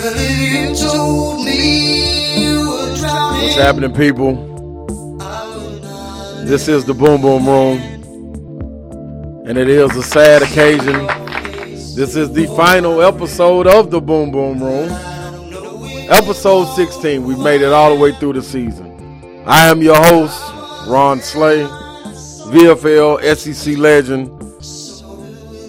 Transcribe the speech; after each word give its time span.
What's 0.00 0.80
happening, 3.56 3.92
people? 3.92 4.34
This 6.46 6.68
is 6.68 6.86
the 6.86 6.94
Boom 6.94 7.20
Boom 7.20 7.46
Room, 7.46 7.76
and 9.46 9.58
it 9.58 9.68
is 9.68 9.94
a 9.94 10.02
sad 10.02 10.40
occasion. 10.40 11.06
This 11.94 12.16
is 12.16 12.32
the 12.32 12.46
final 12.56 13.02
episode 13.02 13.66
of 13.66 13.90
the 13.90 14.00
Boom 14.00 14.30
Boom 14.30 14.64
Room, 14.64 14.88
episode 16.08 16.74
16. 16.74 17.22
We've 17.22 17.38
made 17.38 17.60
it 17.60 17.70
all 17.70 17.94
the 17.94 18.00
way 18.00 18.12
through 18.12 18.32
the 18.32 18.42
season. 18.42 19.44
I 19.44 19.66
am 19.66 19.82
your 19.82 20.02
host, 20.02 20.42
Ron 20.88 21.20
Slay, 21.20 21.66
VFL 22.48 23.20
SEC 23.36 23.76
legend, 23.76 24.28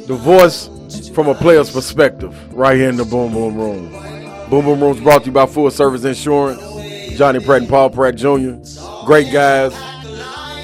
the 0.08 0.16
voice 0.16 0.70
from 1.10 1.28
a 1.28 1.36
player's 1.36 1.70
perspective, 1.70 2.34
right 2.54 2.78
here 2.78 2.88
in 2.88 2.96
the 2.96 3.04
Boom 3.04 3.34
Boom 3.34 3.58
Room. 3.58 4.01
Boom 4.52 4.66
Boom 4.66 4.82
Room 4.82 4.92
is 4.94 5.00
brought 5.00 5.22
to 5.22 5.28
you 5.28 5.32
by 5.32 5.46
Full 5.46 5.72
Service 5.72 6.04
Insurance, 6.04 6.60
Johnny 7.18 7.40
Pratt 7.40 7.62
and 7.62 7.70
Paul 7.70 7.90
Pratt 7.90 8.16
Jr. 8.16 8.56
Great 9.06 9.32
guys. 9.32 9.74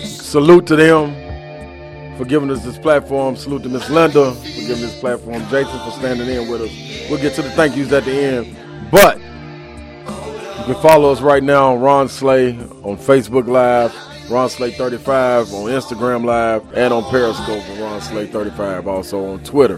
Salute 0.03 0.67
to 0.67 0.75
them 0.75 2.17
for 2.17 2.25
giving 2.25 2.51
us 2.51 2.65
this 2.65 2.77
platform. 2.77 3.37
Salute 3.37 3.63
to 3.63 3.69
Miss 3.69 3.89
Linda 3.89 4.33
for 4.33 4.43
giving 4.43 4.81
this 4.81 4.99
platform. 4.99 5.41
Jason 5.43 5.79
for 5.79 5.91
standing 5.91 6.27
in 6.27 6.49
with 6.49 6.63
us. 6.63 7.09
We'll 7.09 7.21
get 7.21 7.33
to 7.35 7.41
the 7.41 7.49
thank 7.51 7.77
yous 7.77 7.93
at 7.93 8.03
the 8.03 8.11
end. 8.11 8.57
But 8.91 9.19
you 9.19 10.73
can 10.73 10.81
follow 10.81 11.09
us 11.09 11.21
right 11.21 11.41
now 11.41 11.71
on 11.71 11.79
Ron 11.79 12.09
Slay 12.09 12.49
on 12.83 12.97
Facebook 12.97 13.47
Live, 13.47 13.95
Ron 14.29 14.49
Slay 14.49 14.71
35 14.71 15.53
on 15.53 15.69
Instagram 15.69 16.25
Live, 16.25 16.73
and 16.73 16.93
on 16.93 17.05
Periscope 17.05 17.63
Ron 17.79 18.01
Slay 18.01 18.27
35, 18.27 18.85
also 18.85 19.27
on 19.27 19.43
Twitter. 19.45 19.77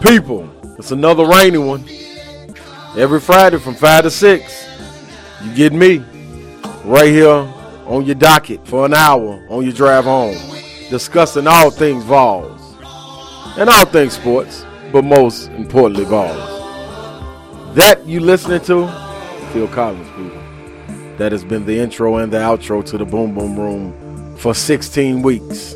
People, 0.00 0.48
it's 0.78 0.92
another 0.92 1.26
rainy 1.26 1.58
one. 1.58 1.84
Every 2.96 3.20
Friday 3.20 3.58
from 3.58 3.74
5 3.74 4.04
to 4.04 4.10
6, 4.10 4.68
you 5.44 5.54
get 5.54 5.72
me 5.72 5.98
right 6.84 7.10
here 7.10 7.46
on 7.86 8.06
your 8.06 8.14
docket 8.14 8.66
for 8.66 8.86
an 8.86 8.94
hour 8.94 9.44
on 9.50 9.62
your 9.62 9.72
drive 9.72 10.04
home, 10.04 10.36
discussing 10.88 11.46
all 11.46 11.70
things 11.70 12.02
Vols 12.04 12.60
and 13.58 13.68
all 13.68 13.84
things 13.84 14.14
sports, 14.14 14.64
but 14.90 15.04
most 15.04 15.48
importantly, 15.50 16.06
Vols. 16.06 16.36
That 17.74 18.04
you 18.06 18.20
listening 18.20 18.62
to, 18.62 18.88
Phil 19.52 19.68
Collins, 19.68 20.08
people. 20.16 21.16
That 21.18 21.32
has 21.32 21.44
been 21.44 21.66
the 21.66 21.78
intro 21.78 22.16
and 22.16 22.32
the 22.32 22.38
outro 22.38 22.84
to 22.86 22.98
the 22.98 23.04
Boom 23.04 23.34
Boom 23.34 23.58
Room 23.58 24.36
for 24.36 24.54
16 24.54 25.20
weeks. 25.20 25.74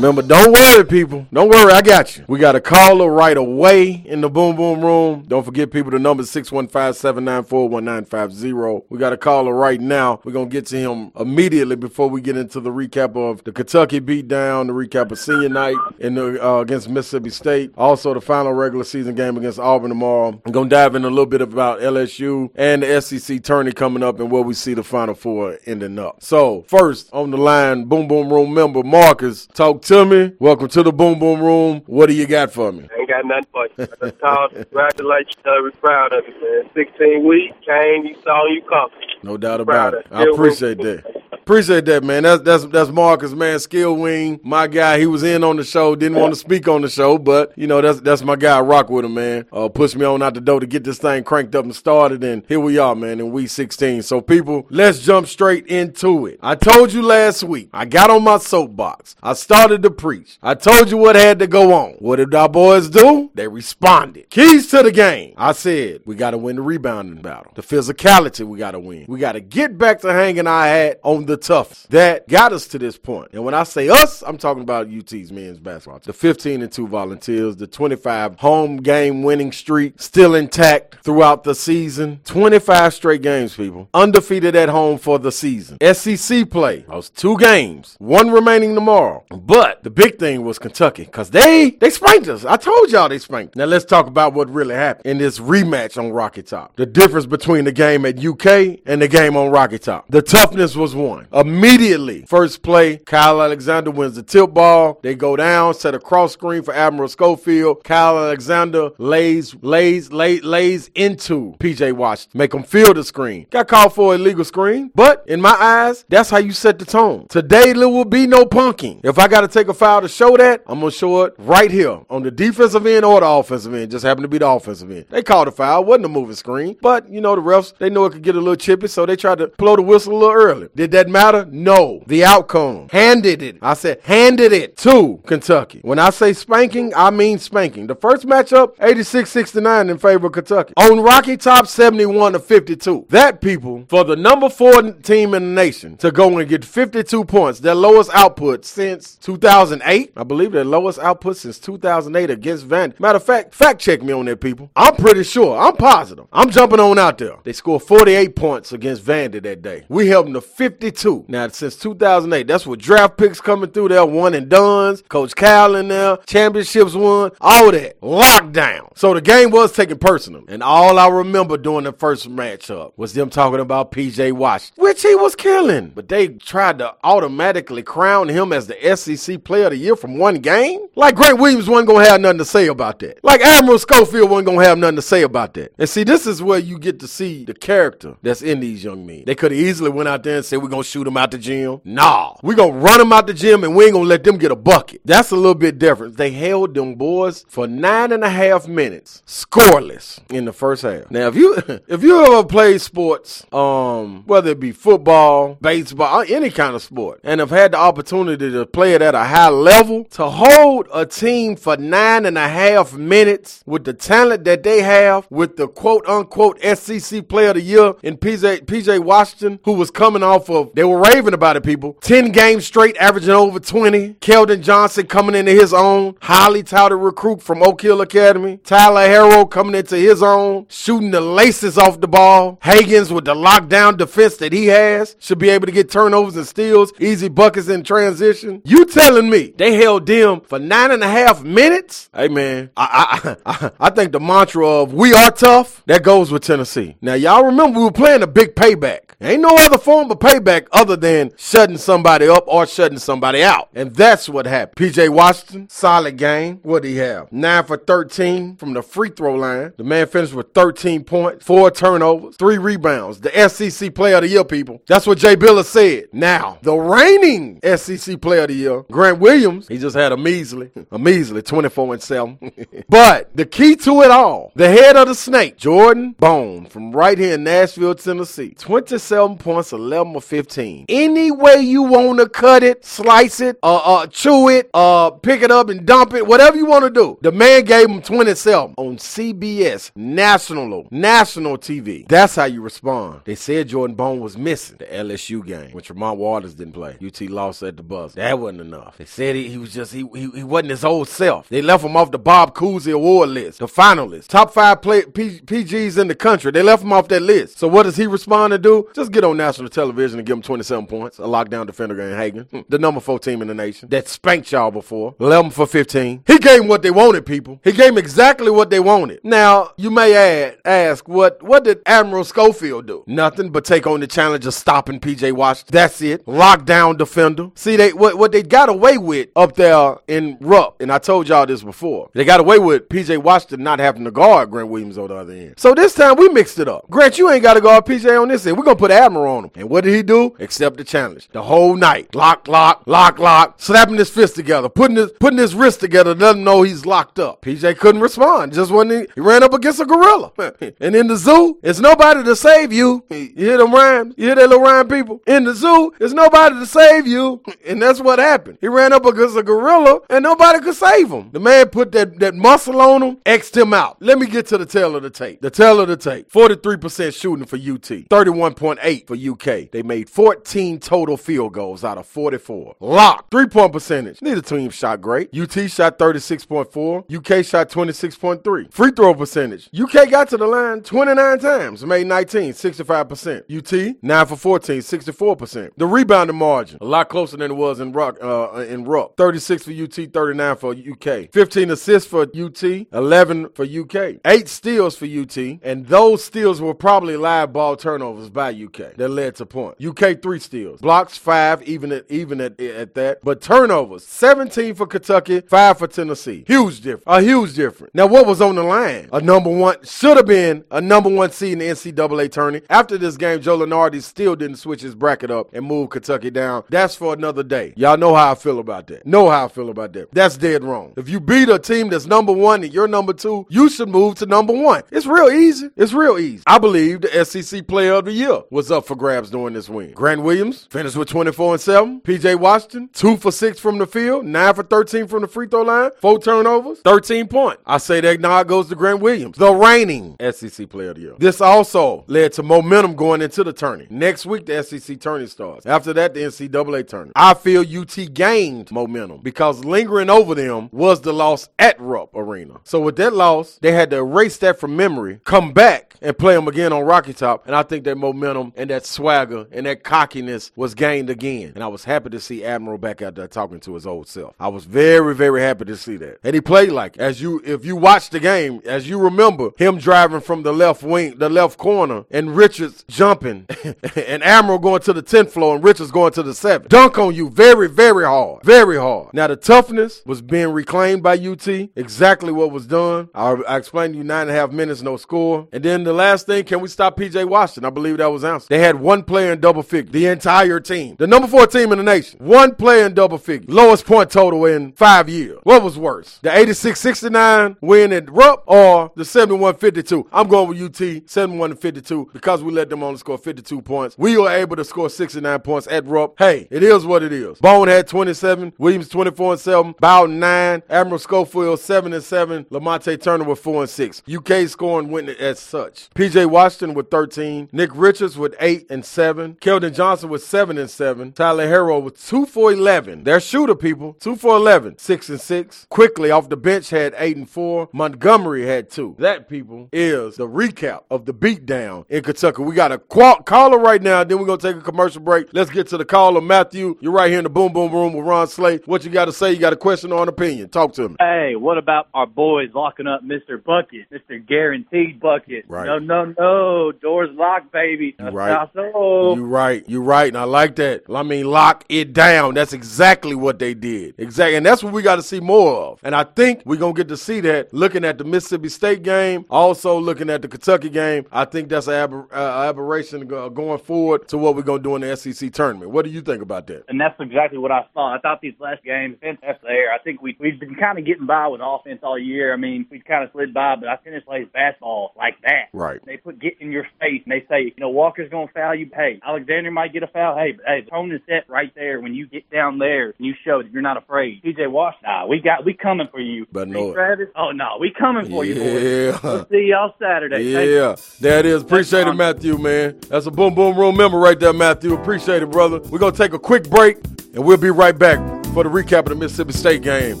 Remember, 0.02 0.22
don't 0.22 0.52
worry, 0.52 0.84
people. 0.84 1.28
Don't 1.32 1.48
worry, 1.48 1.72
I 1.72 1.80
got 1.80 2.16
you. 2.16 2.24
We 2.26 2.40
got 2.40 2.56
a 2.56 2.60
caller 2.60 3.08
right 3.08 3.36
away 3.36 4.02
in 4.04 4.20
the 4.20 4.28
Boom 4.28 4.56
Boom 4.56 4.84
Room. 4.84 5.24
Don't 5.28 5.44
forget, 5.44 5.70
people, 5.70 5.92
the 5.92 6.00
number 6.00 6.24
is 6.24 6.30
615-794-1950. 6.32 8.82
We 8.88 8.98
got 8.98 9.12
a 9.12 9.16
caller 9.16 9.54
right 9.54 9.80
now. 9.80 10.20
We're 10.24 10.32
going 10.32 10.48
to 10.48 10.52
get 10.52 10.66
to 10.66 10.76
him 10.76 11.12
immediately 11.16 11.76
before 11.76 12.10
we 12.10 12.20
get 12.20 12.36
into 12.36 12.58
the 12.58 12.70
recap 12.70 13.14
of 13.14 13.44
the 13.44 13.52
Kentucky 13.52 14.00
beatdown, 14.00 14.66
the 14.66 14.72
recap 14.72 15.12
of 15.12 15.20
senior 15.20 15.48
night 15.48 15.76
in 16.00 16.16
the, 16.16 16.44
uh, 16.44 16.62
against 16.62 16.88
Mississippi 16.88 17.30
State, 17.30 17.72
also 17.76 18.12
the 18.12 18.20
final 18.20 18.52
regular 18.52 18.82
season 18.82 19.14
game 19.14 19.36
against 19.36 19.60
Auburn 19.60 19.90
tomorrow. 19.90 20.30
I'm 20.44 20.50
going 20.50 20.68
to 20.68 20.74
dive 20.74 20.96
in 20.96 21.04
a 21.04 21.10
little 21.10 21.26
bit 21.26 21.42
about 21.42 21.78
LSU 21.78 22.50
and 22.56 22.82
the 22.82 23.00
SEC 23.00 23.40
tourney 23.44 23.70
coming 23.70 24.02
up 24.02 24.18
and 24.18 24.32
where 24.32 24.42
we 24.42 24.54
see 24.54 24.74
the 24.74 24.82
Final 24.82 25.14
Four 25.14 25.60
ending 25.64 26.00
up. 26.00 26.24
So, 26.24 26.64
first 26.66 27.08
on 27.12 27.30
the 27.30 27.38
line, 27.38 27.84
Boom 27.84 28.08
Boom 28.08 28.32
Room 28.32 28.52
member 28.52 28.82
Marcus, 28.82 29.46
talk 29.46 29.82
to 29.82 29.91
me. 29.92 30.32
Welcome 30.38 30.68
to 30.68 30.82
the 30.82 30.90
Boom 30.90 31.18
Boom 31.18 31.42
Room. 31.42 31.82
What 31.84 32.06
do 32.06 32.14
you 32.14 32.26
got 32.26 32.50
for 32.50 32.72
me? 32.72 32.88
I 32.90 33.00
ain't 33.00 33.08
got 33.10 33.26
nothing 33.26 33.46
for 33.52 33.66
you. 33.66 33.72
I 33.78 34.06
just 34.06 34.20
called. 34.20 34.54
Congratulations. 34.54 35.36
I 35.44 35.60
was 35.60 35.74
proud 35.80 36.14
of 36.14 36.24
you, 36.26 36.34
man. 36.40 36.70
16 36.72 37.28
weeks, 37.28 37.54
came, 37.66 38.06
you 38.06 38.16
saw, 38.24 38.46
you 38.46 38.62
come. 38.62 38.88
No 39.22 39.36
doubt 39.36 39.60
about 39.60 39.92
it. 39.92 40.06
I 40.10 40.22
appreciate 40.24 40.78
that. 40.78 41.22
Appreciate 41.42 41.86
that, 41.86 42.04
man. 42.04 42.22
That's 42.22 42.40
that's 42.42 42.64
that's 42.66 42.90
Marcus, 42.90 43.32
man. 43.32 43.58
Skill 43.58 43.96
wing, 43.96 44.38
my 44.44 44.68
guy. 44.68 45.00
He 45.00 45.06
was 45.06 45.24
in 45.24 45.42
on 45.42 45.56
the 45.56 45.64
show, 45.64 45.96
didn't 45.96 46.16
want 46.16 46.32
to 46.32 46.38
speak 46.38 46.68
on 46.68 46.82
the 46.82 46.88
show, 46.88 47.18
but 47.18 47.52
you 47.58 47.66
know 47.66 47.80
that's 47.80 48.00
that's 48.00 48.22
my 48.22 48.36
guy. 48.36 48.58
I 48.58 48.60
rock 48.60 48.90
with 48.90 49.04
him, 49.04 49.14
man. 49.14 49.46
Uh, 49.52 49.68
pushed 49.68 49.96
me 49.96 50.04
on 50.04 50.22
out 50.22 50.34
the 50.34 50.40
door 50.40 50.60
to 50.60 50.68
get 50.68 50.84
this 50.84 50.98
thing 50.98 51.24
cranked 51.24 51.56
up 51.56 51.64
and 51.64 51.74
started, 51.74 52.22
and 52.22 52.44
here 52.46 52.60
we 52.60 52.78
are, 52.78 52.94
man. 52.94 53.18
In 53.18 53.32
week 53.32 53.50
16. 53.50 54.02
So 54.02 54.20
people, 54.20 54.68
let's 54.70 55.00
jump 55.00 55.26
straight 55.26 55.66
into 55.66 56.26
it. 56.26 56.38
I 56.42 56.54
told 56.54 56.92
you 56.92 57.02
last 57.02 57.42
week. 57.42 57.70
I 57.72 57.86
got 57.86 58.08
on 58.08 58.22
my 58.22 58.38
soapbox. 58.38 59.16
I 59.20 59.32
started 59.32 59.81
to 59.82 59.90
preach. 59.90 60.38
I 60.42 60.54
told 60.54 60.90
you 60.90 60.96
what 60.96 61.16
had 61.16 61.38
to 61.40 61.46
go 61.46 61.72
on. 61.72 61.92
What 61.98 62.16
did 62.16 62.34
our 62.34 62.48
boys 62.48 62.88
do? 62.88 63.30
They 63.34 63.48
responded. 63.48 64.30
Keys 64.30 64.68
to 64.68 64.82
the 64.82 64.92
game. 64.92 65.34
I 65.36 65.52
said 65.52 66.02
we 66.04 66.14
got 66.14 66.32
to 66.32 66.38
win 66.38 66.56
the 66.56 66.62
rebounding 66.62 67.22
battle. 67.22 67.52
The 67.54 67.62
physicality 67.62 68.46
we 68.46 68.58
got 68.58 68.72
to 68.72 68.80
win. 68.80 69.06
We 69.08 69.18
got 69.18 69.32
to 69.32 69.40
get 69.40 69.78
back 69.78 70.00
to 70.00 70.12
hanging 70.12 70.46
our 70.46 70.64
hat 70.64 71.00
on 71.02 71.26
the 71.26 71.36
toughest. 71.36 71.90
That 71.90 72.28
got 72.28 72.52
us 72.52 72.66
to 72.68 72.78
this 72.78 72.96
point. 72.98 73.30
And 73.32 73.44
when 73.44 73.54
I 73.54 73.64
say 73.64 73.88
us, 73.88 74.22
I'm 74.22 74.38
talking 74.38 74.62
about 74.62 74.88
UT's 74.88 75.32
men's 75.32 75.58
basketball. 75.58 76.00
The 76.02 76.12
15 76.12 76.62
and 76.62 76.72
2 76.72 76.86
volunteers, 76.88 77.56
the 77.56 77.66
25 77.66 78.40
home 78.40 78.78
game 78.78 79.22
winning 79.22 79.52
streak 79.52 80.00
still 80.00 80.34
intact 80.34 81.02
throughout 81.02 81.44
the 81.44 81.54
season. 81.54 82.20
25 82.24 82.94
straight 82.94 83.22
games, 83.22 83.56
people. 83.56 83.88
Undefeated 83.94 84.56
at 84.56 84.68
home 84.68 84.98
for 84.98 85.18
the 85.18 85.32
season. 85.32 85.78
SEC 85.94 86.48
play. 86.50 86.80
That 86.80 86.96
was 86.96 87.10
two 87.10 87.36
games. 87.38 87.96
One 87.98 88.30
remaining 88.30 88.74
tomorrow. 88.74 89.24
But 89.30 89.61
the 89.82 89.90
big 89.90 90.18
thing 90.18 90.44
was 90.44 90.58
Kentucky 90.58 91.04
because 91.04 91.30
they 91.30 91.70
they 91.80 91.90
spanked 91.90 92.28
us. 92.28 92.44
I 92.44 92.56
told 92.56 92.90
y'all 92.90 93.08
they 93.08 93.18
spanked. 93.18 93.56
Now 93.56 93.64
let's 93.64 93.84
talk 93.84 94.06
about 94.06 94.32
what 94.32 94.48
really 94.50 94.74
happened 94.74 95.06
in 95.06 95.18
this 95.18 95.38
rematch 95.38 95.98
on 95.98 96.10
Rocky 96.10 96.42
Top. 96.42 96.76
The 96.76 96.86
difference 96.86 97.26
between 97.26 97.64
the 97.64 97.72
game 97.72 98.06
at 98.06 98.24
UK 98.24 98.80
and 98.86 99.02
the 99.02 99.08
game 99.08 99.36
on 99.36 99.50
Rocky 99.50 99.78
Top. 99.78 100.06
The 100.08 100.22
toughness 100.22 100.76
was 100.76 100.94
one. 100.94 101.26
Immediately, 101.32 102.26
first 102.26 102.62
play, 102.62 102.98
Kyle 102.98 103.42
Alexander 103.42 103.90
wins 103.90 104.16
the 104.16 104.22
tip 104.22 104.54
ball. 104.54 105.00
They 105.02 105.14
go 105.14 105.36
down, 105.36 105.74
set 105.74 105.94
a 105.94 105.98
cross 105.98 106.32
screen 106.32 106.62
for 106.62 106.74
Admiral 106.74 107.08
Schofield. 107.08 107.84
Kyle 107.84 108.18
Alexander 108.18 108.90
lays 108.98 109.54
lays 109.62 110.12
lays 110.12 110.42
lays 110.44 110.90
into 110.94 111.56
PJ 111.58 111.92
Washington, 111.92 112.38
make 112.38 112.54
him 112.54 112.62
feel 112.62 112.94
the 112.94 113.04
screen. 113.04 113.46
Got 113.50 113.68
called 113.68 113.94
for 113.94 114.14
illegal 114.14 114.44
screen, 114.44 114.90
but 114.94 115.24
in 115.28 115.40
my 115.40 115.56
eyes, 115.58 116.04
that's 116.08 116.30
how 116.30 116.38
you 116.38 116.52
set 116.52 116.78
the 116.78 116.84
tone. 116.84 117.26
Today 117.28 117.72
there 117.72 117.88
will 117.88 118.04
be 118.04 118.26
no 118.26 118.44
punking. 118.44 119.00
If 119.04 119.18
I 119.18 119.28
got 119.28 119.42
to 119.42 119.48
take 119.52 119.68
a 119.68 119.74
foul 119.74 120.00
to 120.00 120.08
show 120.08 120.36
that, 120.36 120.62
I'm 120.66 120.80
gonna 120.80 120.90
show 120.90 121.22
it 121.24 121.34
right 121.38 121.70
here 121.70 122.00
on 122.08 122.22
the 122.22 122.30
defensive 122.30 122.86
end 122.86 123.04
or 123.04 123.20
the 123.20 123.28
offensive 123.28 123.74
end. 123.74 123.90
Just 123.90 124.04
happened 124.04 124.24
to 124.24 124.28
be 124.28 124.38
the 124.38 124.48
offensive 124.48 124.90
end. 124.90 125.06
They 125.10 125.22
called 125.22 125.48
a 125.48 125.52
foul, 125.52 125.84
wasn't 125.84 126.06
a 126.06 126.08
moving 126.08 126.34
screen, 126.34 126.76
but 126.80 127.08
you 127.08 127.20
know 127.20 127.34
the 127.34 127.42
refs 127.42 127.76
they 127.78 127.90
know 127.90 128.06
it 128.06 128.12
could 128.12 128.22
get 128.22 128.34
a 128.34 128.38
little 128.38 128.56
chippy, 128.56 128.88
so 128.88 129.06
they 129.06 129.16
tried 129.16 129.38
to 129.38 129.48
blow 129.58 129.76
the 129.76 129.82
whistle 129.82 130.14
a 130.14 130.18
little 130.18 130.34
early. 130.34 130.68
Did 130.74 130.90
that 130.92 131.08
matter? 131.08 131.46
No. 131.50 132.02
The 132.06 132.24
outcome 132.24 132.88
handed 132.90 133.42
it. 133.42 133.58
I 133.62 133.74
said 133.74 134.00
handed 134.02 134.52
it 134.52 134.76
to 134.78 135.20
Kentucky. 135.26 135.80
When 135.82 135.98
I 135.98 136.10
say 136.10 136.32
spanking, 136.32 136.92
I 136.94 137.10
mean 137.10 137.38
spanking. 137.38 137.86
The 137.86 137.94
first 137.94 138.26
matchup, 138.26 138.76
86-69 138.76 139.90
in 139.90 139.98
favor 139.98 140.26
of 140.26 140.32
Kentucky. 140.32 140.74
On 140.76 141.00
Rocky 141.00 141.36
Top, 141.36 141.66
71 141.66 142.32
to 142.32 142.38
52. 142.38 143.06
That 143.10 143.40
people 143.40 143.84
for 143.88 144.04
the 144.04 144.16
number 144.16 144.48
four 144.48 144.80
team 144.92 145.34
in 145.34 145.54
the 145.54 145.62
nation 145.62 145.96
to 145.98 146.10
go 146.10 146.38
and 146.38 146.48
get 146.48 146.64
52 146.64 147.24
points, 147.24 147.60
their 147.60 147.74
lowest 147.74 148.10
output 148.14 148.64
since 148.64 149.16
2008. 149.42 150.12
I 150.16 150.22
believe 150.22 150.52
their 150.52 150.64
lowest 150.64 151.00
output 151.00 151.36
since 151.36 151.58
2008 151.58 152.30
against 152.30 152.64
Van. 152.64 152.94
Matter 153.00 153.16
of 153.16 153.24
fact, 153.24 153.52
fact 153.54 153.80
check 153.80 154.00
me 154.00 154.12
on 154.12 154.26
that, 154.26 154.40
people. 154.40 154.70
I'm 154.76 154.94
pretty 154.94 155.24
sure. 155.24 155.58
I'm 155.58 155.76
positive. 155.76 156.26
I'm 156.32 156.50
jumping 156.50 156.78
on 156.78 156.96
out 156.96 157.18
there. 157.18 157.38
They 157.42 157.52
scored 157.52 157.82
48 157.82 158.36
points 158.36 158.72
against 158.72 159.04
Vandy 159.04 159.42
that 159.42 159.60
day. 159.60 159.84
We 159.88 160.06
held 160.06 160.26
them 160.26 160.34
to 160.34 160.40
52. 160.40 161.24
Now, 161.26 161.48
since 161.48 161.74
2008, 161.74 162.46
that's 162.46 162.66
what 162.66 162.78
draft 162.78 163.16
picks 163.16 163.40
coming 163.40 163.70
through 163.70 163.88
there, 163.88 164.06
one 164.06 164.34
and 164.34 164.48
done's, 164.48 165.02
Coach 165.02 165.34
Cal 165.34 165.74
in 165.74 165.88
there, 165.88 166.18
championships 166.18 166.94
won, 166.94 167.32
all 167.40 167.72
that. 167.72 168.00
Lockdown. 168.00 168.96
So 168.96 169.12
the 169.12 169.20
game 169.20 169.50
was 169.50 169.72
taken 169.72 169.98
personal. 169.98 170.44
And 170.46 170.62
all 170.62 171.00
I 171.00 171.08
remember 171.08 171.56
during 171.56 171.84
the 171.84 171.92
first 171.92 172.30
matchup 172.30 172.92
was 172.96 173.12
them 173.12 173.28
talking 173.28 173.58
about 173.58 173.90
PJ 173.90 174.32
Washington, 174.32 174.84
which 174.84 175.02
he 175.02 175.16
was 175.16 175.34
killing. 175.34 175.88
But 175.88 176.08
they 176.08 176.28
tried 176.28 176.78
to 176.78 176.94
automatically 177.02 177.82
crown 177.82 178.28
him 178.28 178.52
as 178.52 178.68
the 178.68 178.96
SEC 178.96 179.31
player 179.38 179.64
of 179.64 179.70
the 179.70 179.76
year 179.76 179.96
from 179.96 180.18
one 180.18 180.36
game? 180.36 180.86
Like 180.94 181.16
Grant 181.16 181.38
Williams 181.38 181.68
wasn't 181.68 181.88
gonna 181.88 182.04
have 182.04 182.20
nothing 182.20 182.38
to 182.38 182.44
say 182.44 182.66
about 182.66 182.98
that. 183.00 183.18
Like 183.22 183.40
Admiral 183.40 183.78
Schofield 183.78 184.30
wasn't 184.30 184.46
gonna 184.46 184.64
have 184.64 184.78
nothing 184.78 184.96
to 184.96 185.02
say 185.02 185.22
about 185.22 185.54
that. 185.54 185.72
And 185.78 185.88
see, 185.88 186.04
this 186.04 186.26
is 186.26 186.42
where 186.42 186.58
you 186.58 186.78
get 186.78 187.00
to 187.00 187.08
see 187.08 187.44
the 187.44 187.54
character 187.54 188.16
that's 188.22 188.42
in 188.42 188.60
these 188.60 188.84
young 188.84 189.06
men. 189.06 189.24
They 189.26 189.34
could 189.34 189.52
have 189.52 189.60
easily 189.60 189.90
went 189.90 190.08
out 190.08 190.22
there 190.22 190.36
and 190.36 190.44
said, 190.44 190.62
we're 190.62 190.68
gonna 190.68 190.84
shoot 190.84 191.04
them 191.04 191.16
out 191.16 191.30
the 191.30 191.38
gym. 191.38 191.80
Nah. 191.84 192.34
We're 192.42 192.54
gonna 192.54 192.72
run 192.72 192.98
them 192.98 193.12
out 193.12 193.26
the 193.26 193.34
gym 193.34 193.64
and 193.64 193.74
we 193.74 193.84
ain't 193.84 193.94
gonna 193.94 194.08
let 194.08 194.24
them 194.24 194.38
get 194.38 194.50
a 194.50 194.56
bucket. 194.56 195.00
That's 195.04 195.30
a 195.30 195.36
little 195.36 195.54
bit 195.54 195.78
different. 195.78 196.16
They 196.16 196.30
held 196.30 196.74
them 196.74 196.94
boys 196.94 197.44
for 197.48 197.66
nine 197.66 198.12
and 198.12 198.24
a 198.24 198.30
half 198.30 198.68
minutes, 198.68 199.22
scoreless 199.26 200.20
in 200.30 200.44
the 200.44 200.52
first 200.52 200.82
half. 200.82 201.10
Now, 201.10 201.28
if 201.28 201.36
you 201.36 201.56
if 201.88 202.02
you 202.02 202.24
ever 202.24 202.46
played 202.46 202.80
sports, 202.80 203.44
um, 203.52 204.24
whether 204.26 204.50
it 204.50 204.60
be 204.60 204.72
football, 204.72 205.56
baseball, 205.60 206.24
any 206.28 206.50
kind 206.50 206.74
of 206.74 206.82
sport, 206.82 207.20
and 207.24 207.40
have 207.40 207.50
had 207.50 207.72
the 207.72 207.78
opportunity 207.78 208.50
to 208.50 208.66
play 208.66 208.94
it 208.94 209.02
at 209.02 209.14
a 209.14 209.21
high 209.24 209.48
level. 209.48 210.04
To 210.12 210.28
hold 210.28 210.88
a 210.92 211.06
team 211.06 211.56
for 211.56 211.76
nine 211.76 212.26
and 212.26 212.36
a 212.36 212.48
half 212.48 212.94
minutes 212.94 213.62
with 213.66 213.84
the 213.84 213.92
talent 213.92 214.44
that 214.44 214.62
they 214.62 214.82
have, 214.82 215.26
with 215.30 215.56
the 215.56 215.68
quote 215.68 216.06
unquote 216.06 216.60
SEC 216.62 217.28
player 217.28 217.48
of 217.48 217.54
the 217.54 217.62
year 217.62 217.94
in 218.02 218.16
PJ, 218.16 218.66
PJ 218.66 218.98
Washington, 219.00 219.60
who 219.64 219.72
was 219.72 219.90
coming 219.90 220.22
off 220.22 220.50
of, 220.50 220.74
they 220.74 220.84
were 220.84 221.00
raving 221.00 221.34
about 221.34 221.56
it, 221.56 221.62
people. 221.62 221.94
10 222.00 222.32
games 222.32 222.66
straight, 222.66 222.96
averaging 222.96 223.30
over 223.30 223.60
20. 223.60 224.14
Keldon 224.14 224.62
Johnson 224.62 225.06
coming 225.06 225.34
into 225.34 225.52
his 225.52 225.72
own. 225.72 226.16
Highly 226.20 226.62
touted 226.62 226.98
recruit 226.98 227.42
from 227.42 227.62
Oak 227.62 227.82
Hill 227.82 228.00
Academy. 228.00 228.58
Tyler 228.64 229.06
Herro 229.06 229.50
coming 229.50 229.74
into 229.74 229.96
his 229.96 230.22
own, 230.22 230.66
shooting 230.68 231.10
the 231.10 231.20
laces 231.20 231.78
off 231.78 232.00
the 232.00 232.08
ball. 232.08 232.58
Hagans 232.62 233.10
with 233.10 233.24
the 233.24 233.34
lockdown 233.34 233.96
defense 233.96 234.36
that 234.36 234.52
he 234.52 234.66
has 234.66 235.16
should 235.18 235.38
be 235.38 235.50
able 235.50 235.66
to 235.66 235.72
get 235.72 235.90
turnovers 235.90 236.36
and 236.36 236.46
steals, 236.46 236.92
easy 237.00 237.28
buckets 237.28 237.68
in 237.68 237.82
transition. 237.82 238.62
You 238.64 238.84
me 239.20 239.52
they 239.56 239.74
held 239.74 240.06
them 240.06 240.40
for 240.40 240.58
nine 240.58 240.90
and 240.92 241.02
a 241.02 241.08
half 241.08 241.42
minutes? 241.42 242.08
Hey 242.14 242.28
man, 242.28 242.70
I 242.76 243.36
I, 243.44 243.50
I, 243.66 243.70
I 243.80 243.90
think 243.90 244.12
the 244.12 244.20
mantra 244.20 244.66
of 244.66 244.94
"we 244.94 245.12
are 245.12 245.30
tough" 245.30 245.82
that 245.86 246.02
goes 246.02 246.30
with 246.30 246.44
Tennessee. 246.44 246.96
Now 247.02 247.14
y'all 247.14 247.44
remember 247.44 247.80
we 247.80 247.84
were 247.84 247.92
playing 247.92 248.22
a 248.22 248.26
big 248.26 248.54
payback. 248.54 249.00
Ain't 249.20 249.42
no 249.42 249.54
other 249.56 249.78
form 249.78 250.10
of 250.10 250.18
payback 250.18 250.66
other 250.72 250.96
than 250.96 251.32
shutting 251.36 251.78
somebody 251.78 252.26
up 252.28 252.44
or 252.48 252.66
shutting 252.66 252.98
somebody 252.98 253.42
out, 253.42 253.68
and 253.74 253.94
that's 253.94 254.28
what 254.28 254.46
happened. 254.46 254.76
PJ 254.92 255.10
Washington, 255.10 255.68
solid 255.68 256.16
game. 256.16 256.58
What 256.62 256.84
he 256.84 256.96
have? 256.96 257.30
Nine 257.30 257.64
for 257.64 257.76
13 257.76 258.56
from 258.56 258.72
the 258.72 258.82
free 258.82 259.10
throw 259.10 259.34
line. 259.34 259.74
The 259.76 259.84
man 259.84 260.06
finished 260.06 260.34
with 260.34 260.52
13 260.54 261.04
points, 261.04 261.44
four 261.44 261.70
turnovers, 261.70 262.36
three 262.36 262.58
rebounds. 262.58 263.20
The 263.20 263.48
SEC 263.48 263.94
Player 263.94 264.16
of 264.16 264.22
the 264.22 264.28
Year, 264.28 264.44
people. 264.44 264.82
That's 264.86 265.06
what 265.06 265.18
Jay 265.18 265.36
Bilas 265.36 265.66
said. 265.66 266.04
Now, 266.12 266.58
the 266.62 266.74
reigning 266.74 267.60
SEC 267.76 268.20
Player 268.20 268.42
of 268.42 268.48
the 268.48 268.54
Year, 268.54 268.82
Grant 269.02 269.18
Williams, 269.18 269.66
he 269.66 269.78
just 269.78 269.96
had 269.96 270.12
a 270.12 270.16
measly, 270.16 270.70
a 270.92 270.96
measly 270.96 271.42
24 271.42 271.94
and 271.94 272.00
7. 272.00 272.38
but 272.88 273.34
the 273.34 273.44
key 273.44 273.74
to 273.74 274.02
it 274.02 274.12
all, 274.12 274.52
the 274.54 274.68
head 274.68 274.94
of 274.94 275.08
the 275.08 275.14
snake, 275.16 275.56
Jordan 275.56 276.14
Bone, 276.20 276.66
from 276.66 276.92
right 276.92 277.18
here 277.18 277.34
in 277.34 277.42
Nashville, 277.42 277.96
Tennessee, 277.96 278.50
27 278.50 279.38
points, 279.38 279.72
11 279.72 280.14
or 280.14 280.20
15. 280.20 280.86
Any 280.88 281.32
way 281.32 281.56
you 281.62 281.82
want 281.82 282.20
to 282.20 282.28
cut 282.28 282.62
it, 282.62 282.84
slice 282.84 283.40
it, 283.40 283.58
uh, 283.64 283.80
uh, 283.84 284.06
chew 284.06 284.48
it, 284.48 284.70
uh, 284.72 285.10
pick 285.10 285.42
it 285.42 285.50
up 285.50 285.68
and 285.68 285.84
dump 285.84 286.14
it, 286.14 286.24
whatever 286.24 286.56
you 286.56 286.66
want 286.66 286.84
to 286.84 286.90
do. 286.90 287.18
The 287.22 287.32
man 287.32 287.64
gave 287.64 287.88
him 287.88 288.02
27 288.02 288.74
on 288.76 288.98
CBS, 288.98 289.90
national, 289.96 290.86
national 290.92 291.58
TV. 291.58 292.06
That's 292.06 292.36
how 292.36 292.44
you 292.44 292.62
respond. 292.62 293.22
They 293.24 293.34
said 293.34 293.66
Jordan 293.66 293.96
Bone 293.96 294.20
was 294.20 294.38
missing 294.38 294.76
the 294.76 294.84
LSU 294.84 295.44
game, 295.44 295.72
which 295.72 295.86
Tremont 295.86 296.20
Waters 296.20 296.54
didn't 296.54 296.74
play. 296.74 296.98
UT 297.04 297.20
lost 297.22 297.64
at 297.64 297.76
the 297.76 297.82
buzz. 297.82 298.14
That 298.14 298.38
wasn't 298.38 298.60
enough. 298.60 298.91
They 298.98 299.04
said 299.04 299.36
he, 299.36 299.48
he 299.48 299.58
was 299.58 299.72
just 299.72 299.92
he, 299.92 300.06
he, 300.14 300.30
he 300.30 300.44
wasn't 300.44 300.70
his 300.70 300.84
old 300.84 301.08
self. 301.08 301.48
They 301.48 301.62
left 301.62 301.84
him 301.84 301.96
off 301.96 302.10
the 302.10 302.18
Bob 302.18 302.54
Cousy 302.54 302.92
Award 302.92 303.30
list, 303.30 303.58
the 303.58 303.66
finalists, 303.66 304.26
top 304.26 304.52
five 304.52 304.82
play, 304.82 305.04
P, 305.04 305.40
PGs 305.40 305.98
in 305.98 306.08
the 306.08 306.14
country. 306.14 306.50
They 306.50 306.62
left 306.62 306.82
him 306.82 306.92
off 306.92 307.08
that 307.08 307.22
list. 307.22 307.58
So 307.58 307.68
what 307.68 307.84
does 307.84 307.96
he 307.96 308.06
respond 308.06 308.52
to 308.52 308.58
do? 308.58 308.88
Just 308.94 309.12
get 309.12 309.24
on 309.24 309.36
national 309.36 309.68
television 309.68 310.18
and 310.18 310.26
give 310.26 310.36
him 310.36 310.42
27 310.42 310.86
points. 310.86 311.18
A 311.18 311.22
lockdown 311.22 311.66
defender 311.66 311.94
game 311.94 312.16
Hagan, 312.16 312.44
hmm. 312.44 312.60
the 312.68 312.78
number 312.78 313.00
four 313.00 313.18
team 313.18 313.42
in 313.42 313.48
the 313.48 313.54
nation 313.54 313.88
that 313.88 314.08
spanked 314.08 314.52
y'all 314.52 314.70
before. 314.70 315.14
11 315.20 315.50
for 315.50 315.66
15. 315.66 316.24
He 316.26 316.38
gave 316.38 316.66
what 316.66 316.82
they 316.82 316.90
wanted, 316.90 317.26
people. 317.26 317.60
He 317.64 317.72
gave 317.72 317.96
exactly 317.96 318.50
what 318.50 318.70
they 318.70 318.80
wanted. 318.80 319.20
Now 319.22 319.72
you 319.76 319.90
may 319.90 320.14
add, 320.14 320.58
ask 320.64 321.08
what 321.08 321.42
what 321.42 321.64
did 321.64 321.80
Admiral 321.86 322.24
Schofield 322.24 322.86
do? 322.86 323.04
Nothing 323.06 323.50
but 323.50 323.64
take 323.64 323.86
on 323.86 324.00
the 324.00 324.06
challenge 324.06 324.46
of 324.46 324.54
stopping 324.54 325.00
PJ 325.00 325.32
Washington. 325.32 325.72
That's 325.72 326.00
it. 326.02 326.24
Lockdown 326.26 326.98
defender. 326.98 327.50
See 327.54 327.76
they 327.76 327.92
what 327.92 328.18
what 328.18 328.32
they 328.32 328.42
got 328.42 328.68
away 328.72 328.98
with 328.98 329.28
up 329.36 329.54
there 329.56 329.96
in 330.08 330.36
Rupp, 330.40 330.80
and 330.80 330.92
I 330.92 330.98
told 330.98 331.28
y'all 331.28 331.46
this 331.46 331.62
before. 331.62 332.10
They 332.12 332.24
got 332.24 332.40
away 332.40 332.58
with 332.58 332.88
PJ 332.88 333.18
Washington 333.18 333.62
not 333.62 333.78
having 333.78 334.04
to 334.04 334.10
guard 334.10 334.50
Grant 334.50 334.68
Williams 334.68 334.98
on 334.98 335.08
the 335.08 335.16
other 335.16 335.32
end. 335.32 335.54
So 335.58 335.74
this 335.74 335.94
time 335.94 336.16
we 336.16 336.28
mixed 336.28 336.58
it 336.58 336.68
up. 336.68 336.88
Grant, 336.90 337.18
you 337.18 337.30
ain't 337.30 337.42
got 337.42 337.54
to 337.54 337.60
guard 337.60 337.84
PJ 337.86 338.20
on 338.20 338.28
this 338.28 338.46
end. 338.46 338.56
We're 338.56 338.64
gonna 338.64 338.76
put 338.76 338.90
Admiral 338.90 339.36
on 339.36 339.44
him. 339.44 339.50
And 339.54 339.70
what 339.70 339.84
did 339.84 339.94
he 339.94 340.02
do? 340.02 340.34
Accept 340.38 340.76
the 340.76 340.84
challenge. 340.84 341.28
The 341.32 341.42
whole 341.42 341.76
night. 341.76 342.14
Lock, 342.14 342.48
lock, 342.48 342.82
lock, 342.86 343.18
lock, 343.18 343.60
slapping 343.60 343.96
his 343.96 344.10
fist 344.10 344.34
together, 344.34 344.68
putting 344.68 344.96
his 344.96 345.12
putting 345.20 345.38
his 345.38 345.54
wrist 345.54 345.80
together, 345.80 346.14
doesn't 346.14 346.44
know 346.44 346.62
he's 346.62 346.86
locked 346.86 347.18
up. 347.18 347.42
PJ 347.42 347.78
couldn't 347.78 348.00
respond. 348.00 348.52
Just 348.52 348.70
when 348.70 348.90
he, 348.90 349.06
he 349.14 349.20
ran 349.20 349.42
up 349.42 349.54
against 349.54 349.80
a 349.80 349.84
gorilla. 349.84 350.32
and 350.80 350.96
in 350.96 351.06
the 351.06 351.16
zoo, 351.16 351.58
it's 351.62 351.80
nobody 351.80 352.22
to 352.24 352.36
save 352.36 352.72
you. 352.72 353.04
You 353.22 353.46
hear 353.46 353.58
them 353.58 353.72
rhymes? 353.72 354.14
You 354.16 354.26
hear 354.26 354.34
that 354.34 354.48
little 354.48 354.62
rhyme 354.62 354.88
people? 354.88 355.22
In 355.26 355.44
the 355.44 355.54
zoo, 355.54 355.92
it's 356.00 356.12
nobody 356.12 356.56
to 356.56 356.66
save 356.66 357.06
you. 357.06 357.42
And 357.64 357.80
that's 357.80 358.00
what 358.00 358.18
happened. 358.18 358.58
He 358.62 358.68
ran 358.68 358.92
up 358.92 359.04
against 359.04 359.36
a 359.36 359.42
gorilla 359.42 360.00
and 360.08 360.22
nobody 360.22 360.60
could 360.60 360.76
save 360.76 361.10
him. 361.10 361.30
The 361.32 361.40
man 361.40 361.68
put 361.68 361.90
that, 361.92 362.20
that 362.20 362.36
muscle 362.36 362.80
on 362.80 363.02
him, 363.02 363.18
X'd 363.26 363.56
him 363.56 363.74
out. 363.74 363.96
Let 364.00 364.20
me 364.20 364.26
get 364.26 364.46
to 364.46 364.58
the 364.58 364.64
tale 364.64 364.94
of 364.94 365.02
the 365.02 365.10
tape. 365.10 365.40
The 365.40 365.50
tale 365.50 365.80
of 365.80 365.88
the 365.88 365.96
tape. 365.96 366.30
43% 366.30 367.12
shooting 367.12 367.44
for 367.44 367.56
UT. 367.56 368.08
31.8 368.08 369.06
for 369.08 369.16
UK. 369.16 369.72
They 369.72 369.82
made 369.82 370.08
14 370.08 370.78
total 370.78 371.16
field 371.16 371.54
goals 371.54 371.82
out 371.82 371.98
of 371.98 372.06
44. 372.06 372.76
Lock. 372.78 373.32
Three 373.32 373.48
point 373.48 373.72
percentage. 373.72 374.22
Neither 374.22 374.40
team 374.40 374.70
shot 374.70 375.00
great. 375.00 375.36
UT 375.36 375.68
shot 375.68 375.98
36.4. 375.98 377.16
UK 377.16 377.44
shot 377.44 377.68
26.3. 377.68 378.72
Free 378.72 378.90
throw 378.92 379.12
percentage. 379.12 379.70
UK 379.76 380.08
got 380.08 380.28
to 380.28 380.36
the 380.36 380.46
line 380.46 380.82
29 380.82 381.38
times. 381.40 381.84
Made 381.84 382.06
19, 382.06 382.52
65%. 382.52 383.58
UT 383.58 383.96
9 384.00 384.26
for 384.26 384.36
14, 384.36 384.80
64%. 384.80 385.70
The 385.76 385.86
rebounding 385.86 386.36
margin 386.36 386.78
a 386.80 386.84
lot 386.84 387.08
closer 387.08 387.36
than 387.36 387.50
it 387.50 387.54
was 387.54 387.80
in 387.80 387.90
Rock 387.90 388.18
uh, 388.22 388.51
Uh, 388.52 388.60
in 388.60 388.84
Rupp. 388.84 389.16
36 389.16 389.64
for 389.64 389.72
UT, 389.72 390.12
39 390.12 390.56
for 390.56 390.72
UK. 390.74 391.32
15 391.32 391.70
assists 391.70 392.08
for 392.08 392.22
UT, 392.22 392.62
11 392.62 393.48
for 393.50 393.64
UK. 393.64 394.16
Eight 394.24 394.48
steals 394.48 394.96
for 394.96 395.06
UT, 395.06 395.36
and 395.62 395.86
those 395.86 396.22
steals 396.22 396.60
were 396.60 396.74
probably 396.74 397.16
live 397.16 397.52
ball 397.52 397.76
turnovers 397.76 398.28
by 398.28 398.50
UK 398.50 398.94
that 398.96 399.08
led 399.08 399.36
to 399.36 399.46
point. 399.46 399.76
UK 399.82 400.20
three 400.20 400.38
steals, 400.38 400.80
blocks 400.80 401.16
five, 401.16 401.62
even 401.62 401.92
at 401.92 402.10
even 402.10 402.40
at, 402.40 402.60
at 402.60 402.94
that, 402.94 403.20
but 403.22 403.40
turnovers 403.40 404.04
17 404.06 404.74
for 404.74 404.86
Kentucky, 404.86 405.40
five 405.40 405.78
for 405.78 405.86
Tennessee. 405.86 406.44
Huge 406.46 406.80
difference. 406.80 407.04
A 407.06 407.22
huge 407.22 407.54
difference. 407.54 407.92
Now 407.94 408.06
what 408.06 408.26
was 408.26 408.40
on 408.40 408.56
the 408.56 408.62
line? 408.62 409.08
A 409.12 409.20
number 409.20 409.50
one 409.50 409.76
should 409.84 410.16
have 410.16 410.26
been 410.26 410.64
a 410.70 410.80
number 410.80 411.08
one 411.08 411.30
seed 411.30 411.54
in 411.54 411.58
the 411.60 411.66
NCAA 411.66 412.30
tourney. 412.30 412.60
After 412.68 412.98
this 412.98 413.16
game, 413.16 413.40
Joe 413.40 413.58
Lunardi 413.58 414.02
still 414.02 414.36
didn't 414.36 414.56
switch 414.56 414.82
his 414.82 414.94
bracket 414.94 415.30
up 415.30 415.54
and 415.54 415.64
move 415.64 415.90
Kentucky 415.90 416.30
down. 416.30 416.64
That's 416.68 416.94
for 416.94 417.14
another 417.14 417.42
day. 417.42 417.72
Y'all 417.76 417.96
know 417.96 418.14
how 418.14 418.32
I 418.32 418.34
feel 418.42 418.58
about 418.58 418.88
that. 418.88 419.06
Know 419.06 419.30
how 419.30 419.46
I 419.46 419.48
feel 419.48 419.70
about 419.70 419.92
that. 419.94 420.10
That's 420.12 420.36
dead 420.36 420.64
wrong. 420.64 420.92
If 420.96 421.08
you 421.08 421.20
beat 421.20 421.48
a 421.48 421.58
team 421.58 421.88
that's 421.88 422.06
number 422.06 422.32
one 422.32 422.62
and 422.64 422.72
you're 422.72 422.88
number 422.88 423.12
two, 423.12 423.46
you 423.48 423.68
should 423.68 423.88
move 423.88 424.16
to 424.16 424.26
number 424.26 424.52
one. 424.52 424.82
It's 424.90 425.06
real 425.06 425.30
easy. 425.30 425.70
It's 425.76 425.92
real 425.92 426.18
easy. 426.18 426.42
I 426.46 426.58
believe 426.58 427.02
the 427.02 427.24
SEC 427.24 427.66
Player 427.66 427.94
of 427.94 428.06
the 428.06 428.12
Year 428.12 428.42
was 428.50 428.70
up 428.70 428.86
for 428.86 428.96
grabs 428.96 429.30
during 429.30 429.54
this 429.54 429.68
win. 429.68 429.92
Grant 429.92 430.22
Williams 430.22 430.66
finished 430.70 430.96
with 430.96 431.08
24 431.08 431.54
and 431.54 431.60
7. 431.60 432.00
PJ 432.00 432.38
Washington, 432.38 432.90
2 432.92 433.16
for 433.16 433.30
6 433.30 433.58
from 433.60 433.78
the 433.78 433.86
field, 433.86 434.26
9 434.26 434.54
for 434.54 434.62
13 434.62 435.06
from 435.06 435.22
the 435.22 435.28
free 435.28 435.46
throw 435.46 435.62
line, 435.62 435.90
4 436.00 436.18
turnovers, 436.18 436.80
13 436.80 437.28
points. 437.28 437.62
I 437.64 437.78
say 437.78 438.00
that 438.00 438.20
nod 438.20 438.48
goes 438.48 438.68
to 438.68 438.74
Grant 438.74 439.00
Williams, 439.00 439.38
the 439.38 439.52
reigning 439.52 440.16
SEC 440.32 440.68
Player 440.68 440.90
of 440.90 440.96
the 440.96 441.02
Year. 441.02 441.14
This 441.18 441.40
also 441.40 442.04
led 442.08 442.32
to 442.34 442.42
momentum 442.42 442.96
going 442.96 443.22
into 443.22 443.44
the 443.44 443.52
tourney. 443.52 443.86
Next 443.90 444.26
week, 444.26 444.46
the 444.46 444.62
SEC 444.62 445.00
tourney 445.00 445.26
starts. 445.26 445.66
After 445.66 445.92
that, 445.92 446.14
the 446.14 446.20
NCAA 446.20 446.88
tourney. 446.88 447.12
I 447.14 447.34
feel 447.34 447.60
UT 447.60 448.12
gained 448.32 448.70
momentum 448.70 449.20
because 449.22 449.64
lingering 449.64 450.08
over 450.08 450.34
them 450.34 450.68
was 450.72 451.02
the 451.02 451.12
loss 451.12 451.48
at 451.58 451.78
Rupp 451.78 452.14
Arena. 452.14 452.60
So 452.64 452.80
with 452.80 452.96
that 452.96 453.12
loss, 453.12 453.58
they 453.60 453.72
had 453.72 453.90
to 453.90 453.98
erase 453.98 454.38
that 454.38 454.58
from 454.58 454.74
memory, 454.74 455.20
come 455.24 455.52
back 455.52 455.96
and 456.00 456.16
play 456.16 456.34
them 456.34 456.48
again 456.48 456.72
on 456.72 456.84
Rocky 456.84 457.12
Top. 457.12 457.46
And 457.46 457.54
I 457.54 457.62
think 457.62 457.84
that 457.84 457.96
momentum 457.96 458.52
and 458.56 458.70
that 458.70 458.86
swagger 458.86 459.46
and 459.52 459.66
that 459.66 459.84
cockiness 459.84 460.50
was 460.56 460.74
gained 460.74 461.10
again. 461.10 461.52
And 461.54 461.62
I 461.62 461.68
was 461.68 461.84
happy 461.84 462.10
to 462.10 462.20
see 462.20 462.44
Admiral 462.44 462.78
back 462.78 463.02
out 463.02 463.14
there 463.14 463.28
talking 463.28 463.60
to 463.60 463.74
his 463.74 463.86
old 463.86 464.08
self. 464.08 464.34
I 464.40 464.48
was 464.48 464.64
very, 464.64 465.14
very 465.14 465.42
happy 465.42 465.66
to 465.66 465.76
see 465.76 465.96
that. 465.98 466.18
And 466.24 466.34
he 466.34 466.40
played 466.40 466.70
like 466.70 466.96
as 466.98 467.20
you 467.20 467.42
if 467.44 467.64
you 467.66 467.76
watch 467.76 468.10
the 468.10 468.20
game, 468.20 468.62
as 468.64 468.88
you 468.88 468.98
remember 468.98 469.50
him 469.58 469.78
driving 469.78 470.20
from 470.20 470.42
the 470.42 470.52
left 470.52 470.82
wing, 470.82 471.18
the 471.18 471.28
left 471.28 471.58
corner, 471.58 472.04
and 472.10 472.34
Richards 472.34 472.84
jumping, 472.88 473.46
and 473.96 474.22
Admiral 474.22 474.58
going 474.58 474.80
to 474.82 474.92
the 474.92 475.02
10th 475.02 475.30
floor 475.30 475.56
and 475.56 475.64
Richards 475.64 475.90
going 475.90 476.12
to 476.14 476.22
the 476.22 476.32
7th. 476.32 476.68
Dunk 476.68 476.98
on 476.98 477.14
you 477.14 477.28
very, 477.28 477.68
very 477.68 478.04
hard. 478.04 478.21
Very 478.44 478.76
hard. 478.76 479.12
Now 479.14 479.26
the 479.26 479.36
toughness 479.36 480.02
was 480.06 480.22
being 480.22 480.48
reclaimed 480.52 481.02
by 481.02 481.16
UT. 481.16 481.46
Exactly 481.76 482.32
what 482.32 482.50
was 482.50 482.66
done. 482.66 483.08
I, 483.14 483.32
I 483.48 483.56
explained 483.56 483.94
to 483.94 483.98
you 483.98 484.04
nine 484.04 484.22
and 484.22 484.30
a 484.30 484.34
half 484.34 484.50
minutes, 484.50 484.82
no 484.82 484.96
score. 484.96 485.48
And 485.52 485.62
then 485.62 485.84
the 485.84 485.92
last 485.92 486.26
thing, 486.26 486.44
can 486.44 486.60
we 486.60 486.68
stop 486.68 486.96
PJ 486.96 487.26
Washington? 487.28 487.64
I 487.64 487.70
believe 487.70 487.98
that 487.98 488.06
was 488.06 488.24
answered. 488.24 488.48
They 488.48 488.58
had 488.58 488.76
one 488.76 489.02
player 489.02 489.32
in 489.32 489.40
double 489.40 489.62
figure. 489.62 489.92
The 489.92 490.06
entire 490.06 490.60
team. 490.60 490.96
The 490.98 491.06
number 491.06 491.28
four 491.28 491.46
team 491.46 491.72
in 491.72 491.78
the 491.78 491.84
nation. 491.84 492.18
One 492.20 492.54
player 492.54 492.86
in 492.86 492.94
double 492.94 493.18
figure. 493.18 493.52
Lowest 493.52 493.86
point 493.86 494.10
total 494.10 494.44
in 494.46 494.72
five 494.72 495.08
years. 495.08 495.38
What 495.42 495.62
was 495.62 495.78
worse? 495.78 496.18
The 496.22 496.30
86-69 496.30 497.56
win 497.60 497.92
at 497.92 498.10
Rupp 498.10 498.44
or 498.46 498.92
the 498.96 499.04
71-52? 499.04 500.06
I'm 500.12 500.28
going 500.28 500.48
with 500.48 500.62
UT 500.62 501.06
71-52 501.06 502.12
because 502.12 502.42
we 502.42 502.52
let 502.52 502.70
them 502.70 502.82
only 502.82 502.98
score 502.98 503.18
52 503.18 503.62
points. 503.62 503.96
We 503.98 504.16
were 504.16 504.30
able 504.30 504.56
to 504.56 504.64
score 504.64 504.90
69 504.90 505.40
points 505.40 505.68
at 505.70 505.86
Rupp. 505.86 506.14
Hey, 506.18 506.48
it 506.50 506.62
is 506.62 506.86
what 506.86 507.02
it 507.02 507.12
is. 507.12 507.38
Bone 507.38 507.68
had 507.68 507.86
20 507.88 508.11
27, 508.12 508.52
Williams 508.58 508.88
24 508.90 509.32
and 509.32 509.40
7, 509.40 509.74
Bowden 509.80 510.18
9, 510.18 510.62
Admiral 510.68 510.98
Schofield 510.98 511.58
7 511.58 511.94
and 511.94 512.04
7, 512.04 512.44
Lamonte 512.46 513.00
Turner 513.00 513.24
with 513.24 513.38
4 513.38 513.62
and 513.62 513.70
6. 513.70 514.02
UK 514.12 514.48
scoring 514.48 514.90
went 514.90 515.08
as 515.08 515.38
such. 515.40 515.88
PJ 515.94 516.26
Washington 516.26 516.74
with 516.74 516.90
13, 516.90 517.48
Nick 517.52 517.70
Richards 517.74 518.18
with 518.18 518.34
8 518.38 518.70
and 518.70 518.84
7, 518.84 519.36
Keldon 519.36 519.74
Johnson 519.74 520.10
with 520.10 520.22
7 520.22 520.58
and 520.58 520.68
7, 520.68 521.12
Tyler 521.12 521.46
Herro 521.46 521.82
with 521.82 522.06
2 522.06 522.26
for 522.26 522.52
11. 522.52 523.04
They're 523.04 523.18
shooter 523.18 523.54
people, 523.54 523.94
2 523.94 524.16
for 524.16 524.36
11, 524.36 524.76
6 524.76 525.08
and 525.08 525.20
6. 525.20 525.66
Quickley 525.70 526.10
off 526.10 526.28
the 526.28 526.36
bench 526.36 526.68
had 526.68 526.94
8 526.98 527.16
and 527.16 527.30
4. 527.30 527.70
Montgomery 527.72 528.46
had 528.46 528.68
2. 528.68 528.96
That, 528.98 529.26
people, 529.26 529.70
is 529.72 530.16
the 530.16 530.28
recap 530.28 530.82
of 530.90 531.06
the 531.06 531.14
beatdown 531.14 531.86
in 531.88 532.02
Kentucky. 532.02 532.42
We 532.42 532.54
got 532.54 532.72
a 532.72 532.78
qual- 532.78 533.22
caller 533.22 533.58
right 533.58 533.80
now, 533.80 534.04
then 534.04 534.18
we're 534.18 534.26
going 534.26 534.38
to 534.38 534.52
take 534.52 534.60
a 534.60 534.64
commercial 534.64 535.00
break. 535.00 535.28
Let's 535.32 535.50
get 535.50 535.68
to 535.68 535.78
the 535.78 535.86
caller. 535.86 536.20
Matthew, 536.20 536.76
you're 536.80 536.92
right 536.92 537.08
here 537.08 537.18
in 537.18 537.24
the 537.24 537.30
Boom 537.30 537.52
Boom 537.52 537.72
Room 537.72 538.01
with 538.02 538.08
Ron 538.10 538.26
Slay. 538.28 538.58
What 538.66 538.84
you 538.84 538.90
got 538.90 539.06
to 539.06 539.12
say? 539.12 539.32
You 539.32 539.38
got 539.38 539.52
a 539.52 539.56
question 539.56 539.92
or 539.92 540.02
an 540.02 540.08
opinion? 540.08 540.48
Talk 540.48 540.72
to 540.74 540.88
me. 540.88 540.96
Hey, 540.98 541.36
what 541.36 541.58
about 541.58 541.88
our 541.94 542.06
boys 542.06 542.50
locking 542.54 542.86
up 542.86 543.02
Mr. 543.04 543.42
Bucket, 543.42 543.86
Mr. 543.90 544.24
Guaranteed 544.24 545.00
Bucket? 545.00 545.44
Right. 545.48 545.66
No, 545.66 545.78
no, 545.78 546.14
no. 546.18 546.72
Doors 546.72 547.10
locked, 547.12 547.52
baby. 547.52 547.94
You 547.98 548.08
right. 548.08 548.48
You 548.54 549.24
right. 549.24 549.68
You 549.68 549.82
right. 549.82 550.08
And 550.08 550.18
I 550.18 550.24
like 550.24 550.56
that. 550.56 550.82
I 550.92 551.02
mean, 551.02 551.26
lock 551.26 551.64
it 551.68 551.92
down. 551.92 552.34
That's 552.34 552.52
exactly 552.52 553.14
what 553.14 553.38
they 553.38 553.54
did. 553.54 553.94
Exactly. 553.98 554.36
And 554.36 554.44
that's 554.44 554.62
what 554.62 554.72
we 554.72 554.82
got 554.82 554.96
to 554.96 555.02
see 555.02 555.20
more 555.20 555.52
of. 555.72 555.80
And 555.82 555.94
I 555.94 556.04
think 556.04 556.42
we're 556.44 556.56
going 556.56 556.74
to 556.74 556.78
get 556.78 556.88
to 556.88 556.96
see 556.96 557.20
that 557.20 557.52
looking 557.54 557.84
at 557.84 557.98
the 557.98 558.04
Mississippi 558.04 558.48
State 558.48 558.82
game, 558.82 559.24
also 559.30 559.78
looking 559.78 560.10
at 560.10 560.22
the 560.22 560.28
Kentucky 560.28 560.68
game. 560.68 561.06
I 561.12 561.24
think 561.24 561.48
that's 561.48 561.66
an 561.68 561.74
aber- 561.74 562.08
uh, 562.12 562.48
aberration 562.48 563.06
going 563.06 563.58
forward 563.58 564.08
to 564.08 564.18
what 564.18 564.34
we're 564.34 564.42
going 564.42 564.62
to 564.62 564.68
do 564.68 564.76
in 564.76 564.82
the 564.82 564.96
SEC 564.96 565.32
tournament. 565.32 565.70
What 565.70 565.84
do 565.84 565.90
you 565.90 566.00
think 566.00 566.22
about 566.22 566.46
that? 566.48 566.64
And 566.68 566.80
that's 566.80 566.98
exactly 567.00 567.38
what 567.38 567.52
I 567.52 567.64
thought. 567.74 567.91
I 567.92 567.98
thought 567.98 568.20
these 568.20 568.34
last 568.40 568.64
games, 568.64 568.96
fantastic 569.00 569.42
there. 569.42 569.72
I 569.72 569.78
think 569.78 570.02
we, 570.02 570.16
we've 570.18 570.40
been 570.40 570.54
kind 570.54 570.78
of 570.78 570.86
getting 570.86 571.06
by 571.06 571.28
with 571.28 571.40
offense 571.44 571.80
all 571.82 571.98
year. 571.98 572.32
I 572.32 572.36
mean, 572.36 572.66
we 572.70 572.80
kind 572.80 573.04
of 573.04 573.10
slid 573.12 573.34
by, 573.34 573.56
but 573.56 573.68
I 573.68 573.76
finished 573.78 574.06
plays 574.06 574.26
basketball 574.32 574.92
like 574.96 575.16
that. 575.22 575.48
Right. 575.52 575.80
They 575.84 575.96
put 575.98 576.20
get 576.20 576.34
in 576.40 576.52
your 576.52 576.64
face 576.80 577.02
and 577.04 577.12
they 577.12 577.26
say, 577.28 577.44
you 577.44 577.52
know, 577.58 577.70
Walker's 577.70 578.10
going 578.10 578.28
to 578.28 578.34
foul 578.34 578.54
you. 578.54 578.70
Hey, 578.74 579.00
Alexander 579.06 579.50
might 579.50 579.72
get 579.72 579.82
a 579.82 579.86
foul. 579.88 580.16
Hey, 580.16 580.32
but 580.32 580.44
hey, 580.46 580.62
the 580.64 580.70
tone 580.70 580.92
is 580.92 581.00
set 581.06 581.28
right 581.28 581.52
there 581.54 581.80
when 581.80 581.94
you 581.94 582.06
get 582.06 582.28
down 582.30 582.58
there 582.58 582.86
and 582.86 583.06
you 583.06 583.14
show 583.24 583.42
that 583.42 583.52
you're 583.52 583.62
not 583.62 583.76
afraid. 583.76 584.22
TJ 584.22 584.50
Wash, 584.50 584.74
nah, 584.82 585.06
we 585.06 585.20
got, 585.20 585.44
we 585.44 585.54
coming 585.54 585.88
for 585.90 586.00
you. 586.00 586.26
But 586.32 586.48
hey, 586.48 586.54
no. 586.54 586.72
Travis, 586.72 587.08
oh 587.16 587.30
no, 587.32 587.58
we 587.60 587.72
coming 587.78 588.08
for 588.08 588.24
yeah. 588.24 588.34
you. 588.34 588.92
Boys. 588.92 589.02
We'll 589.02 589.26
see 589.30 589.46
y'all 589.50 589.74
Saturday. 589.80 590.22
Yeah, 590.24 590.40
Yeah. 590.42 590.76
that 591.00 591.26
is. 591.26 591.42
Appreciate 591.42 591.86
it, 591.86 591.92
Matthew, 591.94 592.38
man. 592.38 592.78
That's 592.88 593.06
a 593.06 593.10
boom 593.10 593.34
boom 593.34 593.56
room 593.58 593.76
member 593.76 593.98
right 593.98 594.18
there, 594.18 594.32
Matthew. 594.32 594.74
Appreciate 594.74 595.22
it, 595.22 595.30
brother. 595.30 595.60
We're 595.60 595.78
gonna 595.78 595.96
take 595.96 596.12
a 596.12 596.18
quick 596.18 596.48
break 596.48 596.78
and 597.14 597.24
we'll 597.24 597.36
be 597.36 597.50
right 597.50 597.78
back 597.78 597.98
for 598.32 598.42
the 598.42 598.48
recap 598.48 598.80
of 598.80 598.86
the 598.86 598.94
Mississippi 598.94 599.32
State 599.32 599.62
game. 599.62 600.00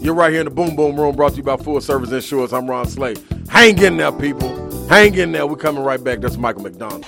You're 0.00 0.14
right 0.14 0.30
here 0.30 0.40
in 0.40 0.46
the 0.46 0.50
Boom 0.50 0.74
Boom 0.74 0.98
Room, 0.98 1.14
brought 1.14 1.32
to 1.32 1.36
you 1.36 1.42
by 1.42 1.56
Full 1.58 1.80
Service 1.80 2.10
Insurance. 2.10 2.52
I'm 2.52 2.68
Ron 2.68 2.86
Slay. 2.86 3.14
Hang 3.50 3.78
in 3.82 3.98
there, 3.98 4.12
people. 4.12 4.48
Hang 4.88 5.14
in 5.14 5.32
there. 5.32 5.46
We're 5.46 5.56
coming 5.56 5.84
right 5.84 6.02
back. 6.02 6.20
That's 6.20 6.38
Michael 6.38 6.62
McDonald. 6.62 7.04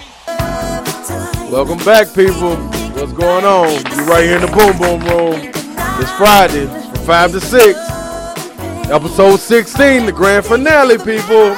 Welcome 1.51 1.79
back, 1.79 2.09
people. 2.15 2.57
What's 2.57 3.13
going 3.13 3.45
on? 3.45 3.71
You're 3.97 4.07
right 4.07 4.25
here 4.25 4.37
in 4.37 4.43
the 4.43 4.49
Boom 4.49 4.77
Boom 4.79 5.01
Room. 5.09 5.53
It's 5.99 6.13
Friday 6.13 6.67
from 6.67 7.05
5 7.07 7.33
to 7.33 7.41
6. 7.41 7.79
Episode 8.91 9.37
16, 9.39 10.07
the 10.07 10.13
grand 10.13 10.45
finale, 10.45 10.99
people. 10.99 11.55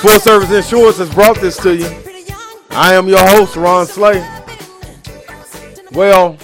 Full 0.00 0.20
Service 0.20 0.52
Insurance 0.52 0.98
has 0.98 1.12
brought 1.12 1.40
this 1.40 1.56
to 1.58 1.74
you. 1.74 1.88
I 2.70 2.94
am 2.94 3.08
your 3.08 3.26
host, 3.26 3.56
Ron 3.56 3.86
Slay. 3.86 4.24
Well, 5.92 6.36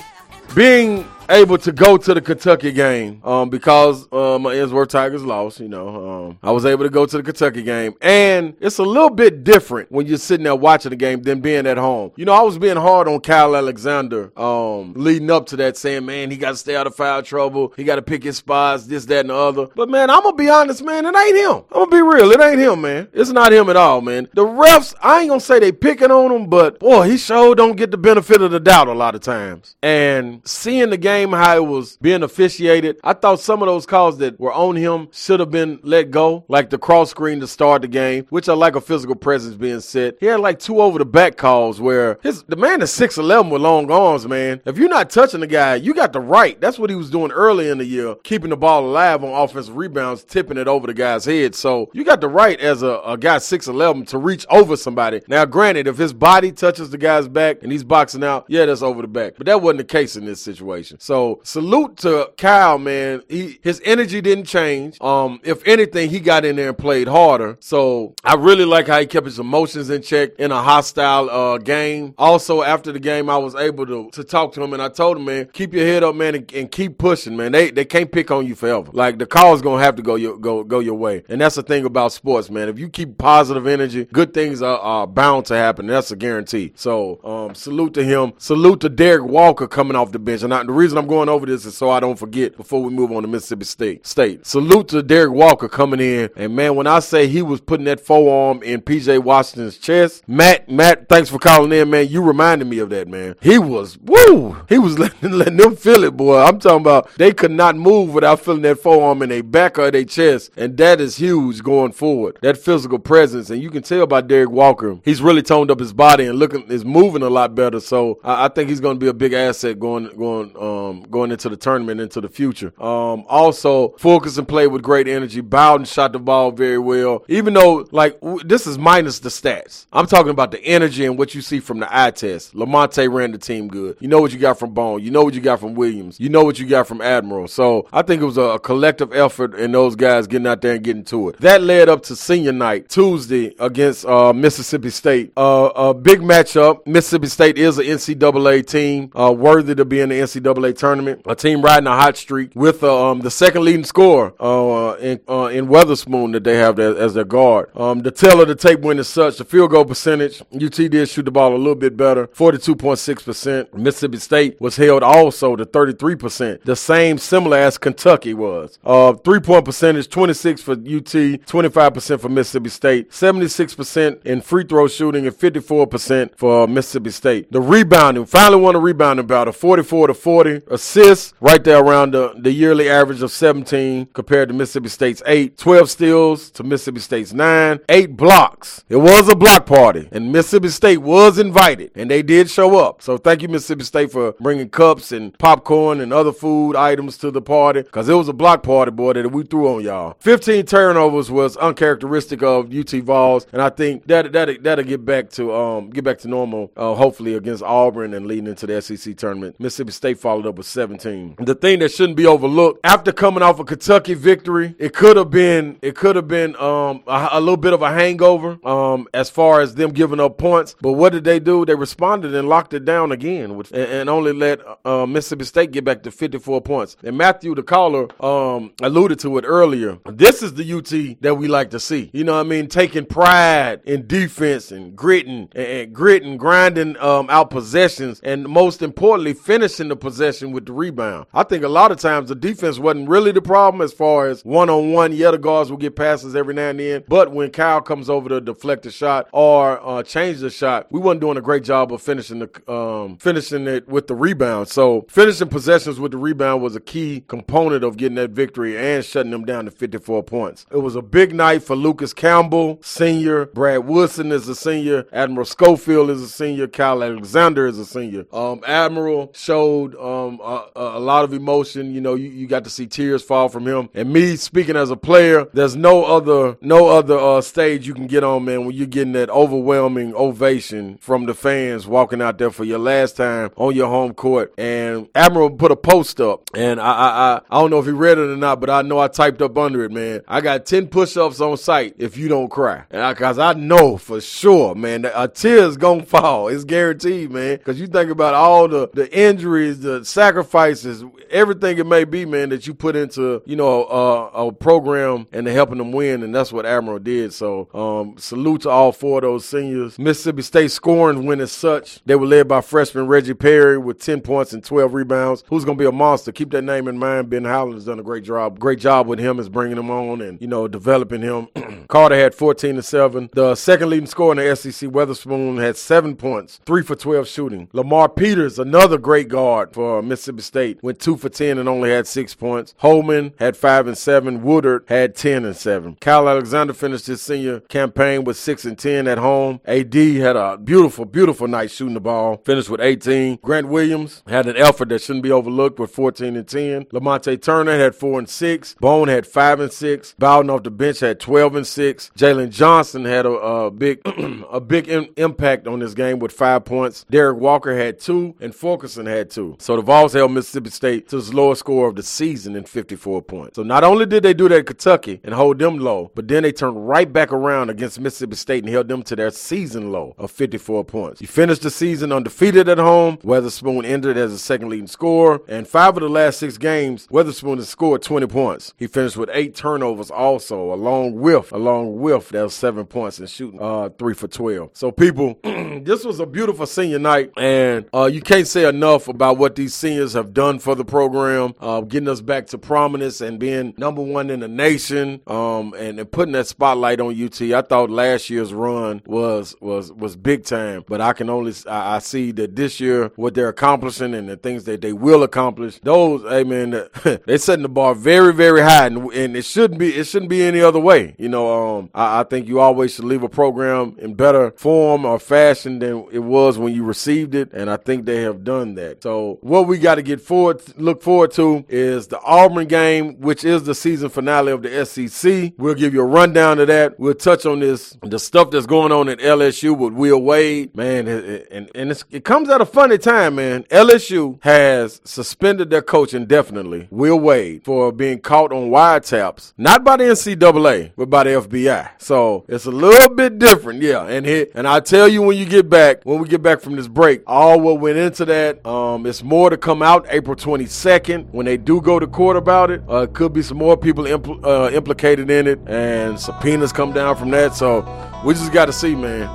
being 0.55 1.07
able 1.33 1.59
to 1.59 1.73
go 1.73 1.97
to 1.97 2.15
the 2.15 2.21
Kentucky 2.21 2.73
game 2.73 3.21
um, 3.25 3.51
because 3.51 4.07
uh, 4.13 4.39
my 4.39 4.55
Ensworth 4.55 4.89
Tigers 4.89 5.25
lost. 5.25 5.61
You 5.61 5.69
know, 5.69 6.11
um, 6.29 6.39
I 6.43 6.51
was 6.53 6.65
able 6.65 6.85
to 6.85 6.91
go 6.91 7.07
to 7.07 7.17
the 7.17 7.23
Kentucky 7.23 7.63
game, 7.63 7.95
and 8.01 8.55
it's 8.61 8.79
a 8.79 8.83
little 8.83 9.11
bit 9.11 9.43
different 9.45 9.91
when 9.91 10.07
you're 10.07 10.19
sitting 10.19 10.45
there 10.45 10.55
watching 10.55 10.91
the 10.91 10.97
game 10.97 11.23
than 11.23 11.41
being 11.41 11.67
at 11.67 11.79
home. 11.79 12.13
You 12.17 12.25
know, 12.25 12.33
I 12.33 12.43
was 12.43 12.59
being 12.59 12.77
hard 12.77 13.09
on 13.09 13.21
Kyle 13.21 13.57
Alexander 13.57 14.33
um, 14.39 14.93
leading 14.95 15.31
up 15.31 15.47
to 15.47 15.57
that, 15.57 15.77
saying, 15.77 16.05
"Man, 16.05 16.31
he 16.31 16.37
got 16.37 16.51
to 16.51 16.57
stay 16.57 16.77
out 16.77 16.87
of 16.87 16.95
foul 16.95 17.23
trouble. 17.23 17.73
He 17.77 17.85
got 17.85 17.97
to 17.97 18.03
pick 18.03 18.23
his 18.23 18.37
spots, 18.37 18.85
this, 18.85 19.07
that, 19.07 19.21
and 19.21 19.31
the 19.31 19.35
other." 19.35 19.67
But 19.75 19.89
man, 19.89 20.11
I'm 20.11 20.23
gonna 20.23 20.37
be 20.37 20.51
honest, 20.51 20.85
man, 20.85 21.07
it 21.07 21.17
ain't 21.17 21.37
him. 21.37 21.65
I'm 21.73 21.91
gonna 21.91 21.91
be 21.91 22.03
real, 22.03 22.31
it 22.31 22.41
ain't 22.41 22.61
him, 22.61 22.83
man. 22.83 23.09
It's 23.13 23.31
not 23.31 23.53
him 23.53 23.71
at 23.71 23.77
all, 23.77 24.01
man. 24.01 24.29
The 24.35 24.45
refs, 24.45 24.95
I 25.03 25.21
ain't 25.21 25.29
gonna 25.29 25.41
say 25.41 25.59
they 25.59 25.73
picking 25.73 26.11
on 26.11 26.31
him, 26.31 26.49
but 26.49 26.79
boy, 26.79 27.09
he 27.09 27.17
sure 27.17 27.55
don't 27.55 27.77
get 27.77 27.91
the 27.91 27.99
benefit 27.99 28.43
of 28.43 28.51
the 28.51 28.61
doubt 28.61 28.89
a 28.89 28.93
lot 28.93 29.15
of 29.15 29.21
times. 29.21 29.77
And 29.83 30.43
seeing 30.45 30.91
the 30.91 30.97
game 30.97 31.22
how 31.31 31.57
it 31.57 31.65
was 31.65 31.97
being 31.99 32.25
officiated. 32.25 32.99
I 33.05 33.13
thought 33.13 33.39
some 33.39 33.63
of 33.63 33.69
those 33.69 33.87
calls 33.87 34.19
that 34.19 34.41
were 34.41 34.53
on 34.53 34.75
him 34.75 35.09
should 35.13 35.39
have 35.39 35.53
been 35.53 35.79
let 35.85 36.11
go, 36.11 36.45
like 36.49 36.71
the 36.71 36.79
cross 36.79 37.11
screen 37.11 37.39
to 37.41 37.47
start 37.47 37.83
the 37.83 37.89
game, 37.89 38.27
which 38.31 38.49
I 38.49 38.55
like 38.55 38.75
a 38.75 38.81
physical 38.81 39.15
presence 39.15 39.55
being 39.55 39.81
set. 39.81 40.17
He 40.19 40.27
had 40.27 40.41
like 40.41 40.59
two 40.59 40.81
over 40.81 40.99
the 40.99 41.05
back 41.05 41.37
calls 41.37 41.81
where 41.81 42.19
his 42.23 42.43
the 42.45 42.57
man 42.57 42.83
is 42.83 42.91
six 42.91 43.19
eleven 43.19 43.51
with 43.51 43.63
long 43.63 43.91
arms, 43.91 44.27
man. 44.27 44.61
If 44.67 44.79
you're 44.79 44.89
not 44.89 45.11
touching 45.11 45.41
the 45.41 45.47
guy, 45.47 45.77
you 45.77 45.95
got 45.95 46.13
the 46.13 46.21
right. 46.21 46.61
That's 46.61 46.79
what 46.79 46.91
he 46.91 46.97
was 46.97 47.11
doing 47.11 47.31
early 47.31 47.69
in 47.69 47.79
the 47.79 47.85
year, 47.85 48.17
keeping 48.25 48.51
the 48.51 48.57
ball 48.57 48.85
alive 48.87 49.23
on 49.23 49.31
offensive 49.31 49.77
rebounds, 49.77 50.25
tipping 50.25 50.57
it 50.57 50.67
over 50.67 50.87
the 50.87 50.95
guy's 50.95 51.25
head. 51.25 51.55
So 51.55 51.91
you 51.93 52.05
got 52.05 52.21
the 52.21 52.29
right 52.29 52.59
as 52.59 52.83
a, 52.83 53.01
a 53.05 53.19
guy 53.19 53.39
six 53.39 53.69
eleven 53.69 54.07
to 54.07 54.19
reach 54.19 54.47
over 54.51 54.77
somebody. 54.77 55.21
Now, 55.29 55.45
granted, 55.45 55.87
if 55.87 55.99
his 55.99 56.13
body 56.13 56.51
touches 56.53 56.91
the 56.91 56.99
guy's 56.99 57.29
back 57.29 57.59
and 57.63 57.71
he's 57.71 57.85
boxing 57.85 58.25
out, 58.25 58.47
yeah, 58.49 58.67
that's 58.67 58.83
over 58.83 59.03
the 59.03 59.09
back. 59.09 59.35
But 59.37 59.47
that 59.47 59.61
wasn't 59.61 59.79
the 59.79 59.85
case 59.85 60.17
in 60.17 60.25
this 60.25 60.41
situation. 60.41 60.99
So 61.01 61.12
salute 61.43 61.97
to 61.99 62.31
Kyle, 62.37 62.79
man. 62.79 63.23
He 63.29 63.59
his 63.63 63.81
energy 63.85 64.21
didn't 64.21 64.45
change. 64.45 65.01
Um, 65.01 65.41
if 65.43 65.67
anything, 65.67 66.11
he 66.11 66.21
got 66.21 66.45
in 66.45 66.57
there 66.57 66.69
and 66.69 66.79
played 66.79 67.09
harder. 67.09 67.57
So 67.61 68.15
I 68.25 68.35
really 68.35 68.65
like 68.65 68.87
how 68.87 69.01
he 69.01 69.07
kept 69.07 69.27
his 69.27 69.39
emotions 69.39 69.91
in 69.91 70.03
check 70.03 70.31
in 70.39 70.53
a 70.53 70.63
hostile 70.63 71.29
uh, 71.31 71.59
game. 71.59 72.15
Also, 72.19 72.63
after 72.63 72.93
the 72.93 73.01
game, 73.01 73.29
I 73.29 73.37
was 73.37 73.55
able 73.55 73.87
to 73.87 74.11
to 74.11 74.25
talk 74.25 74.53
to 74.55 74.63
him 74.63 74.73
and 74.73 74.83
I 74.83 74.89
told 74.89 75.17
him, 75.17 75.25
man, 75.25 75.49
keep 75.53 75.75
your 75.75 75.87
head 75.87 76.03
up, 76.03 76.15
man, 76.15 76.35
and, 76.35 76.53
and 76.53 76.71
keep 76.71 76.99
pushing, 76.99 77.37
man. 77.37 77.53
They 77.53 77.71
they 77.71 77.85
can't 77.85 78.11
pick 78.11 78.31
on 78.31 78.47
you 78.47 78.55
forever. 78.55 78.91
Like 78.93 79.19
the 79.19 79.27
call 79.27 79.55
is 79.55 79.63
gonna 79.63 79.83
have 79.83 79.97
to 79.97 80.03
go 80.03 80.15
your 80.15 80.39
go 80.39 80.65
go 80.65 80.79
your 80.81 80.95
way, 80.95 81.25
and 81.29 81.41
that's 81.41 81.57
the 81.57 81.63
thing 81.63 81.85
about 81.85 82.13
sports, 82.13 82.51
man. 82.51 82.69
If 82.69 82.79
you 82.79 82.89
keep 82.89 83.19
positive 83.19 83.67
energy, 83.67 84.05
good 84.07 84.35
things 84.35 84.63
are, 84.63 84.79
are 84.79 85.07
bound 85.07 85.47
to 85.47 85.55
happen. 85.55 85.87
That's 85.87 86.11
a 86.11 86.17
guarantee. 86.17 86.73
So 86.77 87.21
um, 87.25 87.55
salute 87.55 87.95
to 87.95 88.05
him. 88.05 88.33
Salute 88.39 88.81
to 88.81 88.89
Derek 88.89 89.25
Walker 89.25 89.67
coming 89.67 89.97
off 89.97 90.13
the 90.13 90.19
bench. 90.19 90.43
And 90.43 90.53
I, 90.53 90.63
the 90.63 90.73
reason 90.73 90.92
I'm 90.97 91.07
going 91.07 91.29
over 91.29 91.47
this 91.47 91.65
is 91.67 91.77
so 91.77 91.91
I 91.91 92.01
don't 92.01 92.19
forget 92.19 92.57
before 92.57 92.83
we 92.83 92.91
move 92.91 93.13
on 93.13 93.23
to 93.23 93.29
Mississippi 93.29 93.65
State. 93.65 94.07
State. 94.07 94.47
Salute 94.47 94.89
to 94.89 95.03
Derek 95.03 95.33
Walker 95.33 95.69
coming 95.69 96.01
in. 96.01 96.31
And 96.37 96.55
man, 96.55 96.77
when 96.77 96.87
I 96.87 97.01
say 97.01 97.29
he 97.29 97.43
was 97.43 97.61
putting 97.61 97.85
that 97.87 98.01
forearm 98.01 98.63
in 98.63 98.81
PJ 98.83 99.23
Washington's 99.23 99.79
chest, 99.79 100.29
Matt, 100.29 100.69
Matt, 100.69 101.09
thanks 101.09 101.31
for 101.31 101.39
calling 101.39 101.73
in, 101.73 101.91
man. 101.91 102.09
You 102.09 102.23
reminded 102.23 102.67
me 102.67 102.79
of 102.79 102.91
that, 102.91 103.09
man. 103.09 103.37
He 103.41 103.59
was 103.59 103.99
woo. 103.99 104.57
He 104.69 104.79
was 104.79 104.99
letting, 104.99 105.33
letting 105.33 105.57
them 105.57 105.77
feel 105.77 106.05
it, 106.05 106.17
boy. 106.17 106.39
I'm 106.39 106.59
talking 106.59 106.81
about 106.81 107.11
they 107.17 107.33
could 107.33 107.51
not 107.51 107.77
move 107.77 108.15
without 108.15 108.41
feeling 108.41 108.63
that 108.63 108.81
forearm 108.81 109.23
in 109.23 109.31
their 109.31 109.43
back 109.43 109.79
or 109.79 109.91
their 109.91 110.05
chest. 110.05 110.51
And 110.57 110.77
that 110.77 111.01
is 111.01 111.17
huge 111.17 111.63
going 111.63 111.93
forward. 111.93 112.39
That 112.43 112.59
physical 112.59 112.99
presence. 112.99 113.51
And 113.51 113.63
you 113.63 113.71
can 113.71 113.83
tell 113.83 114.07
by 114.07 114.21
Derek 114.21 114.51
Walker, 114.51 114.99
he's 115.05 115.23
really 115.23 115.43
toned 115.43 115.71
up 115.71 115.81
his 115.81 115.93
body 115.93 116.27
and 116.27 116.39
looking 116.39 116.63
is 116.69 116.85
moving 116.85 117.23
a 117.23 117.31
lot 117.31 117.55
better. 117.55 117.81
So 117.81 118.21
I, 118.23 118.47
I 118.47 118.49
think 118.49 118.69
he's 118.69 118.81
going 118.81 118.97
to 118.97 119.01
be 119.01 119.09
a 119.09 119.15
big 119.15 119.33
asset 119.33 119.79
going 119.79 120.09
going 120.17 120.55
um 120.57 120.82
going 121.11 121.31
into 121.31 121.49
the 121.49 121.57
tournament 121.57 122.01
into 122.01 122.21
the 122.21 122.29
future. 122.29 122.73
Um, 122.83 123.25
also, 123.29 123.91
focus 123.99 124.39
and 124.39 124.47
play 124.47 124.67
with 124.67 124.83
great 124.83 125.09
energy. 125.09 125.41
Bowden 125.41 125.87
shot 125.87 126.13
the 126.13 126.19
ball 126.19 126.51
very 126.51 126.79
well, 126.79 127.25
even 127.29 127.55
though 127.55 127.87
like 127.91 128.21
w- 128.21 128.43
this 128.45 128.67
is 128.67 128.79
minus 128.79 129.19
the 129.21 129.29
stats. 129.29 129.87
I'm 129.93 130.07
talking 130.07 130.31
about 130.31 130.51
the 130.51 130.63
energy 130.65 131.05
and 131.05 131.19
what 131.19 131.35
you 131.35 131.41
see 131.41 131.61
from 131.61 131.81
the 131.81 131.89
eye 131.97 132.11
test. 132.11 132.55
Lamonte 132.55 133.13
ran 133.13 133.33
the 133.33 133.39
team 133.39 133.69
good. 133.69 133.97
You 134.01 134.09
know 134.09 134.21
what 134.21 134.33
you 134.33 134.39
got 134.39 134.59
from 134.59 134.75
Bone. 134.75 135.03
You 135.03 135.11
know 135.11 135.23
what 135.23 135.35
you 135.35 135.41
got 135.41 135.61
from 135.61 135.75
Williams. 135.75 136.19
You 136.21 136.29
know 136.29 136.45
what 136.45 136.59
you 136.59 136.67
got 136.67 136.87
from 136.87 137.01
Admiral. 137.01 137.49
So 137.49 137.89
I 137.93 138.03
think 138.03 138.23
it 138.23 138.27
was 138.27 138.39
a, 138.39 138.43
a 138.43 138.59
collective 138.61 139.13
effort 139.13 139.55
in 139.55 139.73
those 139.73 139.97
guys 139.97 140.27
getting 140.27 140.47
out 140.47 140.61
there 140.61 140.75
and 140.75 140.85
getting 140.85 141.05
to 141.05 141.31
it. 141.31 141.41
That 141.41 141.63
led 141.63 141.89
up 141.89 142.03
to 142.05 142.17
senior 142.17 142.53
night 142.53 142.89
Tuesday 142.89 143.55
against 143.59 144.05
uh, 144.05 144.33
Mississippi 144.33 144.91
State. 144.91 145.33
Uh, 145.37 145.71
a 145.75 145.95
big 145.95 146.21
matchup. 146.21 146.87
Mississippi 146.87 147.27
State 147.29 147.59
is 147.59 147.79
an 147.79 147.85
NCAA 147.85 148.67
team 148.67 149.11
uh, 149.19 149.33
worthy 149.33 149.75
to 149.75 149.85
be 149.85 150.01
in 150.01 150.09
the 150.09 150.17
NCAA 150.17 150.72
tournament. 150.73 151.23
A 151.27 151.35
team 151.35 151.63
riding 151.63 151.87
a 151.87 151.97
hot 151.97 152.17
streak 152.17 152.53
with 152.55 152.83
uh, 152.83 153.11
um, 153.11 153.21
the 153.21 153.31
second 153.31 153.65
leading 153.65 153.85
scorer 153.85 154.35
uh, 154.41 154.97
in 154.97 155.21
uh, 155.29 155.47
in 155.47 155.69
Weatherspoon 155.69 156.33
that 156.33 156.45
they 156.45 156.57
have 156.57 156.79
as, 156.79 157.15
their 157.15 157.25
guard. 157.25 157.71
Um, 157.77 158.01
the 158.03 158.11
tale 158.11 158.41
of 158.41 158.49
the 158.49 158.55
tape 158.55 158.81
win 158.81 158.99
is 158.99 159.09
such. 159.09 159.39
The 159.39 159.45
field 159.45 159.71
goal 159.71 159.85
percentage, 159.85 160.41
UT 160.55 160.73
did 160.73 161.09
shoot 161.09 161.25
the 161.25 161.31
ball 161.31 161.55
a 161.55 161.57
little 161.57 161.75
bit 161.75 161.97
better, 161.97 162.27
42.6%. 162.29 163.75
Mississippi 163.75 164.19
State 164.19 164.61
was 164.61 164.77
held 164.77 165.03
also 165.03 165.57
to 165.57 165.65
33%, 165.65 166.63
the 166.63 166.77
same 166.77 167.19
similar 167.19 167.59
as 167.59 167.79
Kentucky 167.79 168.35
was. 168.35 168.79
Uh, 168.85 169.13
three 169.15 169.41
point 169.41 169.65
percentage, 169.65 170.09
26 170.09 170.63
for 170.63 170.73
UT, 170.73 170.79
25% 170.79 172.21
for 172.21 172.29
Mississippi 172.29 172.69
State, 172.69 173.11
76% 173.11 174.25
in 174.25 174.41
free 174.41 174.65
throw 174.65 174.89
shooting, 174.89 175.27
and 175.27 175.37
54% 175.37 176.37
for 176.37 176.67
Mississippi 176.67 177.11
State. 177.11 177.53
The 177.53 177.61
rebounding, 177.61 178.25
finally 178.27 178.61
won 178.61 178.75
a 178.75 178.79
rebounding 178.79 179.27
battle, 179.27 179.53
44 179.53 180.09
to 180.09 180.15
40. 180.15 180.62
Assists, 180.71 181.35
right 181.41 181.63
there 181.63 181.81
around 181.83 182.13
the, 182.13 182.35
the 182.39 182.53
yearly 182.53 182.89
average 182.89 183.23
of 183.23 183.31
17 183.31 184.07
compared 184.13 184.49
to 184.49 184.55
Mississippi 184.55 184.89
State's 184.89 185.23
8. 185.27 185.57
12 185.59 185.91
steals 185.91 186.51
to 186.53 186.63
Mississippi 186.63 187.01
State's 187.01 187.33
9. 187.33 187.81
8 187.89 188.17
blocks. 188.17 188.85
It 188.89 188.97
was 188.97 189.29
a 189.29 189.35
block 189.35 189.67
party, 189.67 190.09
and 190.13 190.33
Mississippi 190.33 190.69
State 190.69 190.99
was 190.99 191.39
invited, 191.39 191.91
and 191.95 192.11
they 192.11 192.23
did 192.23 192.51
show 192.51 192.79
up. 192.79 193.03
So 193.03 193.17
thank 193.19 193.43
you, 193.43 193.49
Mississippi 193.49 193.85
State, 193.85 194.13
for 194.13 194.33
bringing 194.41 194.69
cups 194.69 195.13
and 195.13 195.37
popcorn 195.39 196.01
and 196.01 196.13
other 196.13 196.33
food 196.33 196.77
items 196.77 197.19
to 197.19 197.31
the 197.31 197.43
party, 197.43 197.83
because 197.83 198.09
it 198.09 198.15
was 198.15 198.29
a 198.29 198.33
block 198.33 198.63
party, 198.63 198.91
boy, 198.91 199.15
that 199.15 199.31
we 199.31 199.45
threw 199.45 199.77
on 199.77 199.83
y'all. 199.83 200.17
15 200.21 200.67
turnovers 200.67 201.31
was 201.31 201.57
uncharacteristic 201.57 202.43
of 202.43 202.73
UT 202.75 202.91
Vols, 203.03 203.47
and 203.53 203.61
I 203.61 203.71
think 203.71 204.07
that 204.07 204.33
that 204.33 204.63
that'll 204.63 204.85
get 204.85 205.05
back 205.05 205.31
to 205.31 205.55
um 205.55 205.91
get 205.91 206.05
back 206.05 206.19
to 206.19 206.29
normal, 206.29 206.71
uh, 206.77 206.95
hopefully 206.95 207.35
against 207.35 207.63
Auburn 207.63 208.15
and 208.15 208.27
leading 208.27 208.47
into 208.47 208.67
the 208.67 208.81
SEC 208.81 209.17
tournament. 209.17 209.59
Mississippi 209.59 209.93
State 209.93 210.19
followed 210.19 210.47
up 210.47 210.52
with 210.57 210.67
17. 210.67 211.37
The 211.39 211.55
thing 211.55 211.81
that 211.81 211.91
shouldn't 211.91 212.17
be 212.17 212.27
overlooked 212.27 212.81
after 212.85 213.13
coming 213.13 213.43
off 213.43 213.59
a 213.59 213.65
Kentucky 213.65 214.15
victory, 214.15 214.75
it 214.79 214.93
could 214.95 215.17
have 215.17 215.31
been 215.31 215.79
it 215.83 215.95
could 215.95 216.17
have 216.17 216.29
been 216.29 216.57
um 216.57 217.03
a, 217.07 217.31
a, 217.33 217.41
little 217.41 217.57
bit 217.57 217.73
of 217.73 217.83
a 217.83 217.91
hangover 217.91 218.59
um 218.67 219.07
as 219.15 219.31
far 219.31 219.61
as 219.61 219.75
them 219.75 219.93
giving 219.93 220.21
up 220.21 220.39
points. 220.39 220.75
But 220.81 220.93
what 220.93 221.13
did 221.13 221.25
they 221.25 221.41
do? 221.41 221.65
They 221.65 221.75
responded 221.75 222.35
and 222.35 222.49
locked 222.49 222.75
it 222.75 222.85
down 222.85 223.13
again, 223.13 223.57
which, 223.57 223.71
and, 223.71 223.81
and, 223.83 224.11
only 224.11 224.33
let 224.33 224.61
uh, 224.85 225.07
Mississippi 225.07 225.45
State 225.45 225.71
get 225.71 225.85
back 225.85 226.03
to 226.03 226.11
54 226.11 226.61
points. 226.61 226.97
And 227.03 227.17
Matthew, 227.17 227.55
the 227.55 227.63
caller, 227.63 228.09
um 228.23 228.73
alluded 228.83 229.19
to 229.21 229.39
it 229.39 229.45
earlier. 229.47 229.99
This 230.07 230.43
is 230.43 230.55
the 230.55 230.73
UT 230.73 231.21
that 231.23 231.35
we 231.35 231.49
like 231.49 231.71
to 231.71 231.81
see. 231.81 232.11
You 232.13 232.25
know 232.25 232.35
what 232.35 232.47
I 232.47 232.49
mean? 232.49 232.69
Taking 232.69 233.07
pride 233.07 233.81
in 233.85 234.07
defense 234.07 234.73
and 234.73 234.95
gritting 234.97 235.49
and, 235.55 235.67
and 235.67 235.95
gritting, 235.95 236.37
grinding 236.37 236.97
um, 236.99 237.29
out 237.31 237.51
possessions, 237.51 238.21
and 238.23 238.49
most 238.49 238.83
importantly, 238.83 239.35
finishing 239.35 239.89
the 239.89 239.97
possession 239.97 240.42
with 240.51 240.67
the 240.67 240.73
rebound. 240.73 241.27
I 241.33 241.45
think 241.45 241.63
a 241.63 241.69
lot 241.69 241.93
of 241.93 241.99
times 241.99 242.29
the 242.29 242.35
defense 242.35 242.81
wasn't 242.81 243.09
really 243.09 243.31
the 243.31 243.41
problem 243.41 243.81
as 243.81 243.93
far 243.93 244.29
as 244.29 244.45
one 244.45 244.69
on 244.69 244.93
one. 244.93 245.13
Yeah, 245.13 245.31
the 245.31 245.39
guards 245.39 245.71
will 245.71 245.77
get 245.77 245.95
passes 245.95 246.35
every 246.35 246.55
now 246.55 246.71
and 246.71 246.81
then, 246.81 247.05
but 247.07 247.31
when 247.31 247.51
Kyle 247.51 247.81
comes 247.81 248.11
over 248.11 248.29
to 248.31 248.41
deflect 248.41 248.83
the 248.83 248.91
shot 248.91 249.29
or 249.33 249.81
uh, 249.87 250.03
change 250.03 250.41
the 250.41 250.51
shot, 250.51 250.89
we 250.91 250.99
wasn't 250.99 251.21
doing 251.21 251.37
a 251.37 251.43
great 251.43 251.63
job 251.63 251.93
of 251.93 252.03
finishing 252.03 252.41
the 252.41 252.73
um, 252.73 253.19
finishing 253.19 253.67
it 253.67 253.87
with 253.89 254.09
the 254.09 254.15
rebound. 254.15 254.69
So 254.69 255.07
finishing 255.09 255.49
possessions 255.49 256.01
with 256.01 256.13
the 256.13 256.19
rebound 256.19 256.63
was 256.63 256.75
a 256.75 256.81
key 256.81 257.23
component 257.29 257.85
of 257.85 257.97
getting 257.97 258.17
that 258.17 258.31
victory 258.31 258.77
and 258.79 259.05
shutting 259.05 259.31
them 259.31 259.45
down 259.45 259.67
to 259.67 259.71
54 259.71 260.23
points. 260.23 260.67
It 260.71 260.79
was 260.79 260.97
a 260.97 261.03
big 261.03 261.35
night 261.35 261.63
for 261.63 261.77
Lucas 261.77 262.15
Campbell, 262.15 262.79
senior. 262.83 263.47
Brad 263.47 263.85
Woodson 263.87 264.33
is 264.33 264.49
a 264.49 264.55
senior. 264.55 265.07
Admiral 265.13 265.45
Schofield 265.45 266.11
is 266.11 266.23
a 266.23 266.29
senior. 266.29 266.67
Kyle 266.67 267.03
Alexander 267.03 267.67
is 267.67 267.79
a 267.79 267.85
senior. 267.85 268.25
Um, 268.33 268.63
Admiral 268.67 269.31
showed 269.35 269.95
um, 269.97 270.32
a, 270.41 270.69
a, 270.77 271.01
lot 271.01 271.25
of 271.25 271.33
emotion. 271.33 271.95
You 271.95 272.01
know, 272.01 272.15
you, 272.15 272.29
you, 272.29 272.47
got 272.47 272.65
to 272.65 272.71
see 272.71 272.87
tears 272.87 273.23
fall 273.23 273.49
from 273.49 273.67
him. 273.67 273.89
And 273.95 274.13
me 274.13 274.37
speaking 274.37 274.77
as 274.77 274.91
a 274.91 274.97
player, 274.97 275.47
there's 275.53 275.77
no 275.77 276.05
other 276.05 276.57
no 276.61 276.89
other 276.89 277.19
uh, 277.19 277.41
stage 277.41 277.87
you 277.87 277.95
can 277.95 278.07
get 278.07 278.25
on, 278.25 278.45
man, 278.45 278.65
when 278.65 278.75
you're 278.75 278.87
getting 278.87 279.13
that 279.13 279.31
overwhelming 279.31 280.15
ovation 280.15 280.99
from 281.01 281.27
the 281.27 281.35
fans 281.35 281.87
walking 281.87 282.23
out 282.23 282.39
there 282.39 282.51
for 282.51 282.65
your 282.65 282.79
last 282.79 283.17
time 283.17 283.51
on 283.57 283.75
your 283.75 283.89
home 283.89 284.15
court. 284.15 284.55
And 284.59 285.09
Admiral 285.15 285.51
put 285.51 285.73
a 285.73 285.77
post 285.77 286.21
up, 286.21 286.51
and 286.55 286.81
I 286.81 286.93
I 286.93 287.09
I, 287.13 287.41
I 287.51 287.61
don't 287.61 287.71
know 287.71 287.79
if 287.79 287.87
he 287.87 287.93
read 287.93 288.19
it 288.19 288.31
or 288.31 288.37
not, 288.37 288.61
but 288.61 288.71
I 288.71 288.83
know 288.83 288.99
I 288.99 289.09
typed 289.09 289.43
up 289.43 289.57
under 289.57 289.85
it, 289.85 289.93
man. 289.93 290.23
I 290.29 290.41
got 290.41 290.67
ten 290.67 290.89
push-ups 290.89 291.41
on 291.41 291.57
site 291.57 291.97
if 291.99 292.17
you 292.17 292.29
don't 292.29 292.49
cry, 292.49 292.85
and 292.91 293.17
because 293.17 293.39
I, 293.39 293.51
I, 293.51 293.53
know 293.55 293.97
for 293.97 294.21
sure, 294.21 294.75
man, 294.75 295.05
a 295.15 295.29
tear's 295.29 295.77
gonna 295.77 296.05
fall. 296.05 296.49
It's 296.49 296.65
guaranteed, 296.65 297.31
man. 297.31 297.57
Because 297.57 297.81
you 297.81 297.87
think 297.87 298.11
about 298.11 298.35
all 298.35 298.69
the 298.69 298.91
the 298.93 299.13
injuries, 299.17 299.81
the 299.81 300.05
sacrifices, 300.23 301.05
everything 301.31 301.79
it 301.79 301.87
may 301.87 302.05
be, 302.05 302.25
man, 302.25 302.51
that 302.51 302.65
you 302.67 302.75
put 302.75 302.95
into 302.95 303.43
you 303.45 303.57
know 303.57 303.85
a, 303.87 304.47
a 304.47 304.53
program 304.53 305.27
and 305.33 305.47
helping 305.49 305.79
them 305.79 305.91
win, 305.91 306.23
and 306.23 306.33
that's 306.33 306.53
what 306.53 306.65
Admiral 306.65 307.01
did. 307.01 307.33
So 307.33 307.69
um, 307.75 308.17
salute 308.19 308.63
to 308.63 308.71
all 308.71 308.93
four 308.93 309.19
of 309.19 309.23
those 309.23 309.45
seniors. 309.45 309.99
Mississippi 309.99 310.43
State 310.43 310.71
scoring 310.71 311.27
win 311.27 311.41
as 311.41 311.51
such. 311.51 312.05
They 312.05 312.15
were 312.15 312.27
led 312.27 312.47
by 312.47 312.61
freshman 312.61 313.09
Reggie 313.09 313.35
Perry 313.35 313.79
with 313.79 314.01
10 314.01 314.21
points 314.21 314.53
and 314.53 314.63
12 314.63 314.95
rebounds. 314.95 315.43
Who's 315.49 315.65
gonna 315.65 315.77
be 315.77 315.87
a 315.87 315.93
monster? 315.93 316.31
Keep 316.31 316.51
that 316.53 316.63
name 316.63 316.87
in 316.87 316.99
mind. 316.99 317.31
Ben 317.31 317.45
Howland 317.45 317.75
has 317.75 317.87
done 317.87 317.99
a 317.99 318.05
great 318.05 318.23
job. 318.23 318.61
Great 318.61 318.79
job 318.79 319.09
with 319.09 319.19
him 319.19 319.41
is 319.41 319.49
bringing 319.49 319.79
him 319.79 319.91
on 319.91 320.21
and 320.21 320.41
you 320.41 320.47
know 320.47 320.69
developing 320.69 321.23
him. 321.23 321.49
Carter 321.89 322.17
had 322.17 322.35
14 322.35 322.77
to 322.77 322.83
7. 322.83 323.31
The 323.33 323.55
second 323.55 323.91
leading 323.91 324.07
scorer 324.07 324.33
in 324.33 324.39
the 324.39 324.55
SEC, 324.57 324.89
Weatherspoon, 324.89 325.61
had 325.61 325.77
seven 325.77 326.15
points, 326.15 326.61
three 326.65 326.83
for 326.83 326.95
12 326.95 327.27
shooting. 327.27 327.69
Lamar 327.73 328.09
Peters, 328.09 328.59
another 328.59 328.99
great 328.99 329.29
guard 329.29 329.73
for 329.73 330.02
Mississippi 330.09 330.43
State, 330.43 330.83
went 330.83 330.99
two 330.99 331.17
for 331.17 331.29
10 331.29 331.59
and 331.59 331.69
only 331.69 331.91
had 331.91 332.07
six 332.07 332.35
points. 332.35 332.75
Holman 332.79 333.35
had 333.39 333.57
five 333.57 333.87
and 333.87 333.97
seven. 333.97 334.43
Woodard 334.43 334.85
had 334.89 335.15
10 335.15 335.45
and 335.45 335.57
seven. 335.57 335.97
Kyle 336.01 336.29
Alexander 336.29 336.73
finished 336.73 337.07
his 337.07 337.23
senior 337.23 337.61
campaign 337.61 338.25
with 338.25 338.37
six 338.37 338.65
and 338.65 338.79
10 338.79 339.07
at 339.07 339.19
home. 339.19 339.61
AD 339.65 339.95
had 339.95 340.37
a 340.37 340.59
beautiful, 340.59 341.05
beautiful 341.05 341.49
night 341.49 341.71
shooting 341.71 341.95
the 341.95 342.01
ball, 342.01 342.41
finished 342.45 342.71
with 342.71 342.81
18. 342.81 343.39
Grant 343.43 343.69
Williams 343.69 344.23
had 344.27 344.47
an 344.47 344.57
effort 344.57 344.89
that 344.91 345.01
shouldn't 345.01 345.23
be 345.23 345.33
overlooked 345.33 345.79
with 345.79 345.91
14 345.91 346.37
and 346.37 346.49
10. 346.49 346.85
Lamonte 346.87 347.41
Turner 347.41 347.79
had 347.79 347.95
four 347.95 348.19
and 348.19 348.29
six. 348.29 348.75
Bone 348.81 349.09
had 349.09 349.27
five 349.27 349.61
and 349.61 349.73
six. 349.73 350.15
Bowden 350.19 350.51
off 350.51 350.63
the 350.63 350.71
bench 350.71 351.01
had 351.01 351.21
12 351.21 351.57
and 351.57 351.67
six. 351.67 352.11
Jalen 352.17 352.51
Johnson 352.51 353.05
had 353.05 353.27
a, 353.27 353.31
a 353.31 353.71
big, 353.71 354.01
a 354.51 354.61
big 354.61 354.89
in, 354.89 355.09
impact 355.17 355.67
on 355.67 355.79
this 355.79 355.95
game 355.95 356.19
with 356.19 356.33
five 356.33 356.65
points. 356.65 357.05
Derek 357.11 357.39
Walker 357.39 357.77
had 357.77 358.01
two, 358.01 358.35
and 358.41 358.55
Fulkerson 358.55 359.07
had 359.07 359.31
two. 359.31 359.57
So 359.59 359.77
the 359.77 359.83
Vols 359.93 360.15
held 360.15 360.33
Mississippi 360.33 360.71
State 360.71 361.09
to 361.11 361.19
its 361.19 361.35
lowest 361.35 361.59
score 361.59 361.87
of 361.87 361.97
the 361.97 362.03
season 362.03 362.57
in 362.57 362.65
54 362.65 363.21
points. 363.21 363.57
So 363.57 363.63
not 363.63 363.85
only 363.85 364.07
did 364.07 364.23
they 364.23 364.33
do 364.33 364.49
that 364.49 364.61
at 364.61 364.67
Kentucky 364.67 365.21
and 365.23 365.35
hold 365.35 365.59
them 365.59 365.77
low, 365.77 366.11
but 366.15 366.29
then 366.29 366.45
they 366.45 366.53
turned 366.53 366.89
right 366.89 367.13
back 367.13 367.31
around 367.31 367.69
against 367.69 368.01
Mississippi 368.01 368.37
State 368.37 368.65
and 368.65 368.73
held 368.73 368.89
them 368.89 369.03
to 369.03 369.15
their 369.15 369.31
season 369.31 369.93
low 369.93 370.15
of 370.17 370.31
54 370.31 370.85
points. 370.87 371.21
He 371.21 371.27
finished 371.27 371.61
the 371.61 371.69
season 371.71 372.11
undefeated 372.11 372.71
at 372.71 372.79
home. 372.79 373.19
Weatherspoon 373.19 373.85
ended 373.85 374.17
as 374.17 374.33
the 374.33 374.39
second 374.39 374.71
leading 374.71 374.87
scorer, 374.87 375.43
and 375.47 375.69
five 375.69 375.95
of 375.99 376.03
the 376.03 376.09
last 376.09 376.39
six 376.39 376.57
games, 376.57 377.07
Weatherspoon 377.09 377.59
has 377.59 377.69
scored 377.69 378.01
20 378.01 378.29
points. 378.29 378.73
He 378.79 378.87
finished 378.87 379.19
with 379.19 379.29
eight 379.35 379.55
turnovers 379.55 380.11
also, 380.11 380.73
along 380.73 381.21
with 381.21 381.53
along 381.53 382.01
with 382.01 382.31
that 382.31 382.45
was 382.45 382.55
seven 382.55 382.87
points 382.87 383.19
and 383.19 383.29
shooting 383.29 383.61
uh, 383.61 383.91
three 383.99 384.15
for 384.15 384.27
12. 384.27 384.71
So 384.73 384.91
people, 384.91 385.39
this 385.43 386.03
was 386.03 386.19
a 386.19 386.25
beautiful 386.25 386.65
senior 386.65 386.99
night, 386.99 387.31
and 387.37 387.85
uh, 387.93 388.07
you 388.07 388.23
can't 388.23 388.49
say 388.49 388.67
enough 388.67 389.09
about 389.09 389.37
what 389.37 389.55
these 389.55 389.82
seniors 389.83 390.13
have 390.13 390.33
done 390.33 390.61
for 390.61 390.77
the 390.77 390.85
program, 390.85 391.55
uh, 391.61 391.81
getting 391.81 392.09
us 392.09 392.21
back 392.21 392.47
to 392.47 392.57
prominence 392.57 393.21
and 393.21 393.41
being 393.41 393.75
number 393.77 394.01
one 394.01 394.31
in 394.31 394.39
the 394.39 394.47
nation, 394.47 395.21
um, 395.27 395.75
and, 395.77 395.99
and 395.99 396.11
putting 396.11 396.33
that 396.33 396.47
spotlight 396.47 397.01
on 397.01 397.21
UT. 397.21 397.43
I 397.43 397.63
thought 397.63 397.91
last 397.91 398.31
year's 398.31 398.55
run 398.55 399.03
was 399.07 399.57
was 399.61 399.93
was 399.93 400.15
big 400.15 400.45
time, 400.45 400.85
but 400.87 401.01
I 401.01 401.13
can 401.13 401.29
only 401.29 401.53
I, 401.69 401.97
I 401.97 401.99
see 401.99 402.31
that 402.33 402.55
this 402.55 402.79
year 402.79 403.11
what 403.17 403.35
they're 403.35 403.49
accomplishing 403.49 404.15
and 404.15 404.29
the 404.29 404.37
things 404.37 404.65
that 404.65 404.83
they 404.83 404.93
will 404.93 405.25
accomplish. 405.25 405.81
Those, 405.81 406.23
hey 406.23 406.45
man, 406.45 406.71
they're 407.27 407.39
setting 407.39 407.65
the 407.65 407.69
bar 407.69 407.97
very 407.97 408.33
very 408.33 408.63
high, 408.63 408.87
and, 408.87 409.13
and 409.13 409.37
it 409.37 409.45
shouldn't 409.45 409.81
be 409.81 409.97
it 409.97 410.07
shouldn't 410.07 410.31
be 410.31 410.45
any 410.45 410.61
other 410.61 410.81
way. 410.81 411.17
You 411.19 411.29
know, 411.29 411.79
um, 411.79 411.91
I, 411.93 412.21
I 412.21 412.23
think 412.23 412.47
you 412.47 412.61
always 412.61 412.95
should 412.95 413.05
leave 413.05 413.25
a 413.25 413.29
program 413.29 413.97
in 413.99 414.15
better 414.15 414.53
form 414.53 415.05
or 415.05 415.19
fashion 415.19 415.81
than 415.81 416.07
it 416.13 416.21
was 416.21 416.57
when 416.57 416.73
you 416.73 416.85
received 416.85 417.35
it, 417.35 417.53
and 417.53 417.69
I 417.69 417.79
think 417.79 418.07
they 418.07 418.23
have 418.23 418.45
done 418.45 418.77
that. 418.77 419.03
So 419.03 419.39
what 419.41 419.67
we 419.67 419.72
got 419.79 419.97
to 419.97 420.03
get 420.03 420.21
forward, 420.21 420.63
look 420.77 421.03
forward 421.03 421.33
to 421.33 421.65
is 421.69 422.09
the 422.09 422.21
Auburn 422.21 422.69
game, 422.69 423.21
which 423.21 423.45
is 423.45 423.65
the 423.65 423.75
season 423.75 424.09
finale 424.09 424.53
of 424.53 424.63
the 424.63 424.85
SEC. 424.85 425.53
We'll 425.59 425.75
give 425.75 425.95
you 425.95 426.03
a 426.03 426.07
rundown 426.07 426.59
of 426.59 426.69
that. 426.69 426.99
We'll 426.99 427.15
touch 427.15 427.47
on 427.47 427.61
this, 427.61 427.97
the 428.03 428.19
stuff 428.19 428.51
that's 428.51 428.67
going 428.67 428.93
on 428.93 429.09
at 429.09 429.19
LSU 429.19 429.77
with 429.77 429.93
Will 429.93 430.21
Wade, 430.21 430.77
man, 430.77 431.09
and 431.09 431.71
and 431.75 432.05
it 432.11 432.25
comes 432.25 432.49
at 432.49 432.61
a 432.61 432.67
funny 432.67 432.99
time, 432.99 433.37
man. 433.37 433.65
LSU 433.65 434.43
has 434.43 435.01
suspended 435.05 435.71
their 435.71 435.83
coach 435.83 436.15
indefinitely, 436.15 436.89
Will 436.91 437.19
Wade, 437.19 437.65
for 437.65 437.93
being 437.93 438.21
caught 438.21 438.53
on 438.53 438.71
wiretaps, 438.71 439.53
not 439.57 439.85
by 439.85 439.97
the 439.97 440.05
NCAA, 440.05 440.93
but 440.97 441.11
by 441.11 441.25
the 441.25 441.31
FBI. 441.31 441.91
So 441.99 442.45
it's 442.49 442.67
a 442.67 442.71
little 442.71 443.15
bit 443.15 443.39
different, 443.39 443.83
yeah. 443.83 444.07
And 444.07 444.27
hit, 444.27 444.53
and 444.55 444.67
I 444.67 444.81
tell 444.81 445.09
you 445.09 445.23
when 445.23 445.37
you 445.37 445.47
get 445.47 445.69
back, 445.69 446.03
when 446.05 446.19
we 446.21 446.29
get 446.29 446.43
back 446.43 446.61
from 446.61 446.77
this 446.77 446.89
break, 446.89 447.23
all 447.27 447.61
what 447.61 447.81
went 447.81 447.99
into 447.99 448.25
that. 448.27 448.65
Um, 448.67 449.07
it's 449.07 449.23
more 449.23 449.51
to 449.51 449.57
come 449.63 449.81
out 449.81 450.05
April 450.11 450.37
22nd 450.37 451.31
when 451.31 451.47
they 451.47 451.57
do 451.57 451.81
go 451.81 451.99
to 451.99 452.07
court 452.07 452.37
about 452.37 452.71
it. 452.71 452.83
Uh, 452.89 453.07
could 453.07 453.33
be 453.33 453.41
some 453.41 453.57
more 453.57 453.77
people 453.77 454.05
impl- 454.05 454.45
uh, 454.45 454.71
implicated 454.71 455.31
in 455.31 455.47
it, 455.47 455.59
and 455.67 456.19
subpoenas 456.19 456.73
come 456.73 456.93
down 456.93 457.17
from 457.17 457.31
that. 457.31 457.55
So 457.55 457.81
we 458.27 458.35
just 458.35 458.53
got 458.53 458.67
to 458.67 458.73
see, 458.73 458.95
man. 458.95 459.31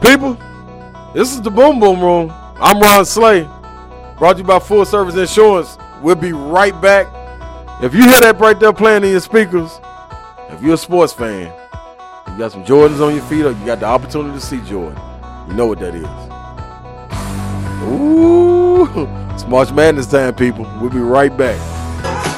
People, 0.00 0.34
this 1.14 1.32
is 1.32 1.42
the 1.42 1.50
Boom 1.50 1.78
Boom 1.78 2.00
Room. 2.00 2.32
I'm 2.56 2.80
Ron 2.80 3.04
Slay. 3.04 3.42
Brought 4.18 4.34
to 4.34 4.38
you 4.38 4.44
by 4.44 4.58
Full 4.58 4.84
Service 4.84 5.14
Insurance. 5.14 5.76
We'll 6.02 6.16
be 6.16 6.32
right 6.32 6.78
back. 6.80 7.06
If 7.82 7.94
you 7.94 8.02
hear 8.02 8.20
that 8.20 8.40
right 8.40 8.58
there 8.58 8.72
playing 8.72 9.04
in 9.04 9.10
your 9.10 9.20
speakers, 9.20 9.70
if 10.48 10.62
you're 10.62 10.74
a 10.74 10.78
sports 10.78 11.12
fan, 11.12 11.52
you 12.28 12.38
got 12.38 12.52
some 12.52 12.64
Jordans 12.64 13.04
on 13.06 13.14
your 13.14 13.24
feet, 13.24 13.44
or 13.44 13.52
you 13.52 13.66
got 13.66 13.80
the 13.80 13.86
opportunity 13.86 14.38
to 14.38 14.44
see 14.44 14.60
Jordan, 14.62 14.98
you 15.48 15.54
know 15.54 15.66
what 15.66 15.78
that 15.78 15.94
is. 15.94 16.06
Ooh. 17.82 18.49
It's 19.34 19.46
March 19.46 19.72
Madness 19.72 20.06
time, 20.06 20.34
people. 20.34 20.70
We'll 20.80 20.90
be 20.90 20.98
right 20.98 21.34
back. 21.36 21.58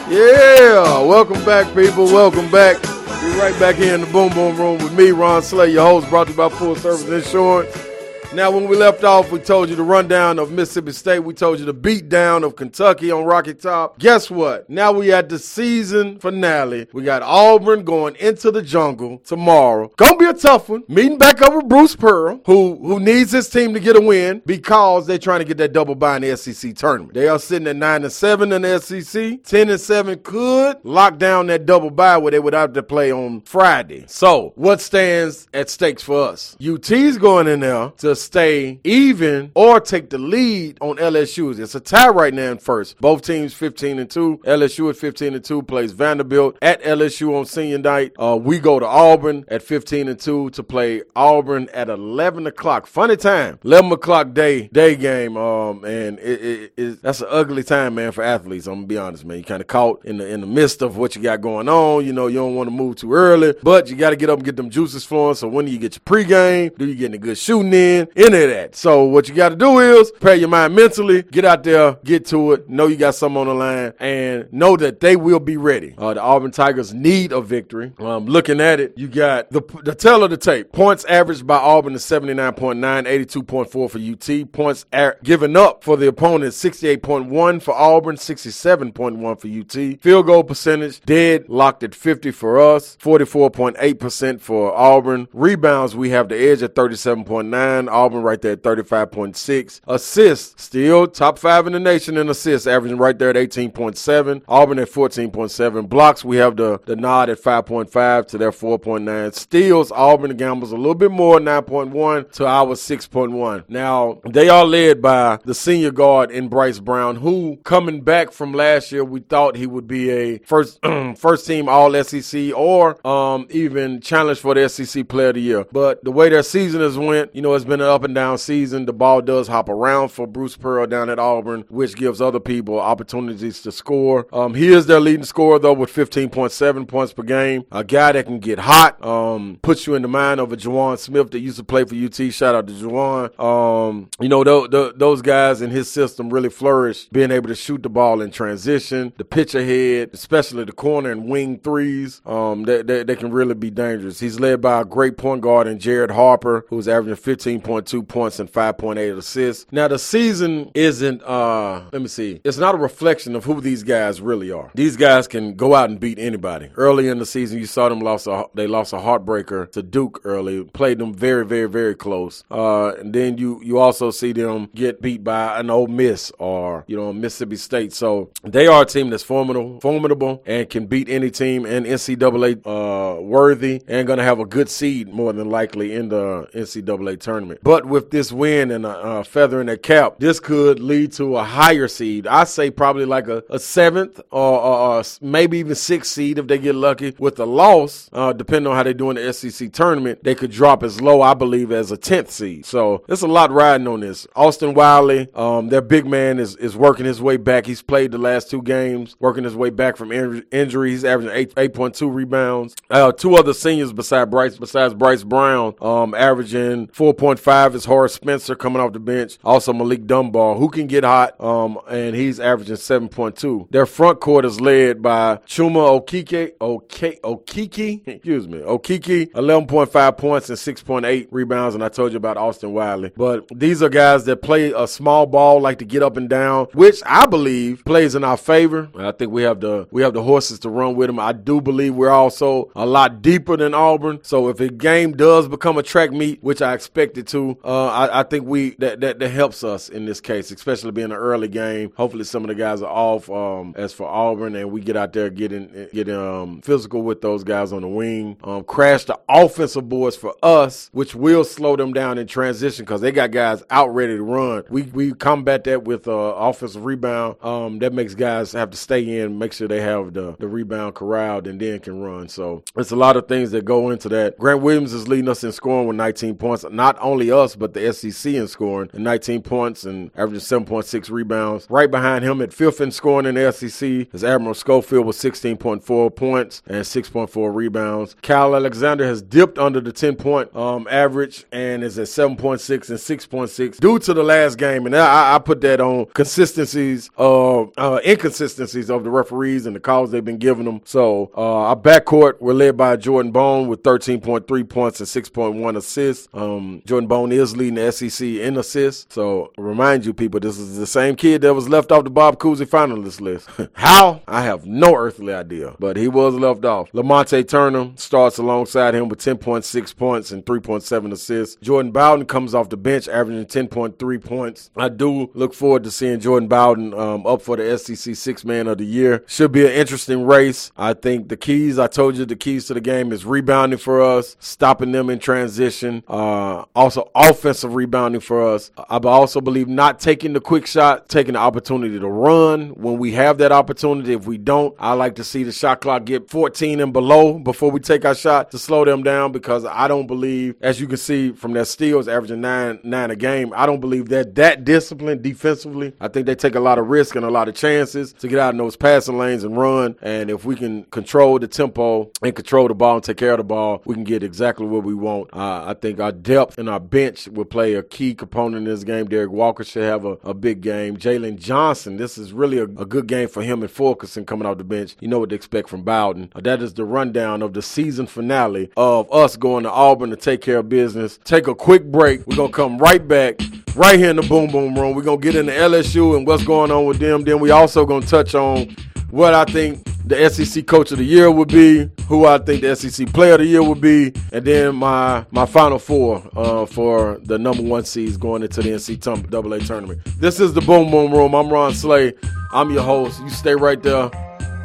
Yeah, 0.09 1.01
welcome 1.01 1.43
back, 1.45 1.67
people. 1.75 2.05
Welcome 2.05 2.51
back. 2.51 2.81
Be 2.83 3.39
right 3.39 3.59
back 3.59 3.77
here 3.77 3.95
in 3.95 4.03
the 4.03 4.07
Boom 4.09 4.33
Boom 4.35 4.57
Room 4.57 4.79
with 4.79 4.93
me, 4.93 5.11
Ron 5.11 5.43
Slay, 5.43 5.73
your 5.73 5.85
host, 5.85 6.09
brought 6.11 6.27
to 6.27 6.33
you 6.33 6.37
by 6.37 6.49
Full 6.51 6.77
Service 6.77 7.09
Insurance. 7.09 7.92
Now, 8.35 8.51
when 8.51 8.67
we 8.67 8.79
left 8.79 9.05
off, 9.05 9.31
we 9.31 9.41
told 9.41 9.69
you 9.69 9.77
the 9.77 9.83
rundown 9.83 10.39
of 10.39 10.51
Mississippi 10.51 10.93
State. 10.93 11.19
We 11.19 11.35
told 11.35 11.59
you 11.59 11.67
the 11.67 11.75
beatdown 11.75 12.45
of 12.45 12.57
Kentucky 12.57 13.11
on 13.11 13.27
Rocky 13.27 13.53
Top. 13.53 13.99
Guess 13.99 14.31
what? 14.31 14.71
Now 14.71 14.91
we 14.91 15.13
at 15.13 15.29
the 15.29 15.39
season 15.39 16.19
finale. 16.19 16.87
We 16.95 17.03
got 17.03 17.21
Auburn 17.21 17.85
going 17.85 18.17
into 18.17 18.51
the 18.51 18.63
jungle 18.63 19.19
tomorrow. 19.19 19.93
Gonna 19.99 20.17
be 20.17 20.25
a 20.25 20.33
tough 20.33 20.71
one. 20.71 20.83
Meeting 20.89 21.19
back 21.19 21.43
up 21.43 21.55
with 21.55 21.69
Bruce 21.69 21.95
Pearl, 21.95 22.41
who 22.47 22.77
who 22.77 23.01
needs 23.01 23.33
his 23.33 23.51
team 23.51 23.75
to 23.75 23.81
get 23.81 23.97
a 23.97 24.01
win 24.01 24.41
because 24.47 25.07
they're 25.07 25.19
trying 25.19 25.41
to 25.41 25.45
get 25.45 25.59
that 25.59 25.75
double 25.75 25.95
bye 25.95 26.17
in 26.17 26.23
the 26.23 26.35
SEC 26.35 26.75
tournament. 26.75 27.13
They 27.13 27.29
are 27.29 27.39
sitting 27.39 27.69
at 27.69 27.77
nine 27.77 28.03
and 28.03 28.13
seven 28.13 28.51
in 28.53 28.63
the 28.63 28.79
SEC. 28.81 29.43
Ten 29.45 29.69
and 29.69 29.81
seven 29.81 30.19
could 30.21 30.79
lock 30.85 31.19
down 31.19 31.49
that 31.49 31.67
double 31.67 31.91
bye 31.91 32.17
where 32.17 32.31
they 32.31 32.39
would 32.41 32.55
have 32.55 32.73
to 32.73 32.83
play 32.83 33.13
on 33.13 33.43
Friday. 33.43 34.07
So, 34.09 34.55
what 34.57 34.81
stands 34.81 35.49
at 35.53 35.69
stakes 35.69 36.03
for 36.03 36.29
us? 36.29 36.57
UT's 36.67 37.19
going 37.19 37.47
in 37.47 37.61
there 37.61 37.91
to 37.99 38.22
stay 38.25 38.81
even 38.85 39.51
or 39.55 39.81
take 39.81 40.11
the 40.11 40.19
lead 40.19 40.79
on 40.81 40.97
LSU. 40.97 41.59
It's 41.59 41.75
a 41.75 41.81
tie 41.81 42.09
right 42.09 42.33
now 42.33 42.53
in 42.53 42.59
first. 42.59 42.99
Both 43.01 43.23
teams 43.23 43.55
15 43.55 43.99
and 43.99 44.11
2. 44.11 44.43
LSU 44.45 44.91
at 44.91 44.97
15 44.97 45.35
and 45.35 45.45
2 45.45 45.63
plays 45.63 45.93
Vanderbilt 45.93 46.57
at 46.63 46.83
LSU 46.83 47.39
on 47.39 47.47
senior 47.47 47.79
night. 47.79 48.13
Uh, 48.19 48.39
we 48.41 48.59
go 48.59 48.79
to 48.79 48.87
Auburn 48.87 49.45
at 49.49 49.63
15 49.63 50.09
and 50.09 50.19
2 50.19 50.51
to 50.51 50.63
play 50.63 51.03
Auburn 51.15 51.69
at 51.75 51.89
11 51.89 52.47
o'clock. 52.47 52.87
Funny 52.87 53.17
time. 53.17 53.59
11 53.65 53.93
o'clock 53.93 54.33
day 54.35 54.69
day 54.69 54.97
game. 54.97 55.37
Um, 55.37 55.85
and 55.85 56.19
it, 56.19 56.41
it, 56.41 56.73
it, 56.77 57.03
that's 57.03 57.21
an 57.21 57.29
ugly 57.31 57.63
time, 57.63 57.95
man, 57.95 58.13
for 58.13 58.23
athletes. 58.23 58.67
I'm 58.67 58.75
gonna 58.75 58.87
be 58.87 58.99
honest, 58.99 59.25
man. 59.25 59.39
You 59.39 59.45
kind 59.45 59.61
of 59.61 59.67
caught 59.67 60.05
in 60.05 60.19
the 60.19 60.27
in 60.27 60.41
the 60.41 60.47
midst 60.47 60.83
of 60.83 60.97
what 60.97 61.17
you 61.17 61.23
got 61.23 61.41
going 61.41 61.69
on. 61.69 62.05
You 62.07 62.13
know, 62.13 62.27
you 62.27 62.37
don't 62.37 62.55
want 62.55 62.69
to 62.69 62.75
move 62.75 62.97
too 62.97 63.13
early, 63.13 63.55
but 63.63 63.89
you 63.89 63.97
got 63.97 64.11
to 64.11 64.17
get 64.17 64.31
up 64.31 64.39
and 64.39 64.45
get 64.45 64.57
them 64.57 64.71
juices 64.71 65.05
flowing. 65.05 65.35
So 65.35 65.49
when 65.49 65.65
do 65.65 65.73
you 65.73 65.79
get 65.79 65.95
your 65.95 66.01
pregame? 66.01 66.77
Do 66.77 66.87
you 66.87 66.95
get 66.95 67.13
a 67.15 67.19
good 67.19 67.39
shooting 67.39 67.73
in? 67.73 68.09
Any 68.17 68.43
of 68.43 68.51
that. 68.51 68.77
So 68.77 69.05
what 69.05 69.29
you 69.29 69.35
got 69.35 69.51
to 69.51 69.57
do 69.57 69.79
is 69.79 70.11
prepare 70.11 70.35
your 70.35 70.49
mind 70.49 70.75
mentally, 70.75 71.23
get 71.23 71.45
out 71.45 71.63
there, 71.63 71.99
get 72.05 72.27
to 72.27 72.53
it, 72.53 72.69
know 72.69 72.87
you 72.87 72.97
got 72.97 73.15
something 73.15 73.41
on 73.41 73.47
the 73.47 73.55
line, 73.55 73.93
and 74.01 74.53
know 74.53 74.77
that 74.77 75.01
they 75.01 75.17
will 75.17 75.41
be 75.41 75.57
ready. 75.57 75.95
Uh, 75.97 76.15
the 76.15 76.21
Auburn 76.21 76.51
Tigers 76.51 76.93
need 76.93 77.33
a 77.33 77.41
victory. 77.41 77.93
Um, 77.99 78.27
looking 78.27 78.61
at 78.61 78.81
it, 78.81 78.97
you 78.97 79.09
got 79.09 79.51
the 79.51 79.63
the 79.83 79.95
tale 79.95 80.25
of 80.25 80.31
the 80.31 80.37
tape. 80.37 80.73
Points 80.73 81.05
averaged 81.07 81.47
by 81.47 81.57
Auburn 81.57 81.95
is 81.95 82.05
79.9, 82.05 82.81
82.4 82.81 83.71
for 83.71 83.99
UT. 83.99 84.53
Points 84.53 84.87
given 85.23 85.57
up 85.57 85.85
for 85.85 85.97
the 85.97 86.09
opponent 86.09 86.53
68.1 86.53 87.63
for 87.63 87.75
Auburn, 87.75 88.17
67.1 88.17 89.41
for 89.41 89.49
UT. 89.49 90.01
Field 90.01 90.27
goal 90.27 90.45
percentage 90.45 91.01
dead 91.01 91.49
locked 91.49 91.83
at 91.83 91.95
50 91.95 92.31
for 92.31 92.61
us, 92.61 92.97
44.8% 93.01 94.41
for 94.41 94.75
Auburn. 94.75 95.29
Rebounds 95.33 95.97
we 95.97 96.11
have 96.11 96.29
the 96.29 96.37
edge 96.37 96.63
at 96.63 96.75
37.9. 96.75 97.89
Auburn 98.03 98.23
right 98.23 98.41
there 98.41 98.53
at 98.53 98.63
35.6. 98.63 99.81
Assists 99.87 100.63
still 100.63 101.07
top 101.07 101.39
five 101.39 101.67
in 101.67 101.73
the 101.73 101.81
nation 101.81 102.17
in 102.17 102.29
assists, 102.29 102.67
averaging 102.67 102.99
right 102.99 103.19
there 103.19 103.31
at 103.31 103.37
18.7. 103.37 104.43
Auburn 104.49 104.79
at 104.79 104.89
14.7. 104.91 105.89
Blocks 105.89 106.25
we 106.25 106.37
have 106.37 106.57
the 106.57 106.81
the 106.85 106.97
nod 106.97 107.31
at 107.31 107.41
5.5 107.41 108.27
to 108.27 108.39
their 108.39 108.51
4.9. 108.51 109.35
Steals 109.35 109.93
Auburn 109.93 110.37
gambles 110.37 110.73
a 110.73 110.77
little 110.77 110.95
bit 110.95 111.11
more, 111.11 111.39
9.1 111.39 112.33
to 112.33 112.47
our 112.47 112.75
6.1. 112.75 113.65
Now 113.69 114.21
they 114.25 114.49
are 114.49 114.65
led 114.65 115.01
by 115.01 115.39
the 115.45 115.55
senior 115.55 115.93
guard 115.93 116.31
in 116.31 116.49
Bryce 116.49 116.81
Brown, 116.81 117.17
who 117.17 117.59
coming 117.65 118.01
back 118.01 118.33
from 118.33 118.53
last 118.53 118.93
year, 118.93 119.05
we 119.05 119.21
thought 119.21 119.57
he 119.57 119.67
would 119.67 119.87
be 119.87 120.11
a 120.11 120.39
first 120.39 120.81
first 121.17 121.47
team 121.47 121.69
All 121.69 121.93
SEC 122.03 122.53
or 122.55 123.07
um, 123.07 123.47
even 123.51 124.01
challenge 124.01 124.39
for 124.39 124.55
the 124.55 124.69
SEC 124.69 125.09
Player 125.09 125.29
of 125.29 125.35
the 125.35 125.41
Year. 125.41 125.67
But 125.73 126.03
the 126.05 126.13
way 126.13 126.29
their 126.29 126.43
season 126.43 126.81
has 126.81 126.99
went, 126.99 127.35
you 127.35 127.43
know, 127.43 127.55
it's 127.55 127.65
been 127.65 127.81
an 127.81 127.87
up 127.93 128.05
and 128.05 128.15
down 128.15 128.39
season. 128.39 128.87
The 128.87 128.93
ball 128.93 129.21
does 129.21 129.49
hop 129.49 129.69
around 129.69 130.09
for 130.09 130.27
Bruce 130.27 130.57
Pearl 130.57 130.87
down 130.87 131.11
at 131.11 131.19
Auburn, 131.19 131.65
which 131.69 131.95
gives 131.95 132.21
other 132.21 132.41
people 132.41 132.81
opportunities 132.81 133.63
to 133.63 133.73
score. 133.73 134.27
Um, 134.33 134.55
he 134.55 134.73
is 134.73 134.87
their 134.87 135.01
leading 135.01 135.25
scorer 135.25 135.59
though 135.59 135.73
with 135.75 135.93
15.7 135.93 136.89
points 136.89 137.13
per 137.13 137.23
game. 137.23 137.65
A 137.71 137.85
guy 137.85 138.13
that 138.13 138.27
can 138.27 138.39
get 138.39 138.59
hot, 138.59 139.03
um, 139.05 139.59
puts 139.63 139.87
you 139.87 139.95
in 139.95 140.03
the 140.03 140.09
mind 140.09 140.41
of 140.41 140.53
a 140.53 140.57
JaJuan 140.57 140.99
Smith 140.99 141.31
that 141.31 141.41
used 141.41 141.59
to 141.59 141.65
play 141.65 141.85
for 141.85 141.95
UT. 141.95 142.33
Shout 142.33 142.55
out 142.55 142.67
to 142.67 142.73
JaJuan. 142.73 143.39
Um, 143.39 144.09
you 144.21 144.29
know, 144.29 144.43
th- 144.45 144.71
th- 144.71 144.95
those 144.97 145.23
guys 145.23 145.61
in 145.63 145.71
his 145.71 145.91
system 145.91 146.31
really 146.31 146.49
flourish, 146.49 147.09
being 147.09 147.31
able 147.31 147.49
to 147.49 147.55
shoot 147.55 147.83
the 147.83 147.89
ball 147.89 148.21
in 148.21 148.31
transition, 148.31 149.13
the 149.19 149.25
pitch 149.25 149.55
ahead, 149.55 150.11
especially 150.13 150.65
the 150.65 150.73
corner 150.73 151.11
and 151.11 151.29
wing 151.29 151.59
threes. 151.59 152.21
Um, 152.25 152.65
they, 152.65 152.83
they, 152.83 153.03
they 153.03 153.17
can 153.17 153.31
really 153.31 153.55
be 153.55 153.71
dangerous. 153.71 154.21
He's 154.21 154.41
led 154.41 154.61
by 154.61 154.81
a 154.81 154.85
great 154.85 155.17
point 155.17 155.43
guard 155.43 155.67
in 155.67 155.79
Jared 155.79 156.11
Harper, 156.11 156.65
who's 156.69 156.89
averaging 156.89 157.17
15 157.17 157.61
points 157.61 157.72
and 157.79 158.53
5.8 158.53 159.17
assists. 159.17 159.67
Now 159.73 159.89
the 159.89 159.99
season 159.99 160.71
isn't 160.75 161.23
uh 161.23 161.83
let 161.93 162.03
me 162.03 162.09
see. 162.09 162.41
It's 162.45 162.59
not 162.59 162.75
a 162.75 162.79
reflection 162.79 163.37
of 163.37 163.45
who 163.45 163.61
these 163.61 163.83
guys 163.83 164.21
really 164.21 164.51
are. 164.51 164.71
These 164.75 164.97
guys 164.97 165.29
can 165.29 165.55
go 165.55 165.75
out 165.75 165.91
and 165.91 165.99
beat 165.99 166.19
anybody. 166.19 166.71
Early 166.77 167.09
in 167.09 167.19
the 167.19 167.27
season 167.27 167.59
you 167.59 167.67
saw 167.67 167.89
them 167.89 168.01
lost 168.01 168.27
a 168.27 168.45
they 168.55 168.67
lost 168.67 168.93
a 168.93 168.97
heartbreaker 168.97 169.71
to 169.73 169.83
Duke 169.83 170.21
early. 170.25 170.65
Played 170.65 170.99
them 170.99 171.15
very 171.15 171.45
very 171.45 171.69
very 171.69 171.95
close. 171.95 172.45
Uh 172.51 172.93
and 172.99 173.13
then 173.15 173.39
you 173.39 173.61
you 173.63 173.79
also 173.79 174.11
see 174.11 174.33
them 174.33 174.69
get 174.75 175.01
beat 175.01 175.25
by 175.25 175.59
an 175.59 175.71
Ole 175.71 175.87
Miss 175.89 176.33
or 176.39 176.85
you 176.87 176.97
know 176.97 177.13
Mississippi 177.13 177.57
State. 177.57 177.93
So 177.93 178.31
they 178.43 178.67
are 178.67 178.83
a 178.83 178.87
team 178.87 179.11
that's 179.11 179.23
formidable 179.23 179.81
formidable 179.81 180.43
and 180.47 180.69
can 180.69 180.87
beat 180.87 181.09
any 181.09 181.31
team 181.31 181.65
and 181.67 181.87
NCAA 181.87 182.61
uh 182.67 183.21
worthy 183.21 183.83
and 183.89 184.07
going 184.07 184.19
to 184.19 184.25
have 184.25 184.39
a 184.39 184.45
good 184.47 184.69
seed 184.69 185.09
more 185.09 185.33
than 185.33 185.49
likely 185.51 185.95
in 185.95 186.09
the 186.09 186.49
NCAA 186.55 187.19
tournament. 187.21 187.61
But 187.63 187.87
with 187.87 188.11
this 188.11 188.33
win 188.33 188.71
and 188.71 188.85
a, 188.85 188.99
a 189.01 189.25
feather 189.25 189.61
in 189.61 189.69
their 189.69 189.77
cap, 189.77 190.17
this 190.19 190.41
could 190.41 190.81
lead 190.81 191.13
to 191.13 191.37
a 191.37 191.45
higher 191.45 191.87
seed. 191.87 192.27
I 192.27 192.45
say 192.45 192.71
probably 192.71 193.05
like 193.05 193.29
a, 193.29 193.45
a 193.49 193.59
seventh 193.59 194.21
or, 194.31 194.61
or, 194.61 194.99
or, 194.99 195.03
maybe 195.21 195.59
even 195.59 195.75
sixth 195.77 196.13
seed 196.13 196.39
if 196.39 196.49
they 196.49 196.59
get 196.59 196.75
lucky. 196.75 197.15
With 197.19 197.37
the 197.37 197.47
loss, 197.47 198.11
uh, 198.13 198.33
depending 198.33 198.71
on 198.71 198.77
how 198.77 198.83
they 198.83 198.95
do 198.95 199.11
in 199.11 199.17
the 199.17 199.33
SEC 199.33 199.73
tournament, 199.73 200.25
they 200.25 200.35
could 200.35 200.51
drop 200.51 200.83
as 200.83 201.01
low, 201.01 201.23
I 201.23 201.35
believe, 201.35 201.71
as 201.71 201.93
a 201.93 201.97
tenth 201.97 202.31
seed. 202.31 202.67
So 202.67 203.05
there's 203.07 203.23
a 203.23 203.29
lot 203.29 203.53
riding 203.53 203.87
on 203.87 204.01
this. 204.01 204.27
Austin 204.35 204.75
Wiley, 204.75 205.29
um, 205.35 205.69
their 205.69 205.83
big 205.83 206.05
man, 206.05 206.39
is 206.41 206.57
is 206.57 206.77
working 206.77 207.07
his 207.07 207.23
way 207.23 207.37
back. 207.37 207.67
He's 207.67 207.83
played 207.83 208.11
the 208.11 208.19
last 208.19 208.51
two 208.51 208.63
games, 208.63 209.15
working 209.21 209.45
his 209.45 209.55
way 209.55 209.71
back 209.71 209.97
from 209.97 210.11
in- 210.11 210.45
injury. 210.51 210.91
He's 210.91 211.05
averaging 211.05 211.37
eight 211.37 211.53
eight 211.57 211.75
point 211.75 211.95
two 211.95 212.11
rebounds. 212.11 212.75
Uh, 212.91 213.13
two 213.13 213.37
other 213.37 213.53
seniors 213.53 213.93
besides 213.93 214.31
Bryce 214.31 214.57
besides 214.57 214.95
Bryce 214.95 215.23
Brown, 215.23 215.75
um, 215.81 216.15
averaging 216.15 216.89
four 216.89 217.15
point 217.15 217.39
five 217.39 217.52
is 217.53 217.85
Horace 217.85 218.15
Spencer 218.15 218.55
coming 218.55 218.81
off 218.81 218.93
the 218.93 219.01
bench. 219.01 219.39
Also 219.45 219.73
Malik 219.73 220.07
Dunbar, 220.07 220.57
who 220.57 220.69
can 220.69 220.87
get 220.87 221.05
hot, 221.05 221.39
um, 221.41 221.79
and 221.89 222.17
he's 222.17 222.41
averaging 222.41 222.77
seven 222.77 223.09
point 223.09 223.37
two. 223.37 223.69
Their 223.71 223.87
front 223.87 224.21
court 224.21 224.45
is 224.45 224.61
led 224.61 225.03
by 225.03 225.37
Chuma 225.47 226.01
Okeke, 226.01 226.53
Oke, 226.61 227.21
Okeke, 227.23 228.03
excuse 228.07 228.49
me, 228.49 228.59
Okiki, 228.59 229.37
eleven 229.37 229.67
point 229.67 229.91
five 229.93 230.17
points 230.17 230.49
and 230.49 230.59
six 230.59 230.83
point 230.83 231.05
eight 231.05 231.29
rebounds. 231.31 231.75
And 231.75 231.85
I 231.85 231.89
told 231.89 232.13
you 232.13 232.17
about 232.17 232.37
Austin 232.37 232.73
Wiley, 232.73 233.13
but 233.17 233.47
these 233.55 233.83
are 233.83 233.89
guys 233.89 234.25
that 234.25 234.43
play 234.43 234.73
a 234.73 234.87
small 234.87 235.27
ball, 235.27 235.61
like 235.61 235.79
to 235.79 235.85
get 235.85 236.03
up 236.03 236.17
and 236.17 236.29
down, 236.29 236.67
which 236.73 237.01
I 237.05 237.27
believe 237.27 237.85
plays 237.85 238.15
in 238.15 238.25
our 238.25 238.37
favor. 238.37 238.89
I 238.97 239.13
think 239.13 239.33
we 239.33 239.43
have 239.43 239.61
the 239.61 239.87
we 239.91 240.03
have 240.03 240.15
the 240.15 240.23
horses 240.23 240.59
to 240.61 240.71
run 240.71 240.97
with 240.97 241.09
them. 241.09 241.19
I 241.19 241.33
do 241.33 241.61
believe 241.61 241.95
we're 241.95 242.11
also 242.11 242.71
a 242.75 242.87
lot 242.87 243.23
deeper 243.23 243.57
than 243.57 243.75
Auburn. 243.75 244.21
So 244.23 244.49
if 244.49 244.61
a 244.61 244.69
game 244.69 245.13
does 245.13 245.49
become 245.49 245.79
a 245.79 245.83
track 245.83 246.13
meet, 246.13 246.43
which 246.43 246.63
I 246.63 246.75
expect 246.75 247.19
it 247.19 247.27
to, 247.29 247.42
uh, 247.65 247.87
I, 247.89 248.21
I, 248.21 248.23
think 248.23 248.47
we 248.47 248.71
that, 248.77 249.01
that, 249.01 249.19
that 249.19 249.29
helps 249.29 249.65
us 249.65 249.89
in 249.89 250.07
this 250.07 250.21
case, 250.21 250.51
especially 250.51 250.93
being 250.93 251.07
an 251.07 251.13
early 251.13 251.49
game. 251.49 251.93
Hopefully, 251.97 252.25
some 252.25 252.43
of 252.45 252.49
the 252.49 252.55
guys 252.55 252.83
are 252.83 252.91
off. 252.91 253.29
Um, 253.31 253.75
as 253.77 253.93
for 253.93 254.07
Auburn, 254.07 254.55
and 254.57 254.71
we 254.71 254.81
get 254.81 254.97
out 254.97 255.13
there 255.13 255.31
getting 255.31 255.89
getting 255.93 256.15
um, 256.15 256.61
physical 256.63 257.03
with 257.03 257.21
those 257.21 257.45
guys 257.45 257.73
on 257.73 257.83
the 257.83 257.89
wing. 257.89 258.37
Um, 258.45 258.65
crash 258.65 259.05
the 259.05 259.19
offensive 259.29 259.89
boards 259.89 260.17
for 260.17 260.35
us, 260.43 260.89
which 260.93 261.15
will 261.15 261.45
slow 261.45 261.77
them 261.77 261.93
down 261.93 262.19
in 262.19 262.27
transition 262.27 262.85
because 262.85 263.01
they 263.01 263.13
got 263.13 263.31
guys 263.31 263.63
out 263.71 263.95
ready 263.95 264.17
to 264.17 264.23
run. 264.23 264.65
We 264.71 264.83
we 264.83 265.13
combat 265.13 265.65
that 265.65 265.85
with 265.85 266.09
uh, 266.09 266.13
offensive 266.13 266.85
rebound. 266.85 267.37
Um, 267.43 267.79
that 267.81 267.93
makes 267.93 268.15
guys 268.15 268.53
have 268.53 268.71
to 268.71 268.77
stay 268.77 269.21
in, 269.21 269.39
make 269.39 269.53
sure 269.53 269.69
they 269.69 269.81
have 269.81 270.13
the 270.13 270.37
the 270.39 270.49
rebound 270.49 270.95
corralled, 270.95 271.47
and 271.47 271.61
then 271.61 271.81
can 271.81 272.01
run. 272.01 272.29
So 272.29 272.63
it's 272.77 272.91
a 272.93 272.97
lot 272.97 273.17
of 273.17 273.29
things 273.29 273.51
that 273.51 273.65
go 273.65 273.91
into 273.91 274.09
that. 274.11 274.39
Grant 274.39 274.63
Williams 274.63 274.93
is 274.93 275.09
leading 275.09 275.29
us 275.29 275.45
in 275.45 275.53
scoring 275.53 275.89
with 275.89 275.97
19 275.97 276.37
points. 276.37 276.65
Not 276.71 276.97
only 277.01 277.31
us, 277.33 277.57
but 277.57 277.75
the 277.75 277.93
SEC 277.93 278.35
in 278.35 278.49
scoring, 278.49 278.91
and 278.93 279.05
19 279.05 279.43
points 279.43 279.85
and 279.85 280.11
averaging 280.17 280.41
7.6 280.41 281.11
rebounds. 281.11 281.67
Right 281.69 281.91
behind 281.91 282.25
him 282.25 282.41
at 282.41 282.53
fifth 282.53 282.81
in 282.81 282.91
scoring 282.91 283.27
in 283.27 283.35
the 283.35 283.51
SEC 283.53 284.09
is 284.13 284.25
Admiral 284.25 284.55
Schofield 284.55 285.07
with 285.07 285.17
16.4 285.17 286.15
points 286.15 286.63
and 286.67 286.85
6.4 286.85 287.55
rebounds. 287.55 288.17
Kyle 288.23 288.55
Alexander 288.55 289.05
has 289.05 289.23
dipped 289.23 289.59
under 289.59 289.81
the 289.81 289.93
10 289.93 290.17
point 290.17 290.55
um, 290.55 290.87
average 290.91 291.45
and 291.53 291.83
is 291.83 291.99
at 291.99 292.07
7.6 292.07 292.71
and 292.91 292.99
6.6 292.99 293.81
due 293.81 293.99
to 293.99 294.15
the 294.15 294.23
last 294.23 294.59
game. 294.59 294.87
And 294.87 294.97
I, 294.97 295.37
I 295.37 295.39
put 295.39 295.61
that 295.63 295.81
on 295.81 296.07
consistencies, 296.07 297.11
uh, 297.19 297.67
inconsistencies 298.07 298.91
of 298.91 299.05
the 299.05 299.11
referees 299.11 299.67
and 299.67 299.77
the 299.77 299.81
calls 299.81 300.11
they've 300.11 300.25
been 300.25 300.39
giving 300.39 300.65
them. 300.65 300.81
So 300.85 301.31
uh, 301.37 301.41
our 301.41 301.77
backcourt, 301.77 302.41
we're 302.41 302.53
led 302.53 302.77
by 302.77 302.97
Jordan 302.97 303.33
Bone 303.33 303.69
with 303.69 303.83
13.3 303.83 304.69
points 304.69 305.01
and 305.01 305.09
6.1 305.09 305.77
assists. 305.77 306.29
Um, 306.35 306.83
Jordan 306.87 307.09
Bone 307.09 307.22
is 307.31 307.57
leading 307.57 307.75
the 307.75 307.93
SEC 307.93 308.27
in 308.27 308.57
assists. 308.57 309.15
So 309.15 309.53
remind 309.57 310.05
you 310.05 310.13
people, 310.13 310.41
this 310.41 310.59
is 310.59 310.79
the 310.79 310.87
same 310.87 311.15
kid 311.15 311.43
that 311.43 311.55
was 311.55 311.69
left 311.69 311.93
off 311.93 312.05
the 312.05 312.11
Bob 312.11 312.39
Cousy 312.39 312.67
finalist 312.67 313.21
list. 313.21 313.49
How? 313.75 314.23
I 314.27 314.43
have 314.43 314.67
no 314.67 314.97
earthly 314.97 315.33
idea, 315.33 315.77
but 315.79 315.97
he 315.97 316.09
was 316.09 316.35
left 316.35 316.65
off. 316.65 316.91
Lamonte 316.93 317.47
Turner 317.47 317.93
starts 317.97 318.39
alongside 318.39 318.95
him 318.95 319.09
with 319.09 319.21
10.6 319.21 319.97
points 319.97 320.33
and 320.33 320.45
3.7 320.45 321.13
assists. 321.13 321.57
Jordan 321.63 321.93
Bowden 321.93 322.27
comes 322.27 322.55
off 322.55 322.71
the 322.71 322.77
bench, 322.77 323.09
averaging 323.09 323.69
10.3 323.69 324.25
points. 324.25 324.71
I 324.77 324.89
do 324.89 325.31
look 325.35 325.55
forward 325.55 325.85
to 325.85 325.91
seeing 325.91 326.21
Jordan 326.21 326.49
Bowden 326.49 326.95
um, 326.95 327.27
up 327.27 327.43
for 327.43 327.57
the 327.57 327.77
SEC 327.79 328.17
Six 328.17 328.45
Man 328.45 328.67
of 328.67 328.79
the 328.79 328.85
Year. 328.87 329.25
Should 329.27 329.53
be 329.53 329.67
an 329.67 329.73
interesting 329.73 330.25
race. 330.25 330.73
I 330.77 330.95
think 330.95 331.29
the 331.29 331.37
keys, 331.37 331.79
I 331.79 331.87
told 331.87 332.17
you, 332.17 332.25
the 332.25 332.37
keys 332.37 332.67
to 332.67 332.75
the 332.75 332.81
game 332.81 333.13
is 333.13 333.25
rebounding 333.25 333.79
for 333.79 334.01
us, 334.01 334.37
stopping 334.41 334.93
them 334.93 335.11
in 335.11 335.19
transition, 335.19 336.03
uh, 336.09 336.65
also 336.75 337.11
offensive 337.15 337.75
rebounding 337.75 338.21
for 338.21 338.43
us. 338.43 338.71
I 338.77 338.99
also 338.99 339.41
believe 339.41 339.69
not 339.69 340.01
taking 340.01 340.33
the 340.33 340.41
quick 340.41 340.67
shot, 340.67 341.09
taking 341.09 341.35
the 341.35 341.41
opportunity 341.41 341.99
to 341.99 342.09
run 342.09 342.71
when 342.71 342.99
we 342.99 343.13
have 343.13 343.39
that 343.39 343.53
opportunity. 343.53 344.13
If 344.15 344.27
we 344.27 344.39
don't, 344.39 344.75
I 344.79 344.95
like 344.95 345.17
to 345.17 345.25
see 345.25 345.43
the 345.43 345.53
shot 345.53 345.81
clock 345.81 346.05
get 346.05 346.31
14 346.31 346.81
and 346.81 346.93
below 346.93 347.39
before 347.39 347.71
we 347.71 347.81
take 347.81 348.05
our 348.05 348.15
shot 348.15 348.51
to 348.53 348.59
slow 348.59 348.85
them 348.85 349.03
down 349.03 349.33
because 349.33 349.65
I 349.65 349.89
don't 349.89 350.07
believe, 350.07 350.57
as 350.61 350.81
you 350.81 350.87
can 350.87 350.97
see 350.97 351.33
from 351.33 351.53
their 351.53 351.65
steals 351.65 352.09
averaging 352.09 352.41
nine 352.41 352.81
nine 352.83 353.11
a 353.11 353.17
game, 353.17 353.53
I 353.55 353.67
don't 353.67 353.81
believe 353.81 354.09
that 354.11 354.35
that 354.37 354.65
discipline 354.65 355.23
defensively. 355.23 355.95
I 356.01 356.09
think 356.09 356.27
they 356.27 356.35
take 356.35 356.55
a 356.55 356.61
lot 356.61 356.79
of 356.79 356.89
risk 356.89 357.17
and 357.17 357.25
a 357.25 357.31
lot 357.31 357.49
of 357.49 357.55
chances 357.55 358.13
to 358.15 358.29
get 358.29 358.39
out 358.39 358.55
in 358.55 358.59
those 358.59 358.77
passing 358.77 359.19
lanes 359.19 359.45
and 359.45 359.57
run. 359.57 359.97
And 360.03 360.31
if 360.31 360.45
we 360.45 360.57
can 360.57 360.85
control 360.85 361.39
the 361.39 361.49
tempo 361.49 362.11
and 362.23 362.35
control 362.35 362.69
the 362.69 362.75
ball 362.75 362.97
and 362.97 363.05
take 363.05 363.17
care 363.17 363.33
of 363.33 363.39
the 363.39 363.45
ball, 363.45 363.83
we 363.85 363.95
can 363.95 364.05
get 364.05 364.23
exactly 364.23 364.67
what 364.67 364.85
we 364.85 364.95
want. 364.95 365.31
Uh, 365.33 365.65
I 365.67 365.75
think 365.75 366.01
our 366.01 366.13
depth 366.13 366.59
and 366.59 366.69
our 366.69 366.81
bench 366.81 367.02
will 367.31 367.45
play 367.45 367.75
a 367.75 367.83
key 367.83 368.15
component 368.15 368.67
in 368.67 368.73
this 368.73 368.85
game. 368.85 369.07
Derek 369.07 369.31
Walker 369.31 369.65
should 369.65 369.85
have 369.85 370.05
a, 370.05 370.13
a 370.25 370.35
big 370.35 370.61
game. 370.61 370.97
Jalen 370.97 371.39
Johnson, 371.39 371.97
this 371.97 372.19
is 372.19 372.33
really 372.33 372.59
a, 372.59 372.65
a, 372.65 372.87
good 372.87 373.07
game 373.07 373.29
for 373.29 373.43
him 373.43 373.63
and 373.63 373.71
Fulkerson 373.71 374.25
coming 374.25 374.47
off 374.47 374.59
the 374.59 374.65
bench. 374.65 374.97
You 375.01 375.09
know 375.09 375.19
what 375.19 375.31
to 375.31 375.35
expect 375.35 375.69
from 375.69 375.83
Bowden. 375.83 376.31
Uh, 376.35 376.41
that 376.41 376.63
is 376.63 376.75
the 376.75 376.85
rundown 376.85 377.43
of 377.43 377.55
the 377.55 377.63
season 377.63 378.07
finale 378.07 378.71
of 378.77 379.13
us 379.13 379.37
going 379.37 379.65
to 379.65 379.71
Auburn 379.71 380.11
to 380.11 380.17
take 380.17 380.41
care 380.41 380.59
of 380.59 380.69
business. 380.69 381.19
Take 381.25 381.47
a 381.47 381.55
quick 381.55 381.85
break. 381.91 382.27
We're 382.27 382.37
going 382.37 382.51
to 382.51 382.57
come 382.57 382.79
right 382.79 383.07
back 383.07 383.41
right 383.75 383.99
here 383.99 384.11
in 384.11 384.17
the 384.17 384.23
Boom 384.23 384.51
Boom 384.51 384.75
Room. 384.75 384.95
We're 384.95 385.03
going 385.03 385.21
to 385.21 385.25
get 385.25 385.37
into 385.37 385.53
LSU 385.53 386.17
and 386.17 386.27
what's 386.27 386.45
going 386.45 386.71
on 386.71 386.87
with 386.87 386.99
them. 386.99 387.25
Then 387.25 387.41
we 387.41 387.51
also 387.51 387.85
going 387.85 388.03
to 388.03 388.09
touch 388.09 388.35
on 388.35 388.77
what 389.13 389.35
I 389.35 389.45
think 389.45 389.85
the 390.07 390.31
SEC 390.31 390.67
Coach 390.67 390.91
of 390.91 390.97
the 390.97 391.05
Year 391.05 391.31
would 391.31 391.49
be, 391.49 391.91
who 392.09 392.25
I 392.25 392.39
think 392.39 392.63
the 392.63 392.75
SEC 392.75 393.07
Player 393.13 393.35
of 393.35 393.41
the 393.41 393.47
Year 393.47 393.63
would 393.63 393.81
be, 393.81 394.11
and 394.33 394.43
then 394.43 394.75
my 394.75 395.27
my 395.31 395.45
Final 395.45 395.79
Four 395.79 396.27
uh, 396.35 396.65
for 396.65 397.19
the 397.25 397.39
number 397.39 397.63
one 397.63 397.85
seeds 397.85 398.17
going 398.17 398.43
into 398.43 398.63
the 398.63 398.71
NCAA 398.71 399.67
tournament. 399.67 400.01
This 400.19 400.41
is 400.41 400.55
the 400.55 400.63
Boom 400.63 400.91
Boom 400.91 401.13
Room. 401.13 401.35
I'm 401.35 401.51
Ron 401.51 401.75
Slay. 401.75 402.15
I'm 402.55 402.71
your 402.73 402.83
host. 402.83 403.21
You 403.21 403.29
stay 403.29 403.55
right 403.55 403.83
there. 403.83 404.11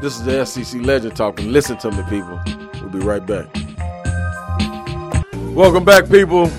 This 0.02 0.18
is 0.18 0.24
the 0.24 0.46
SEC 0.46 0.82
Legend 0.82 1.18
talking. 1.18 1.52
Listen 1.52 1.78
to 1.80 1.92
me, 1.92 2.02
people. 2.10 2.40
We'll 2.82 2.90
be 2.90 3.00
right 3.00 3.26
back. 3.26 3.54
Welcome 5.54 5.84
back, 5.84 6.10
people. 6.10 6.50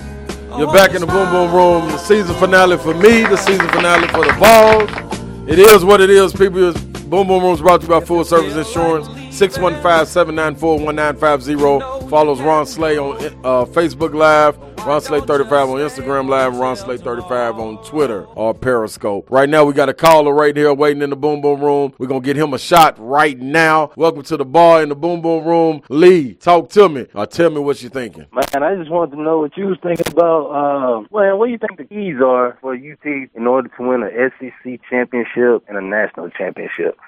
You're 0.58 0.72
back 0.74 0.92
in 0.92 1.00
the 1.00 1.06
Boom 1.06 1.30
Boom 1.30 1.54
Room. 1.54 1.86
The 1.90 1.96
season 1.96 2.36
finale 2.36 2.76
for 2.76 2.92
me, 2.92 3.22
the 3.22 3.38
season 3.38 3.66
finale 3.68 4.08
for 4.08 4.26
the 4.26 4.32
Vols. 4.34 5.48
It 5.48 5.58
is 5.58 5.86
what 5.86 6.02
it 6.02 6.10
is, 6.10 6.34
people. 6.34 6.74
Boom 7.08 7.26
Boom 7.26 7.42
Room 7.42 7.54
is 7.54 7.62
brought 7.62 7.80
to 7.80 7.86
you 7.86 7.88
by 7.88 8.04
Full 8.04 8.22
Service 8.22 8.54
Insurance. 8.54 9.08
615-794-1950. 9.38 12.10
Follows 12.10 12.40
Ron 12.40 12.66
Slay 12.66 12.98
on 12.98 13.16
uh, 13.44 13.64
Facebook 13.66 14.12
Live, 14.12 14.58
Ron 14.84 15.00
Slay 15.00 15.20
35 15.20 15.68
on 15.68 15.78
Instagram 15.78 16.28
Live, 16.28 16.56
Ron 16.56 16.74
Slay 16.76 16.96
35 16.96 17.58
on 17.58 17.84
Twitter 17.84 18.24
or 18.26 18.52
Periscope. 18.52 19.30
Right 19.30 19.48
now, 19.48 19.64
we 19.64 19.74
got 19.74 19.88
a 19.88 19.94
caller 19.94 20.34
right 20.34 20.56
here 20.56 20.74
waiting 20.74 21.02
in 21.02 21.10
the 21.10 21.16
Boom 21.16 21.40
Boom 21.40 21.60
Room. 21.60 21.94
We're 21.98 22.08
going 22.08 22.22
to 22.22 22.26
get 22.26 22.36
him 22.36 22.52
a 22.52 22.58
shot 22.58 22.96
right 22.98 23.38
now. 23.38 23.92
Welcome 23.94 24.24
to 24.24 24.36
the 24.36 24.44
bar 24.44 24.82
in 24.82 24.88
the 24.88 24.96
Boom 24.96 25.22
Boom 25.22 25.44
Room. 25.44 25.82
Lee, 25.88 26.34
talk 26.34 26.68
to 26.70 26.88
me 26.88 27.06
tell 27.30 27.50
me 27.50 27.60
what 27.60 27.80
you're 27.80 27.90
thinking. 27.90 28.26
Man, 28.32 28.62
I 28.62 28.74
just 28.74 28.90
wanted 28.90 29.16
to 29.16 29.22
know 29.22 29.38
what 29.38 29.56
you 29.56 29.66
was 29.66 29.78
thinking 29.82 30.06
about. 30.10 30.46
Uh, 30.46 31.06
well, 31.10 31.38
what 31.38 31.46
do 31.46 31.52
you 31.52 31.58
think 31.58 31.78
the 31.78 31.84
keys 31.84 32.16
are 32.24 32.58
for 32.60 32.74
UT 32.74 33.04
in 33.04 33.46
order 33.46 33.68
to 33.68 33.88
win 33.88 34.02
an 34.02 34.32
SEC 34.40 34.80
championship 34.90 35.62
and 35.68 35.78
a 35.78 35.80
national 35.80 36.30
championship? 36.30 36.98